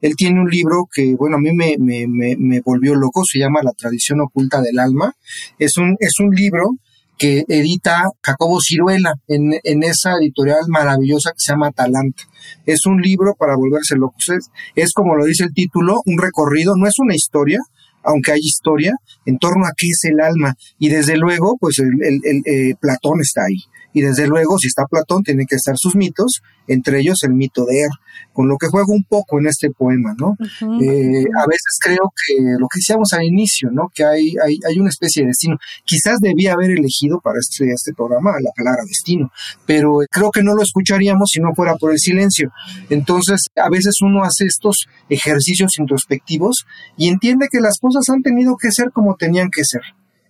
Él 0.00 0.14
tiene 0.16 0.40
un 0.40 0.48
libro 0.48 0.88
que, 0.92 1.14
bueno, 1.14 1.36
a 1.36 1.40
mí 1.40 1.52
me, 1.52 1.76
me, 1.78 2.06
me, 2.08 2.34
me 2.38 2.60
volvió 2.60 2.94
loco, 2.94 3.22
se 3.24 3.38
llama 3.38 3.60
La 3.62 3.72
tradición 3.72 4.20
oculta 4.20 4.60
del 4.62 4.78
alma. 4.78 5.12
Es 5.58 5.76
un, 5.76 5.96
es 6.00 6.14
un 6.20 6.34
libro 6.34 6.76
que 7.20 7.44
edita 7.48 8.04
Jacobo 8.22 8.60
Ciruela 8.66 9.12
en, 9.28 9.52
en, 9.62 9.82
esa 9.82 10.14
editorial 10.14 10.62
maravillosa 10.68 11.32
que 11.32 11.36
se 11.40 11.52
llama 11.52 11.68
Atalanta. 11.68 12.22
Es 12.64 12.86
un 12.86 13.02
libro 13.02 13.34
para 13.38 13.56
volverse 13.56 13.94
locos. 13.94 14.26
Es, 14.30 14.50
es, 14.74 14.92
como 14.94 15.16
lo 15.16 15.26
dice 15.26 15.44
el 15.44 15.52
título, 15.52 16.00
un 16.06 16.16
recorrido, 16.16 16.76
no 16.76 16.86
es 16.86 16.94
una 16.98 17.14
historia, 17.14 17.58
aunque 18.02 18.32
hay 18.32 18.40
historia, 18.40 18.94
en 19.26 19.38
torno 19.38 19.66
a 19.66 19.72
qué 19.76 19.88
es 19.88 20.04
el 20.04 20.20
alma. 20.20 20.54
Y 20.78 20.88
desde 20.88 21.16
luego, 21.16 21.56
pues 21.58 21.78
el, 21.78 22.02
el, 22.02 22.20
el 22.24 22.42
eh, 22.46 22.74
Platón 22.80 23.20
está 23.20 23.44
ahí. 23.44 23.58
Y 23.92 24.02
desde 24.02 24.26
luego, 24.26 24.56
si 24.58 24.68
está 24.68 24.84
Platón, 24.88 25.22
tienen 25.22 25.46
que 25.46 25.56
estar 25.56 25.74
sus 25.76 25.96
mitos, 25.96 26.42
entre 26.68 27.00
ellos 27.00 27.18
el 27.24 27.34
mito 27.34 27.64
de 27.64 27.80
Er, 27.80 27.90
con 28.32 28.48
lo 28.48 28.56
que 28.56 28.68
juego 28.68 28.92
un 28.92 29.04
poco 29.04 29.40
en 29.40 29.46
este 29.46 29.70
poema, 29.70 30.14
¿no? 30.18 30.36
Eh, 30.80 31.24
a 31.36 31.46
veces 31.46 31.78
creo 31.82 32.12
que 32.14 32.34
lo 32.58 32.68
que 32.68 32.78
decíamos 32.78 33.12
al 33.12 33.24
inicio, 33.24 33.70
¿no? 33.72 33.90
Que 33.92 34.04
hay, 34.04 34.34
hay, 34.44 34.58
hay 34.66 34.78
una 34.78 34.90
especie 34.90 35.22
de 35.22 35.28
destino. 35.28 35.56
Quizás 35.84 36.18
debía 36.20 36.52
haber 36.52 36.70
elegido 36.70 37.20
para 37.20 37.38
este, 37.40 37.70
este 37.72 37.92
programa 37.92 38.32
la 38.40 38.50
palabra 38.56 38.82
destino, 38.86 39.30
pero 39.66 39.98
creo 40.10 40.30
que 40.30 40.42
no 40.42 40.54
lo 40.54 40.62
escucharíamos 40.62 41.30
si 41.32 41.40
no 41.40 41.54
fuera 41.54 41.74
por 41.74 41.90
el 41.90 41.98
silencio. 41.98 42.52
Entonces, 42.88 43.46
a 43.56 43.68
veces 43.68 43.96
uno 44.02 44.22
hace 44.22 44.46
estos 44.46 44.86
ejercicios 45.08 45.72
introspectivos 45.78 46.64
y 46.96 47.08
entiende 47.08 47.48
que 47.50 47.60
las 47.60 47.78
cosas 47.80 48.08
han 48.08 48.22
tenido 48.22 48.56
que 48.56 48.70
ser 48.70 48.92
como 48.92 49.16
tenían 49.16 49.48
que 49.50 49.64
ser. 49.64 49.82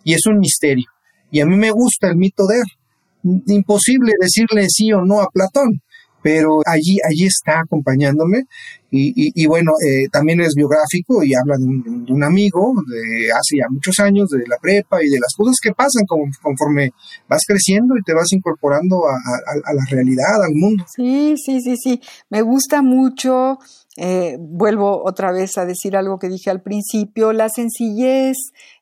Y 0.05 0.15
es 0.15 0.25
un 0.27 0.39
misterio. 0.39 0.87
Y 1.31 1.41
a 1.41 1.47
mí 1.47 1.57
me 1.57 1.71
gusta 1.71 2.09
el 2.09 2.17
mito 2.17 2.47
de 2.47 2.59
Er 2.59 2.80
imposible 3.23 4.13
decirle 4.21 4.67
sí 4.69 4.93
o 4.93 5.05
no 5.05 5.21
a 5.21 5.29
Platón, 5.33 5.81
pero 6.23 6.61
allí, 6.67 6.99
allí 7.09 7.27
está 7.27 7.61
acompañándome 7.61 8.45
y, 8.93 9.13
y, 9.41 9.47
bueno, 9.47 9.73
eh, 9.87 10.09
también 10.11 10.41
es 10.41 10.55
biográfico 10.55 11.23
y 11.23 11.33
habla 11.33 11.57
de 11.57 11.65
un, 11.65 12.05
de 12.05 12.13
un, 12.13 12.25
amigo 12.25 12.75
de 12.89 13.31
hace 13.31 13.59
ya 13.59 13.67
muchos 13.71 14.01
años, 14.01 14.29
de 14.31 14.45
la 14.49 14.57
prepa 14.61 15.03
y 15.03 15.09
de 15.09 15.21
las 15.21 15.33
cosas 15.37 15.57
que 15.63 15.71
pasan 15.71 16.05
conforme 16.43 16.91
vas 17.29 17.43
creciendo 17.47 17.97
y 17.97 18.03
te 18.03 18.15
vas 18.15 18.33
incorporando 18.33 19.07
a, 19.07 19.15
a 19.15 19.75
la 19.75 19.85
realidad, 19.89 20.43
al 20.43 20.55
mundo. 20.55 20.85
Sí, 20.89 21.37
sí, 21.37 21.61
sí, 21.61 21.77
sí, 21.77 22.01
me 22.31 22.43
gusta 22.43 22.83
mucho 22.83 23.59
eh, 23.97 24.37
vuelvo 24.39 25.03
otra 25.05 25.33
vez 25.33 25.59
a 25.59 25.67
decir 25.67 25.97
algo 25.97 26.19
que 26.19 26.29
dije 26.29 26.49
al 26.49 26.63
principio, 26.63 27.33
la 27.33 27.49
sencillez, 27.49 28.37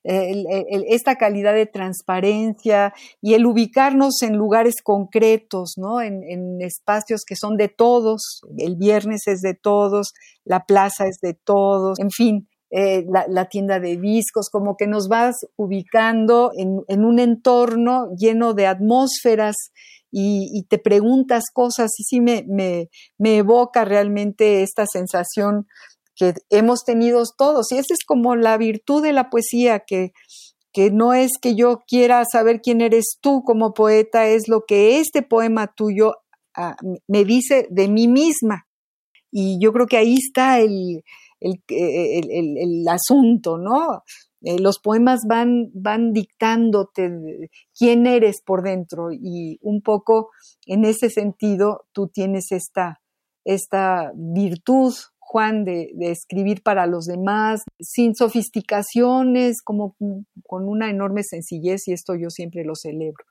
esta 0.05 1.17
calidad 1.17 1.55
de 1.55 1.67
transparencia 1.67 2.95
y 3.21 3.35
el 3.35 3.45
ubicarnos 3.45 4.23
en 4.23 4.37
lugares 4.37 4.77
concretos, 4.83 5.75
¿no? 5.77 6.01
En, 6.01 6.61
espacios 6.63 7.23
que 7.27 7.37
son 7.37 7.57
de 7.57 7.69
todos, 7.69 8.43
el 8.57 8.77
viernes 8.77 9.27
es 9.27 9.41
de 9.41 9.55
todos, 9.55 10.13
la 10.45 10.65
plaza 10.65 11.07
es 11.07 11.19
de 11.21 11.35
todos, 11.35 11.99
en 11.99 12.11
fin. 12.11 12.49
Eh, 12.71 13.07
la, 13.09 13.47
tienda 13.47 13.81
de 13.81 13.97
discos, 13.97 14.51
como 14.51 14.77
que 14.77 14.87
nos 14.87 15.09
vas 15.09 15.37
ubicando 15.57 16.53
en 16.55 17.05
un 17.05 17.19
entorno 17.19 18.09
lleno 18.15 18.53
de 18.53 18.67
atmósferas 18.67 19.57
y, 20.11 20.65
te 20.69 20.79
preguntas 20.79 21.45
cosas 21.53 21.91
y 21.99 22.05
sí 22.05 22.21
me, 22.21 22.45
me, 22.49 22.89
me 23.19 23.39
evoca 23.39 23.85
realmente 23.85 24.63
esta 24.63 24.87
sensación 24.87 25.67
que 26.15 26.35
hemos 26.51 26.85
tenido 26.85 27.23
todos. 27.37 27.71
Y 27.73 27.77
esa 27.77 27.95
es 27.95 28.05
como 28.07 28.37
la 28.37 28.57
virtud 28.57 29.03
de 29.03 29.13
la 29.13 29.31
poesía, 29.31 29.81
que, 29.81 30.13
que 30.73 30.91
no 30.91 31.15
es 31.15 31.33
que 31.41 31.55
yo 31.55 31.81
quiera 31.87 32.25
saber 32.31 32.61
quién 32.61 32.81
eres 32.81 33.19
tú 33.21 33.43
como 33.45 33.75
poeta, 33.75 34.27
es 34.27 34.49
lo 34.49 34.65
que 34.67 34.99
este 34.99 35.23
poema 35.23 35.69
tuyo 35.69 36.15
uh, 36.57 36.99
me 37.07 37.25
dice 37.25 37.67
de 37.71 37.89
mí 37.89 38.09
misma. 38.09 38.67
Y 39.31 39.59
yo 39.61 39.73
creo 39.73 39.87
que 39.87 39.99
ahí 39.99 40.15
está 40.15 40.59
el, 40.59 41.05
el, 41.41 41.61
el 41.69 42.89
asunto, 42.89 43.59
¿no? 43.59 44.03
Eh, 44.43 44.59
los 44.61 44.79
poemas 44.79 45.23
van, 45.27 45.71
van 45.75 46.13
dictándote 46.13 47.51
quién 47.77 48.07
eres 48.07 48.41
por 48.45 48.63
dentro 48.63 49.09
y 49.11 49.59
un 49.63 49.83
poco 49.83 50.31
en 50.67 50.85
ese 50.85 51.11
sentido 51.11 51.87
tú 51.93 52.09
tienes 52.09 52.53
esta, 52.53 53.01
esta 53.45 54.13
virtud, 54.15 54.95
Juan, 55.19 55.65
de, 55.65 55.91
de, 55.95 56.11
escribir 56.11 56.63
para 56.63 56.87
los 56.87 57.05
demás, 57.05 57.63
sin 57.81 58.15
sofisticaciones, 58.15 59.61
como 59.63 59.95
con 60.47 60.67
una 60.67 60.89
enorme 60.89 61.23
sencillez 61.23 61.87
y 61.87 61.93
esto 61.93 62.15
yo 62.15 62.31
siempre 62.31 62.65
lo 62.65 62.75
celebro. 62.75 63.25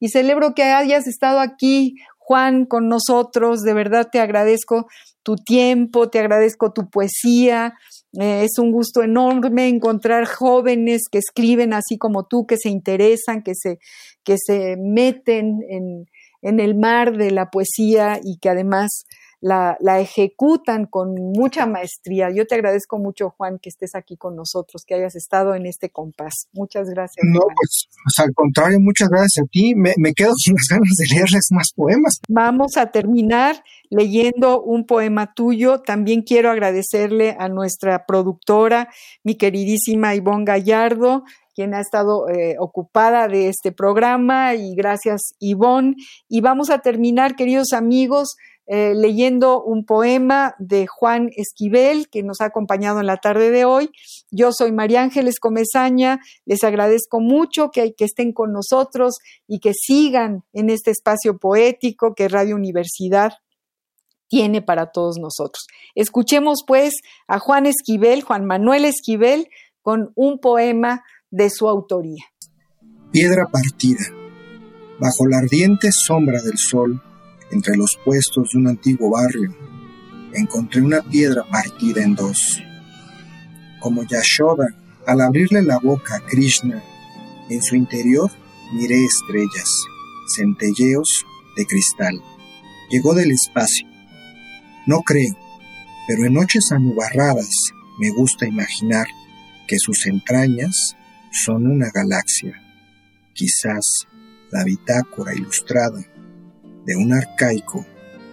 Y 0.00 0.08
celebro 0.08 0.54
que 0.54 0.64
hayas 0.64 1.06
estado 1.06 1.38
aquí, 1.38 1.94
Juan, 2.18 2.64
con 2.64 2.88
nosotros, 2.88 3.62
de 3.62 3.74
verdad 3.74 4.08
te 4.10 4.18
agradezco 4.18 4.86
tu 5.22 5.36
tiempo, 5.36 6.08
te 6.08 6.18
agradezco 6.18 6.72
tu 6.72 6.88
poesía, 6.88 7.74
eh, 8.20 8.44
es 8.44 8.58
un 8.58 8.70
gusto 8.72 9.02
enorme 9.02 9.68
encontrar 9.68 10.26
jóvenes 10.26 11.02
que 11.10 11.18
escriben 11.18 11.72
así 11.72 11.98
como 11.98 12.26
tú, 12.26 12.46
que 12.46 12.56
se 12.56 12.68
interesan, 12.68 13.42
que 13.42 13.52
se, 13.54 13.78
que 14.22 14.36
se 14.38 14.76
meten 14.76 15.60
en, 15.68 16.06
en 16.42 16.60
el 16.60 16.76
mar 16.76 17.16
de 17.16 17.30
la 17.30 17.50
poesía 17.50 18.20
y 18.22 18.38
que 18.38 18.50
además 18.50 19.04
la, 19.44 19.76
la, 19.78 20.00
ejecutan 20.00 20.86
con 20.86 21.14
mucha 21.14 21.66
maestría. 21.66 22.30
Yo 22.30 22.46
te 22.46 22.54
agradezco 22.54 22.98
mucho, 22.98 23.28
Juan, 23.36 23.58
que 23.58 23.68
estés 23.68 23.94
aquí 23.94 24.16
con 24.16 24.34
nosotros, 24.34 24.84
que 24.86 24.94
hayas 24.94 25.16
estado 25.16 25.54
en 25.54 25.66
este 25.66 25.90
compás. 25.90 26.48
Muchas 26.54 26.88
gracias. 26.88 27.22
No, 27.30 27.40
pues, 27.40 27.90
pues, 28.02 28.26
al 28.26 28.32
contrario, 28.32 28.80
muchas 28.80 29.10
gracias 29.10 29.44
a 29.44 29.46
ti. 29.50 29.74
Me, 29.74 29.92
me 29.98 30.14
quedo 30.14 30.32
sin 30.38 30.54
las 30.54 30.66
ganas 30.70 30.94
de 30.96 31.14
leerles 31.14 31.48
más 31.50 31.72
poemas. 31.76 32.20
Vamos 32.26 32.78
a 32.78 32.86
terminar 32.86 33.62
leyendo 33.90 34.62
un 34.62 34.86
poema 34.86 35.34
tuyo. 35.34 35.82
También 35.82 36.22
quiero 36.22 36.50
agradecerle 36.50 37.36
a 37.38 37.50
nuestra 37.50 38.06
productora, 38.06 38.88
mi 39.24 39.34
queridísima 39.34 40.14
Ivonne 40.14 40.46
Gallardo, 40.46 41.24
quien 41.54 41.74
ha 41.74 41.80
estado 41.80 42.30
eh, 42.30 42.56
ocupada 42.58 43.28
de 43.28 43.48
este 43.48 43.72
programa 43.72 44.54
y 44.54 44.74
gracias 44.74 45.34
Ivonne. 45.38 45.96
Y 46.30 46.40
vamos 46.40 46.70
a 46.70 46.78
terminar, 46.78 47.36
queridos 47.36 47.74
amigos, 47.74 48.36
eh, 48.66 48.94
leyendo 48.94 49.62
un 49.62 49.84
poema 49.84 50.54
de 50.58 50.86
Juan 50.86 51.30
Esquivel, 51.36 52.08
que 52.08 52.22
nos 52.22 52.40
ha 52.40 52.46
acompañado 52.46 53.00
en 53.00 53.06
la 53.06 53.18
tarde 53.18 53.50
de 53.50 53.64
hoy. 53.64 53.90
Yo 54.30 54.52
soy 54.52 54.72
María 54.72 55.02
Ángeles 55.02 55.38
Comezaña, 55.38 56.20
les 56.46 56.64
agradezco 56.64 57.20
mucho 57.20 57.70
que, 57.70 57.94
que 57.94 58.04
estén 58.04 58.32
con 58.32 58.52
nosotros 58.52 59.16
y 59.46 59.60
que 59.60 59.72
sigan 59.74 60.44
en 60.52 60.70
este 60.70 60.90
espacio 60.90 61.38
poético 61.38 62.14
que 62.14 62.28
Radio 62.28 62.56
Universidad 62.56 63.34
tiene 64.28 64.62
para 64.62 64.90
todos 64.90 65.18
nosotros. 65.18 65.66
Escuchemos 65.94 66.64
pues 66.66 66.94
a 67.28 67.38
Juan 67.38 67.66
Esquivel, 67.66 68.22
Juan 68.22 68.46
Manuel 68.46 68.84
Esquivel, 68.84 69.48
con 69.82 70.12
un 70.14 70.38
poema 70.38 71.04
de 71.30 71.50
su 71.50 71.68
autoría. 71.68 72.24
Piedra 73.12 73.46
partida. 73.52 74.04
Bajo 74.98 75.26
la 75.28 75.38
ardiente 75.38 75.90
sombra 75.92 76.40
del 76.40 76.56
sol, 76.56 77.02
entre 77.54 77.76
los 77.76 77.96
puestos 78.04 78.50
de 78.52 78.58
un 78.58 78.66
antiguo 78.66 79.10
barrio, 79.10 79.54
encontré 80.32 80.82
una 80.82 81.00
piedra 81.02 81.44
partida 81.50 82.02
en 82.02 82.16
dos. 82.16 82.60
Como 83.80 84.02
Yashoda, 84.02 84.66
al 85.06 85.20
abrirle 85.20 85.62
la 85.62 85.78
boca 85.78 86.16
a 86.16 86.26
Krishna, 86.26 86.82
en 87.48 87.62
su 87.62 87.76
interior 87.76 88.30
miré 88.72 89.04
estrellas, 89.04 89.70
centelleos 90.36 91.24
de 91.56 91.64
cristal. 91.64 92.20
Llegó 92.90 93.14
del 93.14 93.30
espacio. 93.30 93.86
No 94.86 95.00
creo, 95.00 95.34
pero 96.08 96.26
en 96.26 96.34
noches 96.34 96.72
anubarradas 96.72 97.72
me 98.00 98.10
gusta 98.10 98.46
imaginar 98.46 99.06
que 99.68 99.78
sus 99.78 100.06
entrañas 100.06 100.96
son 101.30 101.66
una 101.66 101.90
galaxia, 101.94 102.60
quizás 103.32 104.06
la 104.50 104.64
bitácora 104.64 105.34
ilustrada 105.34 106.04
de 106.84 106.96
un 106.96 107.12
arcaico 107.12 107.84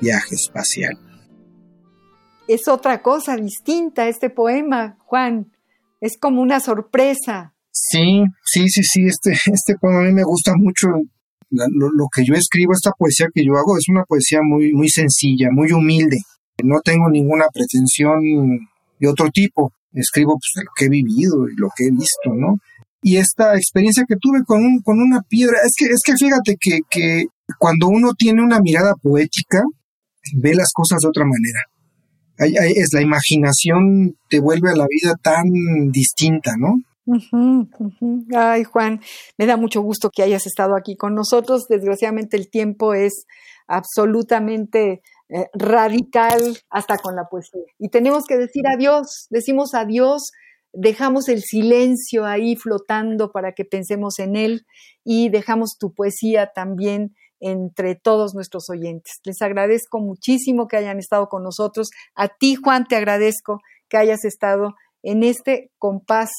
viaje 0.01 0.35
espacial. 0.35 0.97
Es 2.47 2.67
otra 2.67 3.01
cosa 3.01 3.35
distinta 3.35 4.07
este 4.07 4.29
poema, 4.29 4.97
Juan. 5.05 5.51
Es 6.01 6.17
como 6.19 6.41
una 6.41 6.59
sorpresa. 6.59 7.53
Sí, 7.71 8.23
sí, 8.43 8.67
sí, 8.69 8.81
sí. 8.83 9.05
Este, 9.05 9.31
este 9.31 9.75
poema 9.79 9.99
a 9.99 10.03
mí 10.03 10.11
me 10.11 10.23
gusta 10.23 10.53
mucho. 10.55 10.87
Lo, 11.49 11.89
lo, 11.91 12.07
que 12.13 12.23
yo 12.25 12.33
escribo, 12.33 12.73
esta 12.73 12.91
poesía 12.91 13.27
que 13.33 13.43
yo 13.45 13.53
hago, 13.57 13.77
es 13.77 13.85
una 13.89 14.03
poesía 14.05 14.39
muy, 14.41 14.73
muy 14.73 14.89
sencilla, 14.89 15.49
muy 15.51 15.71
humilde. 15.71 16.17
No 16.63 16.79
tengo 16.83 17.09
ninguna 17.09 17.45
pretensión 17.53 18.19
de 18.99 19.07
otro 19.07 19.29
tipo. 19.31 19.71
Escribo 19.93 20.33
pues, 20.33 20.51
de 20.55 20.63
lo 20.63 20.71
que 20.75 20.85
he 20.85 20.89
vivido 20.89 21.47
y 21.49 21.55
lo 21.57 21.67
que 21.75 21.85
he 21.85 21.91
visto, 21.91 22.33
¿no? 22.33 22.57
y 23.03 23.17
esta 23.17 23.55
experiencia 23.55 24.05
que 24.07 24.15
tuve 24.15 24.43
con, 24.45 24.63
un, 24.63 24.81
con 24.81 24.99
una 24.99 25.21
piedra. 25.21 25.57
Es 25.65 25.73
que, 25.75 25.85
es 25.85 26.01
que 26.05 26.15
fíjate 26.15 26.55
que, 26.59 26.79
que 26.89 27.25
cuando 27.57 27.87
uno 27.87 28.13
tiene 28.17 28.41
una 28.41 28.59
mirada 28.59 28.93
poética, 29.01 29.61
ve 30.35 30.53
las 30.53 30.71
cosas 30.73 30.99
de 31.01 31.09
otra 31.09 31.25
manera. 31.25 31.65
es 32.75 32.89
la 32.93 33.01
imaginación 33.01 34.15
te 34.29 34.39
vuelve 34.39 34.69
a 34.69 34.75
la 34.75 34.87
vida 34.89 35.15
tan 35.21 35.43
distinta, 35.91 36.53
¿no? 36.57 36.81
Ay, 38.35 38.63
Juan, 38.63 39.01
me 39.37 39.45
da 39.45 39.57
mucho 39.57 39.81
gusto 39.81 40.09
que 40.09 40.23
hayas 40.23 40.45
estado 40.45 40.75
aquí 40.75 40.95
con 40.95 41.15
nosotros. 41.15 41.65
Desgraciadamente 41.67 42.37
el 42.37 42.49
tiempo 42.49 42.93
es 42.93 43.25
absolutamente 43.67 45.01
eh, 45.29 45.47
radical 45.53 46.57
hasta 46.69 46.97
con 46.97 47.15
la 47.15 47.25
poesía. 47.29 47.61
Y 47.79 47.89
tenemos 47.89 48.25
que 48.25 48.37
decir 48.37 48.63
adiós, 48.67 49.27
decimos 49.29 49.73
adiós, 49.73 50.31
dejamos 50.73 51.27
el 51.27 51.41
silencio 51.41 52.25
ahí 52.25 52.55
flotando 52.55 53.31
para 53.31 53.53
que 53.53 53.65
pensemos 53.65 54.19
en 54.19 54.35
él 54.35 54.65
y 55.03 55.29
dejamos 55.29 55.77
tu 55.79 55.93
poesía 55.93 56.51
también 56.53 57.15
entre 57.41 57.95
todos 57.95 58.33
nuestros 58.33 58.69
oyentes. 58.69 59.19
Les 59.25 59.41
agradezco 59.41 59.99
muchísimo 59.99 60.67
que 60.67 60.77
hayan 60.77 60.99
estado 60.99 61.27
con 61.27 61.43
nosotros. 61.43 61.89
A 62.15 62.29
ti, 62.29 62.55
Juan, 62.55 62.85
te 62.85 62.95
agradezco 62.95 63.59
que 63.89 63.97
hayas 63.97 64.23
estado 64.23 64.75
en 65.03 65.23
este 65.23 65.71
compás 65.77 66.29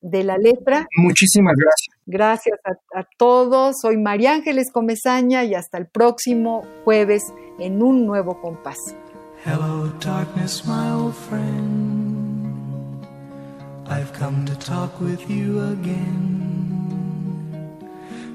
de 0.00 0.22
la 0.22 0.36
letra. 0.38 0.86
Muchísimas 0.96 1.54
gracias. 1.56 1.96
Gracias 2.06 2.58
a, 2.94 3.04
todos. 3.18 3.76
Soy 3.80 3.96
María 3.96 4.34
Ángeles 4.34 4.70
Comezaña 4.72 5.44
y 5.44 5.54
hasta 5.54 5.78
el 5.78 5.88
próximo 5.88 6.62
jueves 6.84 7.22
en 7.58 7.82
un 7.82 8.06
nuevo 8.06 8.40
compás. 8.40 8.78
Hello, 9.44 9.92
darkness, 10.00 10.64
my 10.66 10.90
old 10.90 11.14
friend. 11.14 13.04
I've 13.86 14.12
come 14.12 14.46
to 14.46 14.54
talk 14.56 15.00
with 15.00 15.28
you 15.28 15.60
again. 15.60 16.83